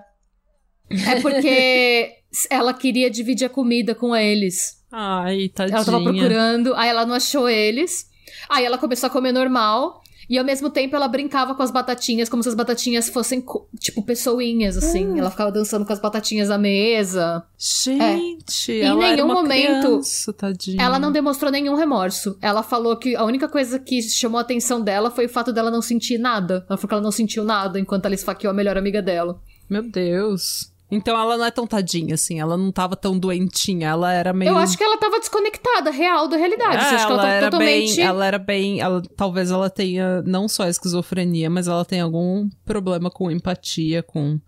É 0.91 1.21
porque 1.21 2.11
ela 2.51 2.75
queria 2.75 3.11
dividir 3.11 3.47
a 3.47 3.51
comida 3.51 3.95
com 3.95 4.15
eles. 4.15 4.83
Ai, 4.93 5.49
tadinha. 5.49 5.77
Ela 5.77 5.85
tava 5.85 6.03
procurando, 6.03 6.75
aí 6.75 6.89
ela 6.89 7.07
não 7.07 7.15
achou 7.15 7.49
eles. 7.49 8.07
Aí 8.49 8.65
ela 8.65 8.77
começou 8.79 9.07
a 9.07 9.11
comer 9.11 9.33
normal. 9.33 10.03
E 10.29 10.39
ao 10.39 10.45
mesmo 10.45 10.71
tempo 10.71 10.95
ela 10.97 11.09
brincava 11.09 11.55
com 11.55 11.63
as 11.63 11.71
batatinhas, 11.71 12.29
como 12.29 12.43
se 12.43 12.49
as 12.49 12.55
batatinhas 12.55 13.09
fossem, 13.09 13.45
tipo, 13.79 14.03
pessoinhas, 14.03 14.77
assim. 14.77 15.19
Ela 15.19 15.31
ficava 15.31 15.51
dançando 15.53 15.85
com 15.85 15.93
as 15.93 16.01
batatinhas 16.01 16.51
à 16.51 16.59
mesa. 16.59 17.45
Gente, 17.59 18.73
Em 18.73 18.83
ela 18.83 19.05
era 19.05 19.17
nenhum 19.17 19.29
momento, 19.29 19.87
criança, 19.89 20.33
tadinha. 20.33 20.83
Ela 20.83 20.99
não 20.99 21.13
demonstrou 21.13 21.51
nenhum 21.51 21.75
remorso. 21.75 22.37
Ela 22.41 22.63
falou 22.63 22.97
que 22.97 23.15
a 23.17 23.25
única 23.25 23.49
coisa 23.49 23.79
que 23.79 24.03
chamou 24.03 24.39
a 24.39 24.43
atenção 24.43 24.81
dela 24.81 25.11
foi 25.11 25.27
o 25.27 25.29
fato 25.29 25.53
dela 25.53 25.71
não 25.71 25.83
sentir 25.83 26.19
nada. 26.19 26.65
Ela 26.69 26.77
falou 26.77 26.89
que 26.89 26.95
ela 26.95 27.03
não 27.03 27.13
sentiu 27.13 27.45
nada 27.45 27.79
enquanto 27.79 28.07
ela 28.07 28.15
esfaqueou 28.15 28.51
a 28.51 28.55
melhor 28.55 28.77
amiga 28.77 29.01
dela. 29.01 29.41
Meu 29.69 29.83
Deus. 29.83 30.74
Então 30.91 31.19
ela 31.19 31.37
não 31.37 31.45
é 31.45 31.51
tão 31.51 31.67
tadinha, 31.67 32.15
assim. 32.15 32.39
Ela 32.41 32.57
não 32.57 32.71
tava 32.71 32.95
tão 32.95 33.19
doentinha. 33.19 33.89
Ela 33.89 34.13
era 34.13 34.33
meio... 34.33 34.51
Eu 34.51 34.57
acho 34.57 34.77
que 34.77 34.85
ela 34.85 34.97
tava 34.97 35.19
desconectada, 35.19 35.91
real, 35.91 36.29
da 36.29 36.37
realidade. 36.37 36.77
É, 36.77 36.81
acha 36.81 37.07
que 37.07 37.13
ela 37.13 37.29
era 37.29 37.51
totalmente. 37.51 37.97
bem, 37.97 38.05
ela 38.05 38.27
era 38.27 38.39
bem, 38.39 38.81
ela, 38.81 39.03
talvez 39.17 39.51
ela 39.51 39.71
tenha 39.71 40.23
não 40.23 40.49
só 40.49 40.69
esquizofrenia, 40.69 41.49
mas 41.51 41.69
ela 41.69 41.85
tem 41.85 42.01
algum 42.01 42.49
problema 42.65 43.11
com 43.11 43.31
empatia, 43.31 44.03
com 44.03 44.39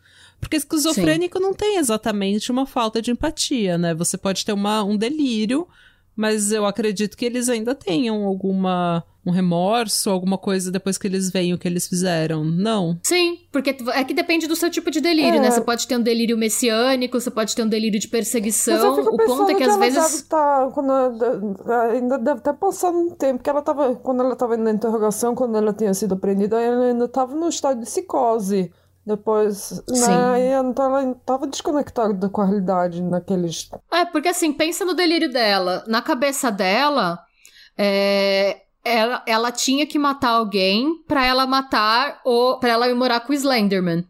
porque 0.41 0.57
esquizofrênico 0.57 1.41
não 1.41 1.55
tem 1.55 1.78
exatamente 1.78 2.53
uma 2.53 2.66
falta 2.66 3.01
de 3.01 3.11
empatia, 3.11 3.78
né? 3.78 3.95
Você 3.95 4.18
pode 4.18 4.45
ter 4.45 4.53
uma, 4.53 4.84
um 4.84 4.97
delírio, 4.97 5.66
mas 6.14 6.53
eu 6.53 6.66
acredito 6.66 7.16
que 7.16 7.24
eles 7.24 7.49
ainda 7.49 7.74
tenham 7.74 8.24
alguma 8.24 9.03
um 9.27 9.31
remorso, 9.33 10.09
alguma 10.11 10.39
coisa 10.39 10.70
depois 10.70 10.97
que 10.97 11.07
eles 11.07 11.31
veem 11.31 11.53
o 11.53 11.59
que 11.59 11.66
eles 11.66 11.87
fizeram. 11.89 12.45
Não. 12.45 12.99
Sim, 13.03 13.39
porque 13.51 13.77
é 13.93 14.05
que 14.05 14.14
depende 14.14 14.47
do 14.47 14.55
seu 14.55 14.70
tipo 14.70 14.91
de 14.91 15.01
delírio, 15.01 15.39
É. 15.39 15.41
né? 15.41 15.51
Você 15.51 15.61
pode 15.61 15.87
ter 15.89 15.97
um 15.97 16.03
delírio 16.03 16.39
messiânico, 16.39 17.18
você 17.20 17.31
pode 17.31 17.55
ter 17.55 17.62
um 17.62 17.68
delírio 17.68 17.99
de 17.99 18.07
Mas 18.07 18.12
eu 18.14 18.18
perseguição. 18.18 18.95
fico 18.97 19.14
O 19.14 19.16
ponto 19.16 19.51
é 19.51 19.55
que 19.55 19.62
às 19.64 19.70
ela 19.70 19.79
vezes. 19.79 20.12
Deve 20.12 20.22
tá, 20.29 20.70
quando 20.72 20.93
ela- 20.93 21.83
ainda 21.93 22.18
deve 22.18 22.39
estar 22.39 22.55
passando 22.55 22.99
um 22.99 23.11
tempo, 23.14 23.43
que 23.43 23.51
ela 23.51 23.62
tava, 23.62 23.97
quando 23.97 24.20
ela 24.22 24.35
estava 24.35 24.57
na 24.57 24.70
interrogação, 24.70 25.35
quando 25.35 25.57
ela 25.59 25.72
tinha 25.72 25.93
sido 25.93 26.16
prendida, 26.16 26.61
ela 26.61 26.85
ainda 26.87 27.07
estava 27.07 27.35
no 27.35 27.49
estado 27.49 27.81
de 27.81 27.87
psicose. 27.87 28.70
Depois, 29.05 29.81
Sim. 29.89 30.09
né? 30.11 30.61
Então 30.68 30.85
ela 30.85 31.12
estava 31.12 31.47
desconectada 31.47 32.29
com 32.29 32.41
a 32.41 32.45
realidade 32.45 33.01
naqueles. 33.01 33.68
É, 33.93 34.05
porque 34.05 34.27
assim, 34.29 34.53
pensa 34.53 34.85
no 34.85 34.95
delírio 34.95 35.31
dela. 35.33 35.85
Na 35.87 36.03
cabeça 36.03 36.51
dela, 36.51 37.16
é, 37.79 38.62
ela, 38.87 39.22
ela 39.26 39.51
tinha 39.53 39.87
que 39.87 39.99
matar 39.99 40.30
alguém 40.30 41.03
pra 41.07 41.24
ela 41.24 41.47
matar 41.47 42.20
ou 42.24 42.59
para 42.59 42.70
ela 42.70 42.89
ir 42.89 42.95
morar 42.95 43.20
com 43.20 43.32
o 43.32 43.34
Slenderman. 43.34 44.05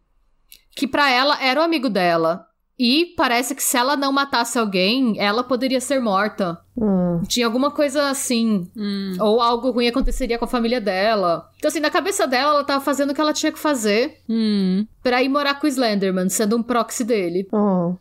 Que 0.75 0.87
pra 0.87 1.11
ela 1.11 1.43
era 1.43 1.61
o 1.61 1.65
amigo 1.65 1.89
dela. 1.89 2.47
E 2.79 3.15
parece 3.17 3.55
que 3.55 3.63
se 3.63 3.75
ela 3.75 3.97
não 3.97 4.13
matasse 4.13 4.59
alguém, 4.59 5.19
ela 5.19 5.43
poderia 5.43 5.81
ser 5.81 5.99
morta. 5.99 6.61
Hum. 6.77 7.23
Tinha 7.27 7.47
alguma 7.47 7.71
coisa 7.71 8.11
assim. 8.11 8.71
Hum. 8.77 9.17
Ou 9.19 9.41
algo 9.41 9.71
ruim 9.71 9.89
aconteceria 9.89 10.39
com 10.39 10.45
a 10.45 10.49
família 10.49 10.79
dela. 10.79 11.49
Então, 11.57 11.69
assim, 11.69 11.81
na 11.81 11.89
cabeça 11.89 12.27
dela, 12.27 12.51
ela 12.51 12.65
tava 12.65 12.85
fazendo 12.85 13.13
o 13.13 13.15
que 13.15 13.21
ela 13.21 13.33
tinha 13.33 13.51
que 13.51 13.59
fazer 13.59 14.21
Hum. 14.29 14.87
pra 15.03 15.23
ir 15.23 15.29
morar 15.31 15.55
com 15.59 15.67
o 15.67 15.71
Slenderman, 15.71 16.29
sendo 16.29 16.55
um 16.59 16.63
proxy 16.63 17.03
dele. 17.03 17.49
Ah. 17.51 17.95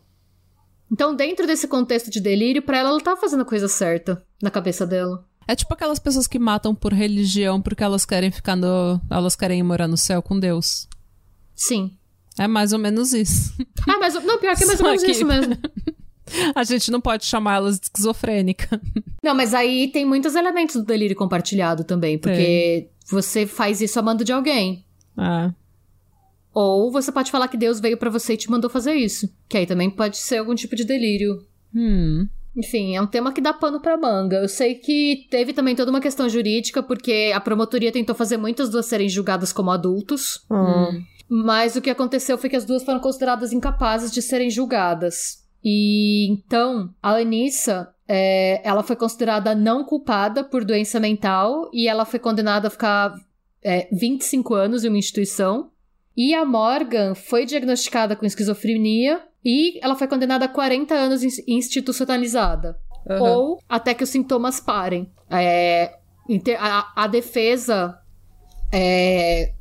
Então, 0.92 1.14
dentro 1.16 1.46
desse 1.46 1.66
contexto 1.66 2.10
de 2.10 2.20
delírio, 2.20 2.60
pra 2.60 2.76
ela, 2.76 2.90
ela 2.90 3.00
tava 3.00 3.18
fazendo 3.18 3.40
a 3.40 3.46
coisa 3.46 3.68
certa 3.68 4.22
na 4.42 4.50
cabeça 4.50 4.86
dela. 4.86 5.24
É 5.48 5.54
tipo 5.54 5.72
aquelas 5.74 5.98
pessoas 5.98 6.26
que 6.26 6.38
matam 6.38 6.74
por 6.74 6.92
religião 6.92 7.60
porque 7.62 7.82
elas 7.84 8.04
querem 8.04 8.30
ficar 8.30 8.56
no. 8.56 9.00
Elas 9.10 9.36
querem 9.36 9.62
morar 9.62 9.86
no 9.88 9.96
céu 9.96 10.20
com 10.22 10.38
Deus. 10.38 10.88
Sim. 11.54 11.96
É 12.38 12.46
mais 12.46 12.72
ou 12.72 12.78
menos 12.78 13.12
isso. 13.12 13.54
Ah, 13.88 13.98
mas 13.98 14.14
não, 14.14 14.38
pior 14.38 14.56
que 14.56 14.64
é 14.64 14.66
mais 14.66 14.80
ou 14.80 14.86
menos 14.86 15.02
que- 15.02 15.10
isso 15.12 15.24
mesmo. 15.24 15.56
A 16.56 16.64
gente 16.64 16.90
não 16.90 17.00
pode 17.00 17.24
chamar 17.24 17.54
elas 17.56 17.78
de 17.78 17.86
esquizofrênica. 17.86 18.80
Não, 19.22 19.32
mas 19.32 19.54
aí 19.54 19.88
tem 19.92 20.04
muitos 20.04 20.34
elementos 20.34 20.74
do 20.74 20.82
delírio 20.84 21.14
compartilhado 21.14 21.84
também, 21.84 22.18
porque 22.18 22.88
você 23.08 23.46
faz 23.46 23.80
isso 23.80 23.96
amando 24.00 24.24
de 24.24 24.32
alguém. 24.32 24.84
É. 25.16 25.52
Ou 26.52 26.90
você 26.90 27.12
pode 27.12 27.30
falar 27.30 27.46
que 27.48 27.56
Deus 27.56 27.78
veio 27.78 27.96
pra 27.96 28.10
você 28.10 28.32
e 28.32 28.36
te 28.36 28.50
mandou 28.50 28.68
fazer 28.68 28.94
isso. 28.94 29.32
Que 29.48 29.58
aí 29.58 29.66
também 29.66 29.88
pode 29.88 30.16
ser 30.16 30.38
algum 30.38 30.54
tipo 30.54 30.74
de 30.74 30.82
delírio. 30.84 31.46
Hum. 31.74 32.26
Enfim, 32.56 32.96
é 32.96 33.02
um 33.02 33.06
tema 33.06 33.32
que 33.32 33.40
dá 33.40 33.52
pano 33.52 33.80
pra 33.80 33.98
manga. 33.98 34.36
Eu 34.36 34.48
sei 34.48 34.76
que 34.76 35.26
teve 35.30 35.52
também 35.52 35.76
toda 35.76 35.90
uma 35.90 36.00
questão 36.00 36.28
jurídica, 36.28 36.82
porque 36.82 37.32
a 37.34 37.40
promotoria 37.40 37.92
tentou 37.92 38.14
fazer 38.14 38.38
muitas 38.38 38.70
duas 38.70 38.86
serem 38.86 39.08
julgadas 39.08 39.52
como 39.52 39.70
adultos. 39.70 40.44
Ah. 40.50 40.90
Mas 41.28 41.76
o 41.76 41.82
que 41.82 41.90
aconteceu 41.90 42.38
foi 42.38 42.48
que 42.48 42.56
as 42.56 42.64
duas 42.64 42.84
foram 42.84 43.00
consideradas 43.00 43.52
incapazes 43.52 44.10
de 44.10 44.22
serem 44.22 44.48
julgadas. 44.48 45.44
E 45.62 46.30
então, 46.30 46.94
a 47.02 47.16
Anissa, 47.16 47.92
é, 48.08 48.60
ela 48.66 48.82
foi 48.82 48.96
considerada 48.96 49.54
não 49.54 49.84
culpada 49.84 50.44
por 50.44 50.64
doença 50.64 51.00
mental 51.00 51.68
e 51.74 51.88
ela 51.88 52.04
foi 52.04 52.20
condenada 52.20 52.68
a 52.68 52.70
ficar 52.70 53.14
é, 53.62 53.88
25 53.92 54.54
anos 54.54 54.84
em 54.84 54.88
uma 54.88 54.98
instituição. 54.98 55.70
E 56.16 56.32
a 56.32 56.44
Morgan 56.44 57.14
foi 57.14 57.44
diagnosticada 57.44 58.16
com 58.16 58.24
esquizofrenia 58.24 59.20
e 59.48 59.78
ela 59.84 59.94
foi 59.94 60.08
condenada 60.08 60.44
a 60.46 60.48
40 60.48 60.92
anos 60.94 61.22
ins- 61.22 61.42
institucionalizada 61.46 62.76
Aham. 63.08 63.22
ou 63.22 63.58
até 63.68 63.94
que 63.94 64.02
os 64.02 64.10
sintomas 64.10 64.58
parem. 64.58 65.08
É, 65.30 65.94
a, 66.58 67.04
a 67.04 67.06
defesa 67.06 67.96
é, 68.72 69.52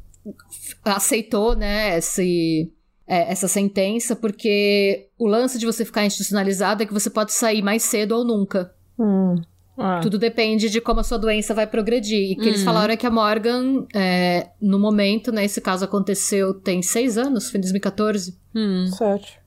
aceitou 0.83 1.55
né, 1.55 1.97
esse, 1.97 2.71
é, 3.07 3.31
essa 3.31 3.47
sentença 3.47 4.15
porque 4.15 5.09
o 5.17 5.27
lance 5.27 5.57
de 5.59 5.65
você 5.65 5.85
ficar 5.85 6.05
institucionalizado 6.05 6.83
é 6.83 6.85
que 6.85 6.93
você 6.93 7.09
pode 7.09 7.33
sair 7.33 7.61
mais 7.61 7.83
cedo 7.83 8.13
ou 8.13 8.23
nunca. 8.25 8.73
Hum. 8.99 9.35
Ah. 9.77 9.99
Tudo 10.01 10.17
depende 10.17 10.69
de 10.69 10.79
como 10.79 11.01
a 11.01 11.03
sua 11.03 11.17
doença 11.19 11.53
vai 11.53 11.67
progredir. 11.67 12.31
E 12.31 12.35
que 12.37 12.47
eles 12.47 12.59
Uhum. 12.59 12.65
falaram 12.65 12.93
é 12.93 12.97
que 12.97 13.05
a 13.05 13.11
Morgan, 13.11 13.85
é, 13.93 14.47
no 14.61 14.79
momento, 14.79 15.33
né, 15.33 15.43
esse 15.43 15.59
caso 15.59 15.83
aconteceu 15.83 16.53
tem 16.53 16.81
seis 16.81 17.17
anos, 17.17 17.49
foi 17.51 17.57
em 17.57 17.61
2014. 17.61 18.37
Hum. 18.55 18.87
Sete. 18.87 19.37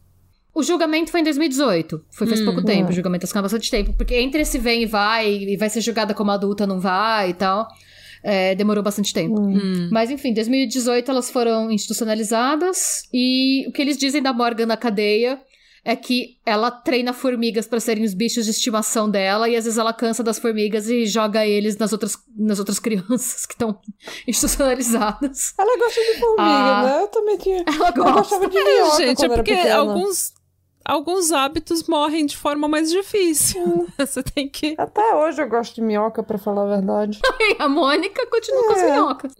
O 0.54 0.62
julgamento 0.62 1.10
foi 1.10 1.20
em 1.20 1.24
2018. 1.24 2.04
Foi 2.10 2.26
faz 2.26 2.40
Hum. 2.40 2.44
pouco 2.46 2.64
tempo. 2.64 2.86
Hum. 2.88 2.90
O 2.90 2.92
julgamento 2.92 3.26
ficou 3.26 3.42
bastante 3.42 3.70
tempo. 3.70 3.92
Porque 3.96 4.14
entre 4.16 4.42
esse 4.42 4.58
vem 4.58 4.82
e 4.82 4.86
vai, 4.86 5.30
e 5.32 5.56
vai 5.56 5.68
ser 5.70 5.80
julgada 5.80 6.14
como 6.14 6.30
adulta, 6.30 6.66
não 6.66 6.80
vai 6.80 7.30
e 7.30 7.34
tal, 7.34 7.68
é, 8.24 8.54
demorou 8.56 8.82
bastante 8.82 9.12
tempo. 9.14 9.38
Hum. 9.40 9.88
Mas 9.92 10.10
enfim, 10.10 10.30
em 10.30 10.34
2018 10.34 11.10
elas 11.10 11.30
foram 11.30 11.70
institucionalizadas. 11.70 13.02
E 13.12 13.66
o 13.68 13.72
que 13.72 13.80
eles 13.82 13.96
dizem 13.96 14.20
da 14.22 14.32
Morgan 14.32 14.66
na 14.66 14.76
cadeia 14.76 15.40
é 15.84 15.94
que 15.94 16.36
ela 16.44 16.70
treina 16.70 17.12
formigas 17.14 17.66
pra 17.66 17.78
serem 17.80 18.04
os 18.04 18.12
bichos 18.12 18.44
de 18.44 18.50
estimação 18.50 19.08
dela. 19.08 19.48
E 19.48 19.54
às 19.56 19.64
vezes 19.64 19.78
ela 19.78 19.92
cansa 19.92 20.22
das 20.24 20.38
formigas 20.38 20.88
e 20.90 21.06
joga 21.06 21.46
eles 21.46 21.76
nas 21.78 21.92
outras, 21.92 22.18
nas 22.36 22.58
outras 22.58 22.78
crianças 22.80 23.46
que 23.46 23.54
estão 23.54 23.78
institucionalizadas. 24.26 25.54
Ela 25.58 25.78
gosta 25.78 26.00
de 26.00 26.18
formiga, 26.18 26.42
Ah. 26.42 26.82
né? 26.84 27.02
Eu 27.02 27.08
também 27.08 27.38
tinha. 27.38 27.64
Ela 27.66 27.88
Eu 27.88 27.94
gosta. 27.94 28.12
gostava 28.20 28.48
de 28.48 28.58
É, 28.58 28.64
minhoca 28.64 28.96
gente, 28.96 29.08
é 29.10 29.14
quando 29.14 29.32
era 29.32 29.42
porque 29.44 29.68
alguns, 29.70 30.32
alguns 30.88 31.30
hábitos 31.30 31.86
morrem 31.86 32.26
de 32.26 32.36
forma 32.36 32.66
mais 32.66 32.90
difícil. 32.90 33.86
Você 33.98 34.22
tem 34.22 34.48
que. 34.48 34.74
Até 34.78 35.14
hoje 35.14 35.40
eu 35.42 35.48
gosto 35.48 35.74
de 35.76 35.82
minhoca, 35.82 36.22
pra 36.22 36.38
falar 36.38 36.62
a 36.64 36.76
verdade. 36.76 37.20
E 37.40 37.56
a 37.62 37.68
Mônica 37.68 38.26
continua 38.26 38.64
com 38.66 38.72
as 38.72 38.78
É. 38.82 38.90
minhocas. 38.92 39.32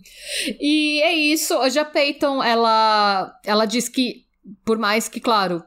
E 0.60 1.00
é 1.02 1.12
isso. 1.14 1.54
Hoje 1.56 1.78
a 1.78 1.84
Peyton, 1.84 2.42
ela, 2.42 3.32
ela 3.44 3.64
diz 3.66 3.88
que, 3.88 4.24
por 4.64 4.78
mais 4.78 5.08
que, 5.08 5.20
claro, 5.20 5.62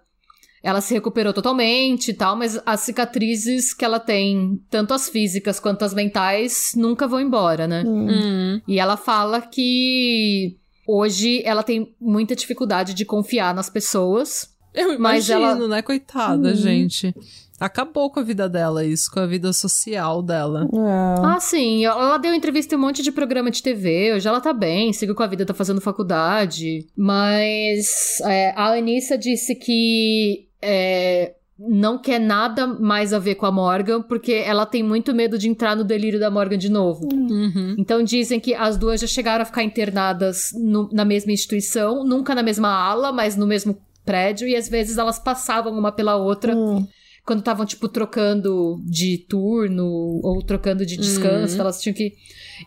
ela 0.63 0.79
se 0.81 0.93
recuperou 0.93 1.33
totalmente 1.33 2.09
e 2.11 2.13
tal, 2.13 2.35
mas 2.35 2.59
as 2.65 2.81
cicatrizes 2.81 3.73
que 3.73 3.83
ela 3.83 3.99
tem, 3.99 4.61
tanto 4.69 4.93
as 4.93 5.09
físicas 5.09 5.59
quanto 5.59 5.83
as 5.83 5.93
mentais, 5.93 6.71
nunca 6.75 7.07
vão 7.07 7.19
embora, 7.19 7.67
né? 7.67 7.83
Hum. 7.85 8.07
Hum. 8.09 8.61
E 8.67 8.79
ela 8.79 8.95
fala 8.95 9.41
que 9.41 10.57
hoje 10.87 11.41
ela 11.45 11.63
tem 11.63 11.95
muita 11.99 12.35
dificuldade 12.35 12.93
de 12.93 13.05
confiar 13.05 13.53
nas 13.55 13.69
pessoas. 13.69 14.49
Eu 14.73 14.97
Mas 14.99 15.27
imagino, 15.29 15.51
ela- 15.63 15.67
né? 15.67 15.81
Coitada, 15.81 16.49
Uhum. 16.49 16.55
gente. 16.55 17.13
Acabou 17.59 18.09
com 18.09 18.19
a 18.19 18.23
vida 18.23 18.49
dela, 18.49 18.83
isso, 18.83 19.11
com 19.11 19.19
a 19.19 19.27
vida 19.27 19.53
social 19.53 20.23
dela. 20.23 20.67
É. 20.73 21.25
Ah, 21.25 21.39
sim. 21.39 21.85
Ela 21.85 22.17
deu 22.17 22.33
entrevista 22.33 22.73
em 22.73 22.77
um 22.77 22.81
monte 22.81 23.03
de 23.03 23.11
programa 23.11 23.51
de 23.51 23.61
TV. 23.61 24.13
Hoje 24.15 24.27
ela 24.27 24.41
tá 24.41 24.51
bem, 24.51 24.91
seguiu 24.93 25.13
com 25.13 25.21
a 25.21 25.27
vida, 25.27 25.45
tá 25.45 25.53
fazendo 25.53 25.79
faculdade. 25.79 26.87
Mas 26.97 28.19
é, 28.21 28.51
a 28.55 28.71
Anissa 28.73 29.15
disse 29.15 29.53
que 29.53 30.47
é, 30.59 31.35
não 31.59 31.99
quer 32.01 32.19
nada 32.19 32.65
mais 32.65 33.13
a 33.13 33.19
ver 33.19 33.35
com 33.35 33.45
a 33.45 33.51
Morgan, 33.51 34.01
porque 34.01 34.31
ela 34.33 34.65
tem 34.65 34.81
muito 34.81 35.13
medo 35.13 35.37
de 35.37 35.47
entrar 35.47 35.75
no 35.75 35.83
delírio 35.83 36.19
da 36.19 36.31
Morgan 36.31 36.57
de 36.57 36.69
novo. 36.69 37.07
Uhum. 37.13 37.75
Então 37.77 38.01
dizem 38.03 38.39
que 38.39 38.55
as 38.55 38.75
duas 38.75 38.99
já 39.01 39.05
chegaram 39.05 39.43
a 39.43 39.45
ficar 39.45 39.61
internadas 39.63 40.49
no- 40.55 40.89
na 40.91 41.05
mesma 41.05 41.31
instituição, 41.31 42.03
nunca 42.03 42.33
na 42.33 42.41
mesma 42.41 42.69
ala, 42.69 43.11
mas 43.11 43.35
no 43.35 43.45
mesmo 43.45 43.77
prédio, 44.11 44.47
e 44.47 44.55
às 44.55 44.67
vezes 44.69 44.97
elas 44.97 45.17
passavam 45.19 45.73
uma 45.77 45.91
pela 45.91 46.15
outra 46.17 46.55
Hum. 46.55 46.85
quando 47.25 47.39
estavam, 47.39 47.65
tipo, 47.65 47.87
trocando 47.87 48.79
de 48.85 49.17
turno 49.29 49.85
ou 50.23 50.41
trocando 50.43 50.85
de 50.85 50.97
descanso, 50.97 51.55
Uhum. 51.55 51.61
elas 51.61 51.81
tinham 51.81 51.93
que. 51.95 52.13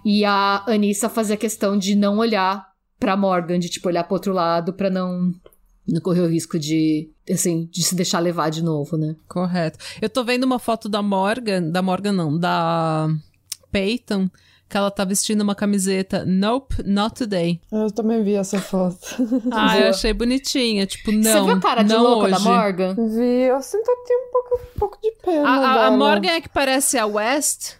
E 0.05 0.25
a 0.25 0.65
Anissa 0.67 1.09
fazia 1.09 1.37
questão 1.37 1.77
de 1.79 1.95
não 1.95 2.19
olhar 2.19 2.65
pra 2.99 3.17
Morgan, 3.17 3.59
de, 3.59 3.69
tipo, 3.69 3.89
olhar 3.89 4.05
pro 4.05 4.15
outro 4.15 4.33
lado 4.33 4.73
pra 4.73 4.89
não. 4.91 5.33
Não 5.87 6.01
correr 6.01 6.23
o 6.23 6.27
risco 6.29 6.59
de, 6.59 7.11
assim, 7.31 7.69
de 7.71 7.83
se 7.83 7.95
deixar 7.95 8.19
levar 8.19 8.49
de 8.49 8.63
novo, 8.63 8.97
né? 8.97 9.15
Correto. 9.29 9.79
Eu 10.01 10.09
tô 10.09 10.25
vendo 10.25 10.45
uma 10.45 10.59
foto 10.59 10.89
da 10.89 11.03
Morgan, 11.03 11.69
da 11.71 11.83
Morgan 11.83 12.13
não, 12.13 12.39
da 12.39 13.07
Peyton, 13.71 14.31
que 14.75 14.79
ela 14.79 14.91
tá 14.91 15.05
vestindo 15.05 15.41
uma 15.43 15.55
camiseta 15.55 16.25
Nope, 16.27 16.83
Not 16.85 17.15
Today. 17.15 17.61
Eu 17.71 17.93
também 17.93 18.25
vi 18.25 18.35
essa 18.35 18.59
foto. 18.61 18.99
Ah, 19.53 19.79
eu 19.79 19.91
achei 19.91 20.13
bonitinha. 20.13 20.85
Tipo, 20.85 21.13
não, 21.13 21.23
Você 21.23 21.41
viu 21.43 21.53
a 21.53 21.61
cara 21.61 21.85
de 21.85 21.95
não 21.95 22.03
louca 22.03 22.25
hoje. 22.25 22.33
da 22.33 22.41
Morgan? 22.41 22.95
vi, 22.97 23.43
eu 23.43 23.63
sinto 23.63 23.85
que 23.85 24.05
tinha 24.05 24.19
um 24.19 24.33
pouco, 24.33 24.55
um 24.57 24.79
pouco 24.81 24.99
de 25.01 25.13
pena. 25.23 25.49
A, 25.49 25.53
a- 25.55 25.87
a. 25.87 25.91
Morgan 25.93 26.29
é 26.29 26.41
que 26.41 26.49
parece 26.49 26.99
a 26.99 27.07
West? 27.07 27.75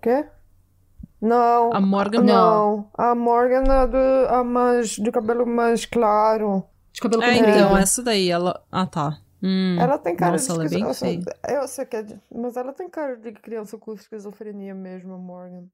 Quê? 0.00 0.24
Não. 1.20 1.72
A 1.72 1.80
Morgan 1.80 2.22
Não. 2.22 2.88
A 2.94 3.12
Morgan 3.14 3.64
é 3.64 3.86
do, 3.88 4.28
a 4.34 4.44
mais, 4.44 4.90
de 4.90 5.10
cabelo 5.10 5.44
mais 5.44 5.84
claro. 5.84 6.62
De 6.92 7.00
cabelo 7.00 7.24
É, 7.24 7.34
comprido. 7.38 7.58
então, 7.58 7.76
essa 7.76 8.04
daí, 8.04 8.30
ela... 8.30 8.62
Ah, 8.70 8.86
tá. 8.86 9.18
Hum. 9.42 9.76
Ela 9.80 9.98
tem 9.98 10.14
cara 10.14 10.32
Nossa, 10.32 10.52
de 10.68 10.76
ela 10.80 10.90
é. 11.42 11.58
Eu 11.58 11.66
sei 11.66 11.84
que 11.86 11.96
é 11.96 12.02
de... 12.02 12.18
Mas 12.34 12.56
ela 12.56 12.72
tem 12.72 12.88
cara 12.88 13.16
de 13.16 13.32
criança 13.32 13.76
com 13.76 13.92
esquizofrenia 13.94 14.74
mesmo, 14.74 15.12
a 15.14 15.18
Morgan. 15.18 15.64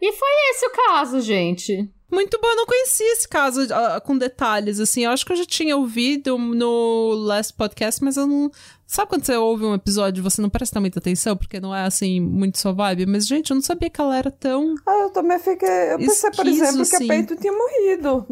E 0.00 0.12
foi 0.12 0.28
esse 0.50 0.66
o 0.66 0.70
caso, 0.70 1.20
gente. 1.20 1.90
Muito 2.10 2.38
bom, 2.40 2.48
eu 2.48 2.56
não 2.56 2.66
conhecia 2.66 3.12
esse 3.12 3.28
caso 3.28 3.64
uh, 3.64 4.00
com 4.04 4.16
detalhes, 4.16 4.78
assim. 4.78 5.04
Eu 5.04 5.10
acho 5.10 5.26
que 5.26 5.32
eu 5.32 5.36
já 5.36 5.44
tinha 5.44 5.76
ouvido 5.76 6.38
no 6.38 7.14
last 7.14 7.52
podcast, 7.54 8.02
mas 8.02 8.16
eu 8.16 8.26
não. 8.26 8.50
Sabe 8.86 9.08
quando 9.08 9.24
você 9.24 9.34
ouve 9.34 9.64
um 9.64 9.74
episódio 9.74 10.20
e 10.20 10.22
você 10.22 10.40
não 10.40 10.48
presta 10.48 10.80
muita 10.80 11.00
atenção, 11.00 11.36
porque 11.36 11.58
não 11.58 11.74
é 11.74 11.82
assim, 11.82 12.20
muito 12.20 12.58
sua 12.58 12.72
vibe? 12.72 13.04
Mas, 13.04 13.26
gente, 13.26 13.50
eu 13.50 13.56
não 13.56 13.62
sabia 13.62 13.90
que 13.90 14.00
ela 14.00 14.16
era 14.16 14.30
tão. 14.30 14.76
Ah, 14.86 15.00
eu 15.02 15.10
também 15.10 15.40
fiquei. 15.40 15.92
Eu 15.92 15.98
pensei, 15.98 16.30
por 16.30 16.46
exemplo, 16.46 16.82
assim. 16.82 16.96
que 16.98 17.04
a 17.04 17.08
Peito 17.08 17.36
tinha 17.36 17.52
morrido. 17.52 18.24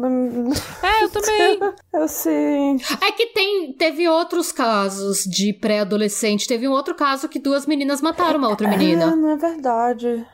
É, 0.81 1.03
eu 1.03 1.09
também. 1.09 1.59
eu 1.93 2.07
sim. 2.07 2.77
É 3.05 3.11
que 3.11 3.25
tem, 3.27 3.73
teve 3.73 4.07
outros 4.07 4.53
casos 4.53 5.25
de 5.25 5.51
pré-adolescente. 5.51 6.47
Teve 6.47 6.65
um 6.69 6.71
outro 6.71 6.95
caso 6.95 7.27
que 7.27 7.39
duas 7.39 7.65
meninas 7.65 7.99
mataram 7.99 8.39
uma 8.39 8.47
outra 8.47 8.69
menina. 8.69 9.11
É, 9.11 9.15
não 9.17 9.29
é 9.31 9.35
verdade. 9.35 10.25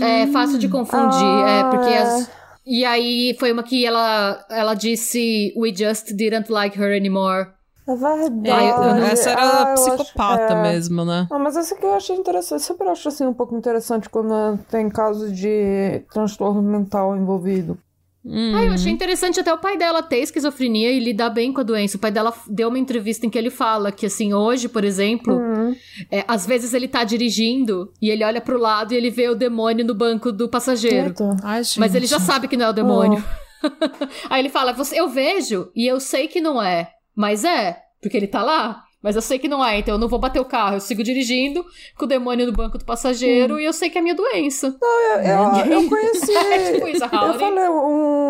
É 0.00 0.24
hum. 0.24 0.32
fácil 0.32 0.58
de 0.58 0.68
confundir. 0.68 1.22
Ah, 1.22 1.48
é, 1.48 1.64
porque 1.70 1.94
as. 1.94 2.30
E 2.64 2.84
aí 2.84 3.36
foi 3.38 3.52
uma 3.52 3.62
que 3.62 3.86
ela, 3.86 4.44
ela 4.50 4.74
disse 4.74 5.54
We 5.56 5.72
just 5.74 6.12
didn't 6.12 6.50
like 6.50 6.78
her 6.78 6.96
anymore. 6.96 7.48
É 7.88 7.94
verdade. 7.94 9.00
É, 9.00 9.12
essa 9.12 9.30
era 9.30 9.62
ah, 9.62 9.74
psicopata 9.74 10.44
acho, 10.44 10.54
é... 10.54 10.62
mesmo, 10.62 11.04
né? 11.04 11.28
Não, 11.30 11.38
mas 11.38 11.56
essa 11.56 11.76
que 11.76 11.84
eu 11.84 11.94
achei 11.94 12.16
interessante. 12.16 12.64
Sempre 12.64 12.88
acho 12.88 13.08
assim 13.08 13.24
um 13.24 13.32
pouco 13.32 13.56
interessante 13.56 14.10
quando 14.10 14.58
tem 14.68 14.88
casos 14.88 15.32
de 15.32 16.02
transtorno 16.12 16.60
mental 16.60 17.16
envolvido. 17.16 17.78
Uhum. 18.24 18.56
Ah, 18.56 18.64
eu 18.64 18.72
achei 18.72 18.90
interessante 18.90 19.38
até 19.38 19.54
o 19.54 19.58
pai 19.58 19.78
dela 19.78 20.02
ter 20.02 20.18
esquizofrenia 20.18 20.90
e 20.90 20.98
lidar 20.98 21.30
bem 21.30 21.52
com 21.52 21.60
a 21.60 21.64
doença. 21.64 21.96
O 21.96 22.00
pai 22.00 22.10
dela 22.10 22.34
deu 22.48 22.68
uma 22.68 22.78
entrevista 22.78 23.24
em 23.24 23.30
que 23.30 23.38
ele 23.38 23.50
fala 23.50 23.92
que, 23.92 24.04
assim, 24.04 24.34
hoje, 24.34 24.68
por 24.68 24.82
exemplo, 24.82 25.38
uhum. 25.68 25.76
é, 26.10 26.24
às 26.26 26.46
vezes 26.46 26.74
ele 26.74 26.88
tá 26.88 27.04
dirigindo 27.04 27.92
e 28.00 28.10
ele 28.10 28.24
olha 28.24 28.40
pro 28.40 28.58
lado 28.58 28.92
e 28.92 28.96
ele 28.96 29.10
vê 29.10 29.28
o 29.28 29.34
demônio 29.34 29.84
no 29.84 29.94
banco 29.94 30.32
do 30.32 30.48
passageiro. 30.48 31.14
Ai, 31.42 31.62
Mas 31.78 31.94
ele 31.94 32.06
já 32.06 32.18
sabe 32.20 32.48
que 32.48 32.56
não 32.56 32.66
é 32.66 32.70
o 32.70 32.74
demônio. 32.74 33.22
Oh. 33.22 33.46
Aí 34.30 34.40
ele 34.42 34.48
fala: 34.48 34.74
Eu 34.92 35.08
vejo 35.08 35.70
e 35.74 35.86
eu 35.86 35.98
sei 36.00 36.28
que 36.28 36.40
não 36.40 36.62
é, 36.62 36.90
mas 37.14 37.44
é, 37.44 37.78
porque 38.00 38.16
ele 38.16 38.26
tá 38.26 38.42
lá. 38.42 38.82
Mas 39.02 39.14
eu 39.14 39.22
sei 39.22 39.38
que 39.38 39.46
não 39.46 39.64
é, 39.64 39.78
então 39.78 39.94
eu 39.94 39.98
não 40.00 40.08
vou 40.08 40.18
bater 40.18 40.40
o 40.40 40.44
carro. 40.44 40.74
Eu 40.74 40.80
sigo 40.80 41.04
dirigindo 41.04 41.64
com 41.96 42.06
o 42.06 42.08
demônio 42.08 42.44
no 42.44 42.52
banco 42.52 42.76
do 42.76 42.84
passageiro 42.84 43.54
hum. 43.54 43.60
e 43.60 43.64
eu 43.64 43.72
sei 43.72 43.88
que 43.88 43.96
é 43.96 44.00
minha 44.00 44.16
doença. 44.16 44.76
Não, 44.82 45.00
eu, 45.20 45.64
eu, 45.64 45.82
eu 45.82 45.88
conheci. 45.88 46.34
é 46.34 46.72
tipo 46.72 46.88
isso, 46.88 47.04
Eu 47.04 47.08
falei, 47.38 47.68
um 47.68 48.25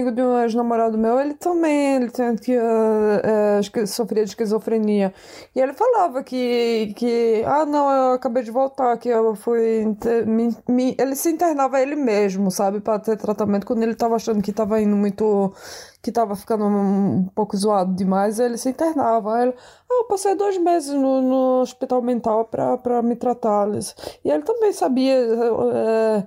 amigo 0.00 0.12
de 0.12 0.22
um 0.22 0.40
ex-namorado 0.42 0.96
meu, 0.96 1.20
ele 1.20 1.34
também 1.34 1.96
ele 1.96 2.10
tem 2.10 2.34
que, 2.36 2.56
uh, 2.56 3.60
uh, 3.80 3.86
sofria 3.86 4.24
de 4.24 4.30
esquizofrenia. 4.30 5.12
E 5.54 5.60
ele 5.60 5.72
falava 5.74 6.22
que, 6.22 6.92
que, 6.96 7.42
ah, 7.46 7.66
não, 7.66 7.90
eu 7.90 8.12
acabei 8.14 8.42
de 8.42 8.50
voltar, 8.50 8.96
que 8.98 9.08
eu 9.08 9.34
fui. 9.34 9.84
Me, 10.26 10.56
me, 10.68 10.96
ele 10.98 11.14
se 11.14 11.30
internava 11.30 11.80
ele 11.80 11.96
mesmo, 11.96 12.50
sabe, 12.50 12.80
para 12.80 12.98
ter 12.98 13.16
tratamento 13.16 13.66
quando 13.66 13.82
ele 13.82 13.94
tava 13.94 14.16
achando 14.16 14.42
que 14.42 14.52
tava 14.52 14.80
indo 14.80 14.96
muito 14.96 15.52
que 16.02 16.10
tava 16.10 16.34
ficando 16.34 16.64
um, 16.64 17.28
pouco 17.34 17.54
zoado 17.56 17.94
demais, 17.94 18.40
ele 18.40 18.56
se 18.56 18.70
internava. 18.70 19.42
Ele, 19.42 19.54
ah, 19.90 19.98
eu 20.00 20.04
passei 20.04 20.34
dois 20.34 20.56
meses 20.56 20.94
no, 20.94 21.20
no 21.20 21.60
hospital 21.60 22.00
mental 22.00 22.46
para 22.46 23.02
me 23.02 23.16
tratar. 23.16 23.68
E 24.24 24.30
ele 24.30 24.42
também 24.42 24.72
sabia. 24.72 25.14
É, 25.14 26.24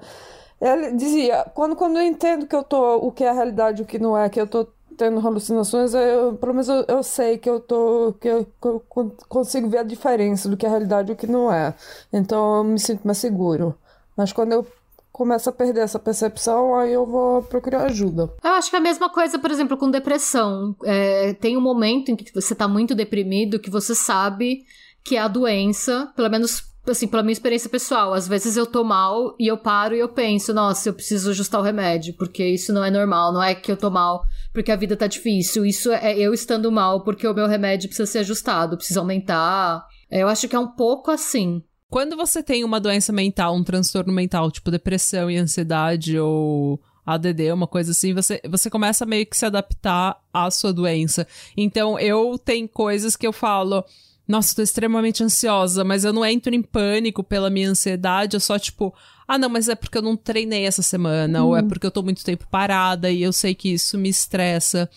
ele 0.64 0.92
dizia, 0.94 1.46
quando, 1.54 1.76
quando 1.76 1.98
eu 1.98 2.04
entendo 2.04 2.48
que 2.48 2.56
eu 2.56 2.64
tô, 2.64 2.98
o 2.98 3.12
que 3.12 3.24
é 3.24 3.30
a 3.30 3.34
realidade 3.34 3.82
e 3.82 3.84
o 3.84 3.88
que 3.88 4.00
não 4.00 4.18
é, 4.18 4.30
que 4.30 4.40
eu 4.40 4.48
tô 4.48 4.68
tendo 4.98 5.26
alucinações, 5.26 5.94
eu, 5.94 6.36
pelo 6.36 6.54
menos 6.54 6.70
eu, 6.70 6.86
eu, 6.88 7.04
sei 7.04 7.38
que 7.38 7.50
eu 7.50 7.60
tô 7.60 8.14
que 8.22 8.28
eu, 8.28 8.46
que 8.46 8.68
eu, 8.68 8.84
consigo 9.28 9.68
ver 9.68 9.80
a 9.80 9.84
diferença 9.84 10.48
do 10.48 10.56
que 10.56 10.66
é 10.66 10.70
a 10.70 10.72
realidade 10.72 11.12
e 11.12 11.14
o 11.14 11.18
que 11.18 11.28
não 11.28 11.52
é. 11.52 11.74
Então 12.12 12.58
eu 12.58 12.64
me 12.64 12.80
sinto 12.80 13.02
mais 13.04 13.18
seguro. 13.18 13.76
Mas 14.16 14.32
quando 14.32 14.54
eu 14.54 14.66
começa 15.12 15.50
a 15.50 15.54
perder 15.54 15.82
essa 15.82 16.00
percepção, 16.00 16.76
aí 16.76 16.94
eu 16.94 17.06
vou 17.06 17.44
procurar 17.44 17.86
ajuda. 17.86 18.34
Eu 18.44 18.52
acho 18.52 18.70
que 18.70 18.76
é 18.76 18.80
a 18.80 18.82
mesma 18.82 19.10
coisa, 19.10 19.38
por 19.38 19.52
exemplo, 19.52 19.78
com 19.78 19.92
depressão. 19.92 20.76
É, 20.84 21.34
tem 21.34 21.56
um 21.58 21.62
momento 21.62 22.10
em 22.10 22.16
que 22.16 22.34
você 22.34 22.56
tá 22.56 22.68
muito 22.68 22.96
deprimido 22.96 23.60
que 23.60 23.70
você 23.70 23.94
sabe 23.94 24.66
que 25.04 25.16
é 25.18 25.20
a 25.20 25.28
doença, 25.28 26.12
pelo 26.16 26.30
menos 26.30 26.73
assim, 26.92 27.08
pela 27.08 27.24
minha 27.24 27.34
experiência 27.34 27.70
pessoal, 27.70 28.14
às 28.14 28.28
vezes 28.28 28.58
eu 28.58 28.66
tô 28.66 28.84
mal 28.84 29.36
e 29.40 29.48
eu 29.48 29.58
paro 29.58 29.96
e 29.96 30.00
eu 30.00 30.10
penso, 30.10 30.54
nossa, 30.54 30.90
eu 30.90 30.94
preciso 30.94 31.30
ajustar 31.30 31.62
o 31.62 31.64
remédio, 31.64 32.14
porque 32.16 32.46
isso 32.46 32.74
não 32.74 32.84
é 32.84 32.92
normal, 32.92 33.32
não 33.32 33.42
é 33.42 33.56
que 33.56 33.72
eu 33.72 33.78
tô 33.78 33.90
mal 33.90 34.24
porque 34.54 34.72
a 34.72 34.76
vida 34.76 34.96
tá 34.96 35.08
difícil, 35.08 35.66
isso 35.66 35.92
é 35.92 36.18
eu 36.18 36.34
estando 36.34 36.72
mal 36.72 37.04
porque 37.04 37.28
o 37.28 37.34
meu 37.34 37.48
remédio 37.48 37.88
precisa 37.88 38.12
ser 38.12 38.20
ajustado, 38.20 38.78
precisa 38.78 39.00
aumentar. 39.00 39.86
Eu 40.12 40.28
acho 40.28 40.48
que 40.48 40.56
é 40.56 40.60
um 40.60 40.68
pouco 40.68 41.10
assim. 41.10 41.64
Quando 41.90 42.16
você 42.16 42.44
tem 42.44 42.64
uma 42.64 42.80
doença 42.80 43.14
mental, 43.14 43.56
um 43.56 43.64
transtorno 43.64 44.12
mental, 44.12 44.52
tipo 44.52 44.72
depressão 44.72 45.30
e 45.30 45.38
ansiedade 45.38 46.20
ou 46.20 46.80
ADD, 47.06 47.52
uma 47.52 47.68
coisa 47.68 47.92
assim, 47.92 48.14
você, 48.14 48.42
você 48.50 48.70
começa 48.70 49.06
meio 49.06 49.26
que 49.26 49.38
se 49.38 49.46
adaptar 49.46 50.18
à 50.34 50.50
sua 50.50 50.74
doença. 50.74 51.28
Então, 51.56 52.00
eu 52.00 52.38
tenho 52.38 52.68
coisas 52.68 53.16
que 53.16 53.28
eu 53.28 53.34
falo, 53.34 53.84
nossa, 54.28 54.56
tô 54.56 54.62
extremamente 54.62 55.24
ansiosa, 55.24 55.84
mas 55.84 56.06
eu 56.06 56.14
não 56.14 56.26
entro 56.26 56.54
em 56.54 56.62
pânico 56.62 57.24
pela 57.24 57.50
minha 57.50 57.70
ansiedade, 57.70 58.36
eu 58.36 58.40
só 58.40 58.58
tipo, 58.58 58.94
ah, 59.28 59.38
não, 59.38 59.50
mas 59.50 59.70
é 59.70 59.76
porque 59.76 59.98
eu 59.98 60.02
não 60.02 60.16
treinei 60.16 60.66
essa 60.66 60.82
semana, 60.82 61.44
hum. 61.44 61.48
ou 61.48 61.58
é 61.58 61.64
porque 61.64 61.86
eu 61.86 61.92
tô 61.92 62.02
muito 62.02 62.24
tempo 62.24 62.48
parada 62.50 63.10
e 63.12 63.22
eu 63.22 63.34
sei 63.34 63.54
que 63.54 63.74
isso 63.74 63.98
me 63.98 64.10
estressa. 64.10 64.90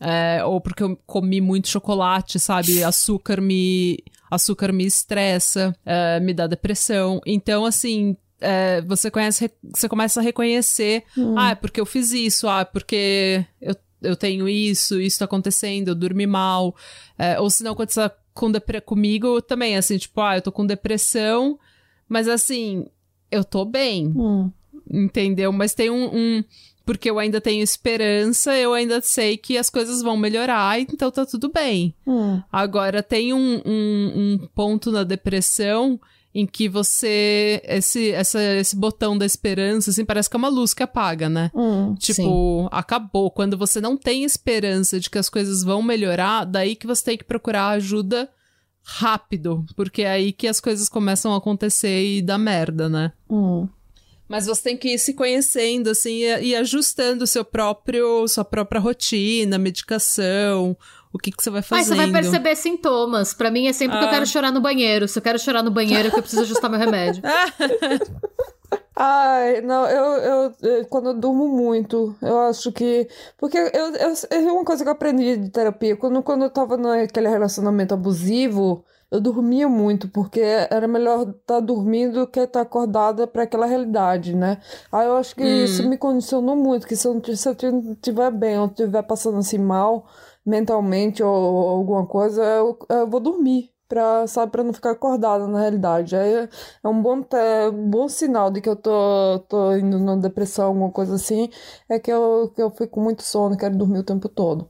É, 0.00 0.44
ou 0.44 0.60
porque 0.60 0.82
eu 0.82 0.98
comi 1.06 1.40
muito 1.40 1.68
chocolate, 1.68 2.38
sabe? 2.38 2.82
Açúcar 2.82 3.40
me 3.40 4.02
açúcar 4.30 4.72
me 4.72 4.84
estressa, 4.84 5.74
uh, 5.86 6.22
me 6.22 6.34
dá 6.34 6.46
depressão. 6.46 7.20
Então, 7.24 7.64
assim, 7.64 8.16
é, 8.40 8.82
você 8.82 9.10
conhece, 9.10 9.50
você 9.62 9.88
começa 9.88 10.20
a 10.20 10.22
reconhecer, 10.22 11.04
hum. 11.16 11.34
ah, 11.38 11.50
é 11.50 11.54
porque 11.54 11.80
eu 11.80 11.86
fiz 11.86 12.12
isso, 12.12 12.48
ah, 12.48 12.60
é 12.60 12.64
porque 12.64 13.46
eu, 13.60 13.74
eu 14.02 14.16
tenho 14.16 14.48
isso, 14.48 15.00
isso 15.00 15.20
tá 15.20 15.24
acontecendo, 15.24 15.88
eu 15.88 15.94
dormi 15.94 16.26
mal. 16.26 16.74
É, 17.16 17.38
ou 17.40 17.48
se 17.48 17.62
não 17.62 17.72
acontecer 17.72 18.10
com 18.34 18.50
depre 18.50 18.80
comigo 18.80 19.40
também, 19.40 19.76
assim, 19.76 19.96
tipo, 19.96 20.20
ah, 20.20 20.36
eu 20.36 20.42
tô 20.42 20.52
com 20.52 20.66
depressão, 20.66 21.58
mas 22.08 22.28
assim, 22.28 22.86
eu 23.30 23.44
tô 23.44 23.64
bem. 23.64 24.12
Hum. 24.14 24.50
Entendeu? 24.90 25.52
Mas 25.52 25.72
tem 25.72 25.88
um, 25.88 26.10
um 26.12 26.44
porque 26.84 27.08
eu 27.08 27.18
ainda 27.18 27.40
tenho 27.40 27.62
esperança, 27.62 28.54
eu 28.54 28.74
ainda 28.74 29.00
sei 29.00 29.38
que 29.38 29.56
as 29.56 29.70
coisas 29.70 30.02
vão 30.02 30.16
melhorar, 30.16 30.78
então 30.78 31.10
tá 31.10 31.24
tudo 31.24 31.50
bem. 31.50 31.94
Hum. 32.06 32.42
Agora, 32.52 33.02
tem 33.02 33.32
um, 33.32 33.62
um, 33.64 34.12
um, 34.14 34.48
ponto 34.54 34.90
na 34.90 35.02
depressão 35.02 35.98
em 36.34 36.46
que 36.46 36.68
você. 36.68 37.62
Esse, 37.64 38.10
essa, 38.10 38.42
esse 38.42 38.74
botão 38.74 39.16
da 39.16 39.24
esperança, 39.24 39.90
assim, 39.90 40.04
parece 40.04 40.28
que 40.28 40.36
é 40.36 40.38
uma 40.38 40.48
luz 40.48 40.74
que 40.74 40.82
apaga, 40.82 41.28
né? 41.28 41.50
Hum, 41.54 41.94
tipo, 41.94 42.62
sim. 42.62 42.68
acabou. 42.72 43.30
Quando 43.30 43.56
você 43.56 43.80
não 43.80 43.96
tem 43.96 44.24
esperança 44.24 44.98
de 44.98 45.08
que 45.08 45.18
as 45.18 45.28
coisas 45.28 45.62
vão 45.62 45.80
melhorar, 45.80 46.44
daí 46.44 46.74
que 46.74 46.86
você 46.86 47.04
tem 47.04 47.18
que 47.18 47.24
procurar 47.24 47.68
ajuda 47.68 48.28
rápido, 48.82 49.64
porque 49.76 50.02
é 50.02 50.10
aí 50.10 50.32
que 50.32 50.46
as 50.46 50.60
coisas 50.60 50.88
começam 50.88 51.32
a 51.32 51.38
acontecer 51.38 52.04
e 52.04 52.20
dá 52.20 52.36
merda, 52.36 52.88
né? 52.88 53.12
Hum. 53.30 53.68
Mas 54.28 54.46
você 54.46 54.62
tem 54.62 54.76
que 54.76 54.94
ir 54.94 54.98
se 54.98 55.14
conhecendo, 55.14 55.90
assim, 55.90 56.22
e, 56.22 56.48
e 56.48 56.56
ajustando 56.56 57.26
seu 57.26 57.44
próprio, 57.44 58.26
sua 58.26 58.44
própria 58.44 58.80
rotina, 58.80 59.58
medicação, 59.58 60.76
o 61.14 61.18
que, 61.18 61.30
que 61.30 61.42
você 61.42 61.48
vai 61.48 61.62
fazendo. 61.62 61.96
Mas 61.96 62.06
você 62.06 62.10
vai 62.12 62.22
perceber 62.22 62.56
sintomas. 62.56 63.32
Para 63.32 63.48
mim 63.48 63.68
é 63.68 63.72
sempre 63.72 63.96
ah. 63.96 64.00
que 64.00 64.04
eu 64.06 64.08
ah. 64.08 64.12
quero 64.12 64.26
chorar 64.26 64.50
no 64.50 64.60
banheiro. 64.60 65.06
Se 65.06 65.16
eu 65.16 65.22
quero 65.22 65.38
chorar 65.38 65.62
no 65.62 65.70
banheiro, 65.70 66.08
é 66.08 66.10
que 66.10 66.18
eu 66.18 66.22
preciso 66.22 66.42
ajustar 66.42 66.68
meu 66.68 66.78
remédio. 66.78 67.22
Ai, 68.96 69.60
não, 69.60 69.86
eu, 69.86 70.52
eu, 70.60 70.86
quando 70.86 71.10
eu 71.10 71.14
durmo 71.14 71.48
muito, 71.48 72.16
eu 72.20 72.40
acho 72.40 72.72
que. 72.72 73.08
Porque 73.38 73.56
eu, 73.56 73.94
eu, 73.94 74.14
é 74.30 74.38
uma 74.52 74.64
coisa 74.64 74.82
que 74.82 74.88
eu 74.88 74.92
aprendi 74.92 75.36
de 75.36 75.50
terapia. 75.50 75.96
Quando, 75.96 76.22
quando 76.22 76.42
eu 76.42 76.50
tava 76.50 76.76
naquele 76.76 77.28
relacionamento 77.28 77.94
abusivo, 77.94 78.84
eu 79.14 79.20
dormia 79.20 79.68
muito, 79.68 80.08
porque 80.08 80.40
era 80.40 80.88
melhor 80.88 81.20
estar 81.22 81.36
tá 81.46 81.60
dormindo 81.60 82.20
do 82.20 82.26
que 82.26 82.40
estar 82.40 82.60
tá 82.60 82.62
acordada 82.62 83.28
para 83.28 83.44
aquela 83.44 83.64
realidade, 83.64 84.34
né? 84.34 84.60
Aí 84.90 85.06
eu 85.06 85.16
acho 85.16 85.36
que 85.36 85.44
hum. 85.44 85.64
isso 85.64 85.88
me 85.88 85.96
condicionou 85.96 86.56
muito, 86.56 86.84
que 86.86 86.96
se 86.96 87.06
eu, 87.06 87.22
se 87.24 87.48
eu 87.48 87.54
estiver 87.92 88.30
bem 88.32 88.58
ou 88.58 88.66
estiver 88.66 89.02
passando 89.02 89.38
assim 89.38 89.58
mal 89.58 90.06
mentalmente 90.44 91.22
ou, 91.22 91.32
ou 91.32 91.68
alguma 91.68 92.06
coisa, 92.06 92.42
eu, 92.42 92.76
eu 92.90 93.08
vou 93.08 93.20
dormir 93.20 93.73
pra, 93.94 94.26
sabe, 94.26 94.50
pra 94.50 94.64
não 94.64 94.72
ficar 94.72 94.90
acordada 94.90 95.46
na 95.46 95.60
realidade. 95.60 96.16
Aí 96.16 96.48
é 96.82 96.88
um 96.88 97.00
bom, 97.00 97.24
é 97.32 97.68
um 97.68 97.88
bom 97.88 98.08
sinal 98.08 98.50
de 98.50 98.60
que 98.60 98.68
eu 98.68 98.74
tô, 98.74 99.38
tô 99.48 99.72
indo 99.76 99.98
numa 100.00 100.16
depressão, 100.16 100.66
alguma 100.66 100.90
coisa 100.90 101.14
assim, 101.14 101.48
é 101.88 101.98
que 102.00 102.10
eu, 102.10 102.50
que 102.54 102.60
eu 102.60 102.70
fico 102.72 103.00
muito 103.00 103.22
sono, 103.22 103.56
quero 103.56 103.76
dormir 103.76 104.00
o 104.00 104.02
tempo 104.04 104.28
todo. 104.28 104.68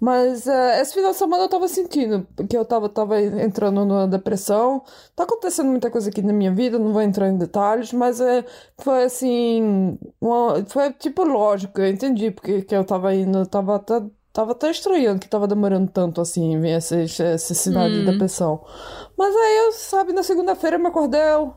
Mas 0.00 0.48
é, 0.48 0.80
esse 0.80 0.94
final 0.94 1.12
de 1.12 1.16
semana 1.16 1.44
eu 1.44 1.48
tava 1.48 1.68
sentindo 1.68 2.26
que 2.48 2.56
eu 2.56 2.64
tava, 2.64 2.88
tava 2.88 3.20
entrando 3.20 3.84
numa 3.84 4.08
depressão. 4.08 4.82
Tá 5.14 5.22
acontecendo 5.24 5.68
muita 5.68 5.90
coisa 5.90 6.10
aqui 6.10 6.20
na 6.22 6.32
minha 6.32 6.52
vida, 6.52 6.78
não 6.78 6.92
vou 6.92 7.02
entrar 7.02 7.28
em 7.28 7.38
detalhes, 7.38 7.92
mas 7.92 8.20
é, 8.20 8.44
foi 8.78 9.04
assim, 9.04 9.96
uma, 10.20 10.64
foi 10.66 10.92
tipo 10.92 11.22
lógico, 11.24 11.80
eu 11.80 11.88
entendi 11.88 12.30
porque 12.32 12.62
que 12.62 12.74
eu 12.74 12.84
tava 12.84 13.14
indo, 13.14 13.38
eu 13.38 13.46
tava 13.46 13.76
até 13.76 14.02
Tava 14.36 14.52
até 14.52 14.70
estranhando 14.70 15.18
que 15.18 15.30
tava 15.30 15.48
demorando 15.48 15.90
tanto 15.90 16.20
assim, 16.20 16.60
ver 16.60 16.72
essa, 16.72 17.38
cidade 17.38 17.94
hum. 17.94 18.00
de 18.00 18.12
depressão. 18.12 18.62
Mas 19.16 19.34
aí, 19.34 19.56
eu, 19.64 19.72
sabe, 19.72 20.12
na 20.12 20.22
segunda-feira 20.22 20.76
eu 20.76 20.80
me 20.80 20.88
acordei, 20.88 21.22
eu... 21.22 21.54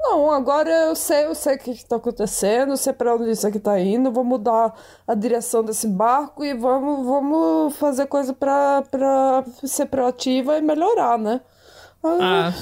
Não, 0.00 0.30
agora 0.30 0.70
eu 0.70 0.96
sei, 0.96 1.26
eu 1.26 1.34
sei 1.34 1.56
o 1.56 1.58
que 1.58 1.72
está 1.72 1.96
acontecendo, 1.96 2.70
eu 2.70 2.76
sei 2.78 2.94
para 2.94 3.14
onde 3.14 3.30
isso 3.30 3.46
aqui 3.46 3.58
está 3.58 3.78
indo, 3.78 4.10
vou 4.10 4.24
mudar 4.24 4.74
a 5.06 5.14
direção 5.14 5.62
desse 5.62 5.86
barco 5.86 6.42
e 6.42 6.54
vamos, 6.54 7.04
vamos 7.06 7.76
fazer 7.76 8.06
coisa 8.06 8.32
para 8.32 9.44
ser 9.62 9.84
proativa 9.86 10.56
e 10.56 10.62
melhorar, 10.62 11.18
né? 11.18 11.42
Ah. 12.04 12.52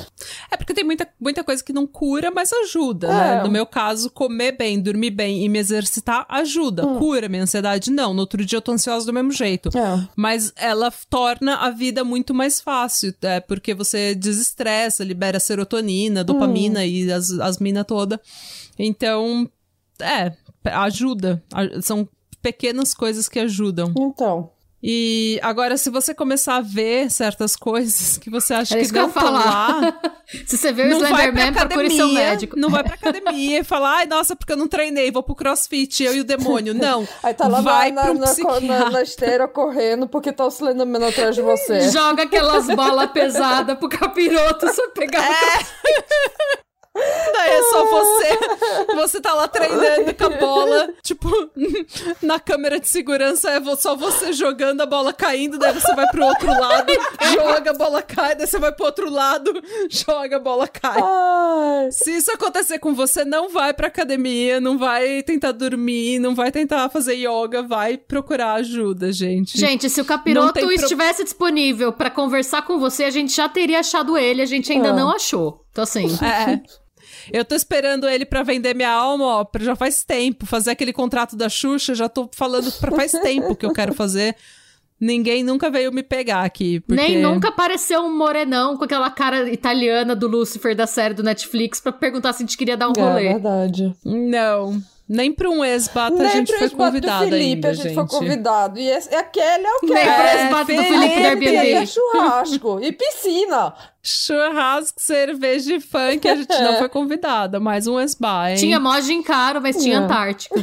É 0.50 0.56
porque 0.56 0.74
tem 0.74 0.84
muita, 0.84 1.08
muita 1.18 1.42
coisa 1.42 1.64
que 1.64 1.72
não 1.72 1.86
cura, 1.86 2.30
mas 2.30 2.52
ajuda, 2.52 3.08
né? 3.08 3.14
é. 3.14 3.36
né? 3.36 3.42
No 3.42 3.50
meu 3.50 3.64
caso, 3.64 4.10
comer 4.10 4.52
bem, 4.52 4.80
dormir 4.80 5.10
bem 5.10 5.44
e 5.44 5.48
me 5.48 5.58
exercitar 5.58 6.26
ajuda. 6.28 6.86
Hum. 6.86 6.98
Cura 6.98 7.28
minha 7.28 7.42
ansiedade? 7.42 7.90
Não. 7.90 8.12
No 8.12 8.20
outro 8.20 8.44
dia 8.44 8.58
eu 8.58 8.62
tô 8.62 8.72
ansiosa 8.72 9.06
do 9.06 9.12
mesmo 9.12 9.32
jeito. 9.32 9.70
É. 9.76 10.08
Mas 10.14 10.52
ela 10.56 10.92
torna 11.08 11.56
a 11.56 11.70
vida 11.70 12.04
muito 12.04 12.34
mais 12.34 12.60
fácil, 12.60 13.14
é, 13.22 13.40
porque 13.40 13.72
você 13.72 14.14
desestressa, 14.14 15.02
libera 15.02 15.40
serotonina, 15.40 16.22
dopamina 16.22 16.80
hum. 16.80 16.84
e 16.84 17.12
as, 17.12 17.30
as 17.30 17.58
minas 17.58 17.84
toda. 17.86 18.20
Então, 18.78 19.50
é, 20.00 20.32
ajuda. 20.64 21.42
São 21.82 22.06
pequenas 22.42 22.94
coisas 22.94 23.28
que 23.28 23.38
ajudam. 23.38 23.92
Então. 23.96 24.50
E 24.82 25.38
agora, 25.42 25.76
se 25.76 25.90
você 25.90 26.14
começar 26.14 26.56
a 26.56 26.60
ver 26.62 27.10
certas 27.10 27.54
coisas 27.54 28.16
que 28.16 28.30
você 28.30 28.54
acha 28.54 28.78
é 28.78 28.82
que 28.82 28.92
não 28.92 29.08
estão 29.08 29.30
lá. 29.30 30.00
se 30.46 30.56
você 30.56 30.72
vê 30.72 30.84
o 30.84 30.96
Slenderman, 30.96 31.52
procure 31.52 31.90
seu 31.90 32.08
médico. 32.08 32.58
Não 32.58 32.70
vai 32.70 32.82
pra 32.82 32.94
academia 32.94 33.60
e 33.60 33.64
falar, 33.64 33.98
ai, 33.98 34.06
nossa, 34.06 34.34
porque 34.34 34.52
eu 34.52 34.56
não 34.56 34.66
treinei, 34.66 35.10
vou 35.10 35.22
pro 35.22 35.34
crossfit, 35.34 36.02
eu 36.02 36.14
e 36.14 36.20
o 36.20 36.24
demônio. 36.24 36.72
Não. 36.72 37.06
Aí 37.22 37.34
tá 37.34 37.46
lá 37.46 37.60
vai 37.60 37.92
na, 37.92 38.14
na, 38.14 38.34
na, 38.62 38.90
na, 38.90 39.02
esteira 39.02 39.46
correndo 39.46 40.08
porque 40.08 40.32
tá 40.32 40.46
o 40.46 40.48
Slenderman 40.48 41.08
atrás 41.08 41.34
de 41.34 41.42
você. 41.42 41.90
Joga 41.90 42.22
aquelas 42.22 42.66
bolas 42.66 43.10
pesadas 43.10 43.78
pro 43.78 43.88
capiroto 43.88 44.66
você 44.66 44.88
pegar 44.88 45.22
é. 45.22 46.60
Daí 46.94 47.50
é 47.50 47.62
só 47.62 47.84
você. 47.84 48.38
Você 49.00 49.20
tá 49.20 49.32
lá 49.32 49.48
treinando 49.48 50.14
com 50.14 50.24
a 50.24 50.28
bola. 50.28 50.92
Tipo, 51.02 51.30
na 52.22 52.38
câmera 52.38 52.78
de 52.78 52.88
segurança 52.88 53.50
é 53.50 53.76
só 53.76 53.94
você 53.94 54.32
jogando 54.32 54.80
a 54.80 54.86
bola 54.86 55.12
caindo. 55.12 55.58
Daí 55.58 55.72
você 55.72 55.94
vai 55.94 56.06
pro 56.08 56.24
outro 56.24 56.48
lado, 56.48 56.92
joga 57.34 57.70
a 57.70 57.74
bola 57.74 58.02
cai. 58.02 58.34
Daí 58.34 58.46
você 58.46 58.58
vai 58.58 58.72
pro 58.72 58.86
outro 58.86 59.10
lado, 59.10 59.52
joga 59.88 60.36
a 60.36 60.38
bola 60.38 60.68
cai. 60.68 61.00
Ai. 61.00 61.90
Se 61.92 62.10
isso 62.10 62.30
acontecer 62.32 62.78
com 62.78 62.94
você, 62.94 63.24
não 63.24 63.48
vai 63.48 63.72
pra 63.72 63.86
academia, 63.86 64.60
não 64.60 64.76
vai 64.76 65.22
tentar 65.22 65.52
dormir, 65.52 66.18
não 66.18 66.34
vai 66.34 66.50
tentar 66.50 66.88
fazer 66.90 67.14
yoga, 67.14 67.62
vai 67.62 67.96
procurar 67.96 68.54
ajuda, 68.54 69.12
gente. 69.12 69.58
Gente, 69.58 69.88
se 69.88 70.00
o 70.00 70.04
capiroto 70.04 70.60
pro... 70.60 70.72
estivesse 70.72 71.24
disponível 71.24 71.92
para 71.92 72.10
conversar 72.10 72.62
com 72.62 72.78
você, 72.78 73.04
a 73.04 73.10
gente 73.10 73.34
já 73.34 73.48
teria 73.48 73.80
achado 73.80 74.18
ele, 74.18 74.42
a 74.42 74.46
gente 74.46 74.72
ainda 74.72 74.90
ah. 74.90 74.94
não 74.94 75.10
achou. 75.10 75.59
Então, 75.70 75.84
assim. 75.84 76.06
É. 76.24 76.60
Eu 77.32 77.44
tô 77.44 77.54
esperando 77.54 78.08
ele 78.08 78.24
para 78.24 78.42
vender 78.42 78.74
minha 78.74 78.90
alma, 78.90 79.24
ó, 79.24 79.46
já 79.60 79.74
faz 79.74 80.04
tempo. 80.04 80.46
Fazer 80.46 80.70
aquele 80.70 80.92
contrato 80.92 81.36
da 81.36 81.48
Xuxa, 81.48 81.94
já 81.94 82.08
tô 82.08 82.28
falando 82.32 82.70
pra 82.72 82.92
faz 82.92 83.12
tempo 83.12 83.54
que 83.54 83.66
eu 83.66 83.72
quero 83.72 83.94
fazer. 83.94 84.36
Ninguém 85.00 85.42
nunca 85.42 85.70
veio 85.70 85.90
me 85.90 86.02
pegar 86.02 86.44
aqui. 86.44 86.80
Porque... 86.80 87.00
Nem 87.00 87.22
nunca 87.22 87.48
apareceu 87.48 88.02
um 88.02 88.16
morenão 88.16 88.76
com 88.76 88.84
aquela 88.84 89.10
cara 89.10 89.50
italiana 89.50 90.14
do 90.14 90.28
Lucifer 90.28 90.76
da 90.76 90.86
série 90.86 91.14
do 91.14 91.22
Netflix 91.22 91.80
pra 91.80 91.90
perguntar 91.90 92.34
se 92.34 92.42
a 92.42 92.46
gente 92.46 92.56
queria 92.56 92.76
dar 92.76 92.88
um 92.88 92.92
é 92.96 93.00
rolê. 93.00 93.26
É 93.28 93.32
verdade. 93.32 93.96
Não. 94.04 94.80
Nem 95.12 95.32
pra 95.32 95.50
um 95.50 95.64
ex-bata 95.64 96.22
a 96.22 96.28
gente 96.28 96.56
foi 96.56 96.70
convidado 96.70 97.24
do 97.24 97.30
Felipe, 97.30 97.54
ainda, 97.54 97.70
a 97.70 97.72
gente, 97.72 97.82
gente, 97.82 97.94
foi 97.96 98.06
convidado. 98.06 98.78
E 98.78 98.88
esse, 98.88 99.12
aquele 99.12 99.66
é 99.66 99.72
o 99.72 99.80
que? 99.80 99.92
Nem 99.92 100.08
é, 100.08 100.14
pro 100.14 100.38
ex-bata 100.38 100.72
do 100.72 100.82
Felipe 100.84 101.20
do 101.20 101.26
Airbnb. 101.26 101.72
É 101.72 101.86
churrasco 101.86 102.80
e 102.80 102.92
piscina. 102.92 103.74
Churrasco, 104.00 105.02
cerveja 105.02 105.74
e 105.74 105.80
funk, 105.80 106.28
a 106.28 106.36
gente 106.36 106.62
não 106.62 106.76
foi 106.78 106.88
convidada. 106.88 107.58
Mais 107.58 107.88
um 107.88 107.98
ex-bar, 107.98 108.50
hein? 108.50 108.56
Tinha 108.56 108.80
em 109.10 109.22
caro, 109.24 109.60
mas 109.60 109.82
tinha 109.82 109.98
Antártica. 109.98 110.54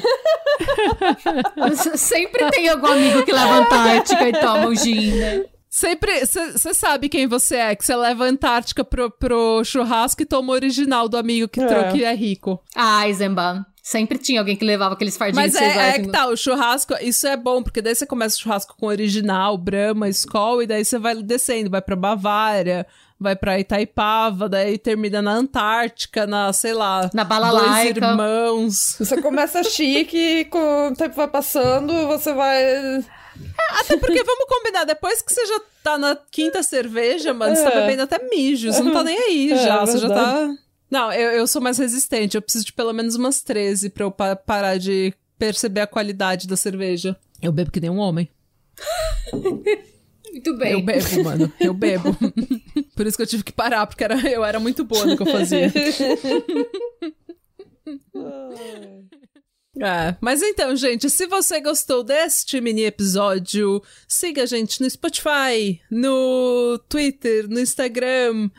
Sempre 1.98 2.50
tem 2.50 2.70
algum 2.70 2.88
amigo 2.88 3.26
que 3.26 3.34
leva 3.34 3.54
Antártica 3.54 4.30
e 4.30 4.32
toma 4.32 4.68
o 4.68 4.76
gin, 4.76 5.12
né? 5.12 5.46
Sempre, 5.70 6.26
você 6.26 6.74
sabe 6.74 7.10
quem 7.10 7.28
você 7.28 7.58
é, 7.58 7.76
que 7.76 7.86
você 7.86 7.98
leva 7.98 8.24
a 8.24 8.30
Antártica 8.30 8.86
pro, 8.86 9.12
pro 9.12 9.62
churrasco 9.66 10.22
e 10.22 10.26
toma 10.26 10.54
o 10.54 10.56
original 10.56 11.10
do 11.10 11.18
amigo 11.18 11.50
que, 11.50 11.60
é. 11.60 11.92
que 11.92 12.06
é 12.06 12.16
rico. 12.16 12.64
Ah, 12.74 13.06
Eisenbahn. 13.06 13.66
Sempre 13.88 14.18
tinha 14.18 14.42
alguém 14.42 14.58
que 14.58 14.66
levava 14.66 14.96
aqueles 14.96 15.16
fardinhos. 15.16 15.54
Mas 15.54 15.62
é, 15.62 15.92
é 15.92 16.00
que 16.00 16.10
tá, 16.10 16.28
o 16.28 16.36
churrasco, 16.36 16.94
isso 17.02 17.26
é 17.26 17.38
bom, 17.38 17.64
porque 17.64 17.82
daí 17.82 17.96
você 17.96 18.06
começa 18.06 18.36
o 18.36 18.40
churrasco 18.42 18.76
com 18.78 18.86
original, 18.86 19.58
Brahma, 19.58 20.10
Skol, 20.10 20.62
e 20.62 20.68
daí 20.68 20.84
você 20.84 21.00
vai 21.00 21.16
descendo, 21.16 21.70
vai 21.70 21.82
pra 21.82 21.96
Bavária, 21.96 22.86
vai 23.18 23.34
pra 23.34 23.58
Itaipava, 23.58 24.50
daí 24.50 24.78
termina 24.78 25.22
na 25.22 25.32
Antártica, 25.32 26.28
na, 26.28 26.52
sei 26.52 26.74
lá, 26.74 27.10
na 27.14 27.24
Balalaica. 27.24 28.02
Dois 28.02 28.12
irmãos. 28.12 28.96
Você 29.00 29.22
começa 29.22 29.64
chique 29.64 30.18
e 30.18 30.44
com 30.44 30.90
o 30.90 30.94
tempo 30.94 31.16
vai 31.16 31.30
passando, 31.30 32.08
você 32.08 32.34
vai... 32.34 32.62
É, 32.62 33.04
até 33.80 33.96
porque, 33.96 34.22
vamos 34.22 34.46
combinar, 34.50 34.84
depois 34.84 35.22
que 35.22 35.32
você 35.32 35.46
já 35.46 35.62
tá 35.82 35.98
na 35.98 36.18
quinta 36.30 36.62
cerveja, 36.62 37.34
mano, 37.34 37.54
é. 37.54 37.56
você 37.56 37.64
tá 37.64 37.78
é. 37.78 37.82
bebendo 37.84 38.02
até 38.02 38.20
mijo, 38.28 38.70
você 38.70 38.84
não 38.84 38.92
tá 38.92 39.02
nem 39.06 39.18
aí 39.18 39.54
é, 39.54 39.64
já, 39.64 39.86
você 39.86 39.98
já 39.98 40.10
tá... 40.10 40.50
Não, 40.90 41.12
eu, 41.12 41.32
eu 41.32 41.48
sou 41.48 41.62
mais 41.62 41.78
resistente. 41.78 42.36
Eu 42.36 42.42
preciso 42.42 42.66
de 42.66 42.74
pelo 42.74 42.94
menos 42.94 43.16
umas 43.16 43.42
13 43.42 43.90
pra 43.90 44.06
eu 44.06 44.12
pa 44.12 44.36
parar 44.36 44.78
de 44.78 45.14
perceber 45.38 45.82
a 45.82 45.88
qualidade 45.88 46.48
da 46.48 46.56
cerveja. 46.56 47.16
Eu 47.42 47.52
bebo 47.52 47.72
que 47.72 47.80
nem 47.80 47.90
um 47.90 47.98
homem. 47.98 48.30
Muito 50.32 50.58
bem. 50.58 50.74
Eu 50.74 50.82
bebo, 50.82 51.24
mano. 51.24 51.54
Eu 51.60 51.74
bebo. 51.74 52.16
Por 52.96 53.06
isso 53.06 53.18
que 53.18 53.24
eu 53.24 53.28
tive 53.28 53.44
que 53.44 53.52
parar, 53.52 53.86
porque 53.86 54.04
era, 54.04 54.16
eu 54.30 54.44
era 54.44 54.60
muito 54.60 54.84
boa 54.84 55.06
no 55.06 55.16
que 55.16 55.24
eu 55.24 55.28
fazia. 55.28 55.72
É, 59.80 60.18
mas 60.20 60.42
então, 60.42 60.76
gente, 60.76 61.08
se 61.08 61.28
você 61.28 61.62
gostou 61.62 62.04
deste 62.04 62.60
mini 62.60 62.84
episódio, 62.84 63.82
siga 64.08 64.42
a 64.42 64.46
gente 64.48 64.82
no 64.82 64.90
Spotify, 64.90 65.80
no 65.92 66.80
Twitter, 66.90 67.48
no 67.48 67.60
Instagram, 67.60 68.50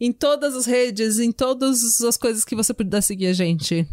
em 0.00 0.12
todas 0.12 0.54
as 0.54 0.66
redes, 0.66 1.18
em 1.18 1.32
todas 1.32 2.00
as 2.02 2.16
coisas 2.16 2.44
que 2.44 2.54
você 2.54 2.72
puder 2.72 3.02
seguir 3.02 3.28
a 3.28 3.32
gente. 3.32 3.86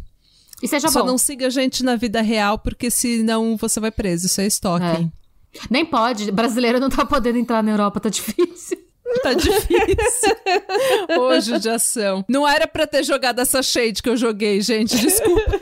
E 0.61 0.67
seja 0.67 0.87
Só 0.89 1.01
bom. 1.01 1.07
não 1.07 1.17
siga 1.17 1.47
a 1.47 1.49
gente 1.49 1.83
na 1.83 1.95
vida 1.95 2.21
real, 2.21 2.57
porque 2.59 2.89
senão 2.89 3.57
você 3.57 3.79
vai 3.79 3.91
preso. 3.91 4.27
Isso 4.27 4.41
é 4.41 4.47
stalking. 4.47 5.11
É. 5.55 5.59
Nem 5.69 5.85
pode. 5.85 6.31
Brasileiro 6.31 6.79
não 6.79 6.89
tá 6.89 7.05
podendo 7.05 7.37
entrar 7.37 7.63
na 7.63 7.71
Europa, 7.71 7.99
tá 7.99 8.09
difícil. 8.09 8.83
Tá 9.21 9.33
difícil. 9.33 10.35
Ô, 11.17 11.39
judiação. 11.39 12.25
Não 12.27 12.45
era 12.45 12.67
pra 12.67 12.85
ter 12.85 13.01
jogado 13.03 13.39
essa 13.39 13.63
shade 13.63 14.01
que 14.03 14.09
eu 14.09 14.17
joguei, 14.17 14.59
gente. 14.59 14.97
Desculpa. 14.97 15.61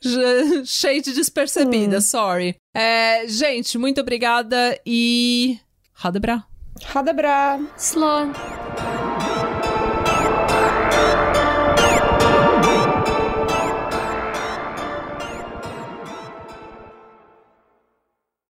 shade 0.64 1.12
despercebida, 1.12 1.98
hum. 1.98 2.00
sorry. 2.00 2.56
É, 2.72 3.26
gente, 3.26 3.76
muito 3.76 4.00
obrigada 4.00 4.80
e. 4.86 5.58
Hadebra. 6.02 6.44
Hadebra. 6.94 7.60
Sloan. 7.76 8.32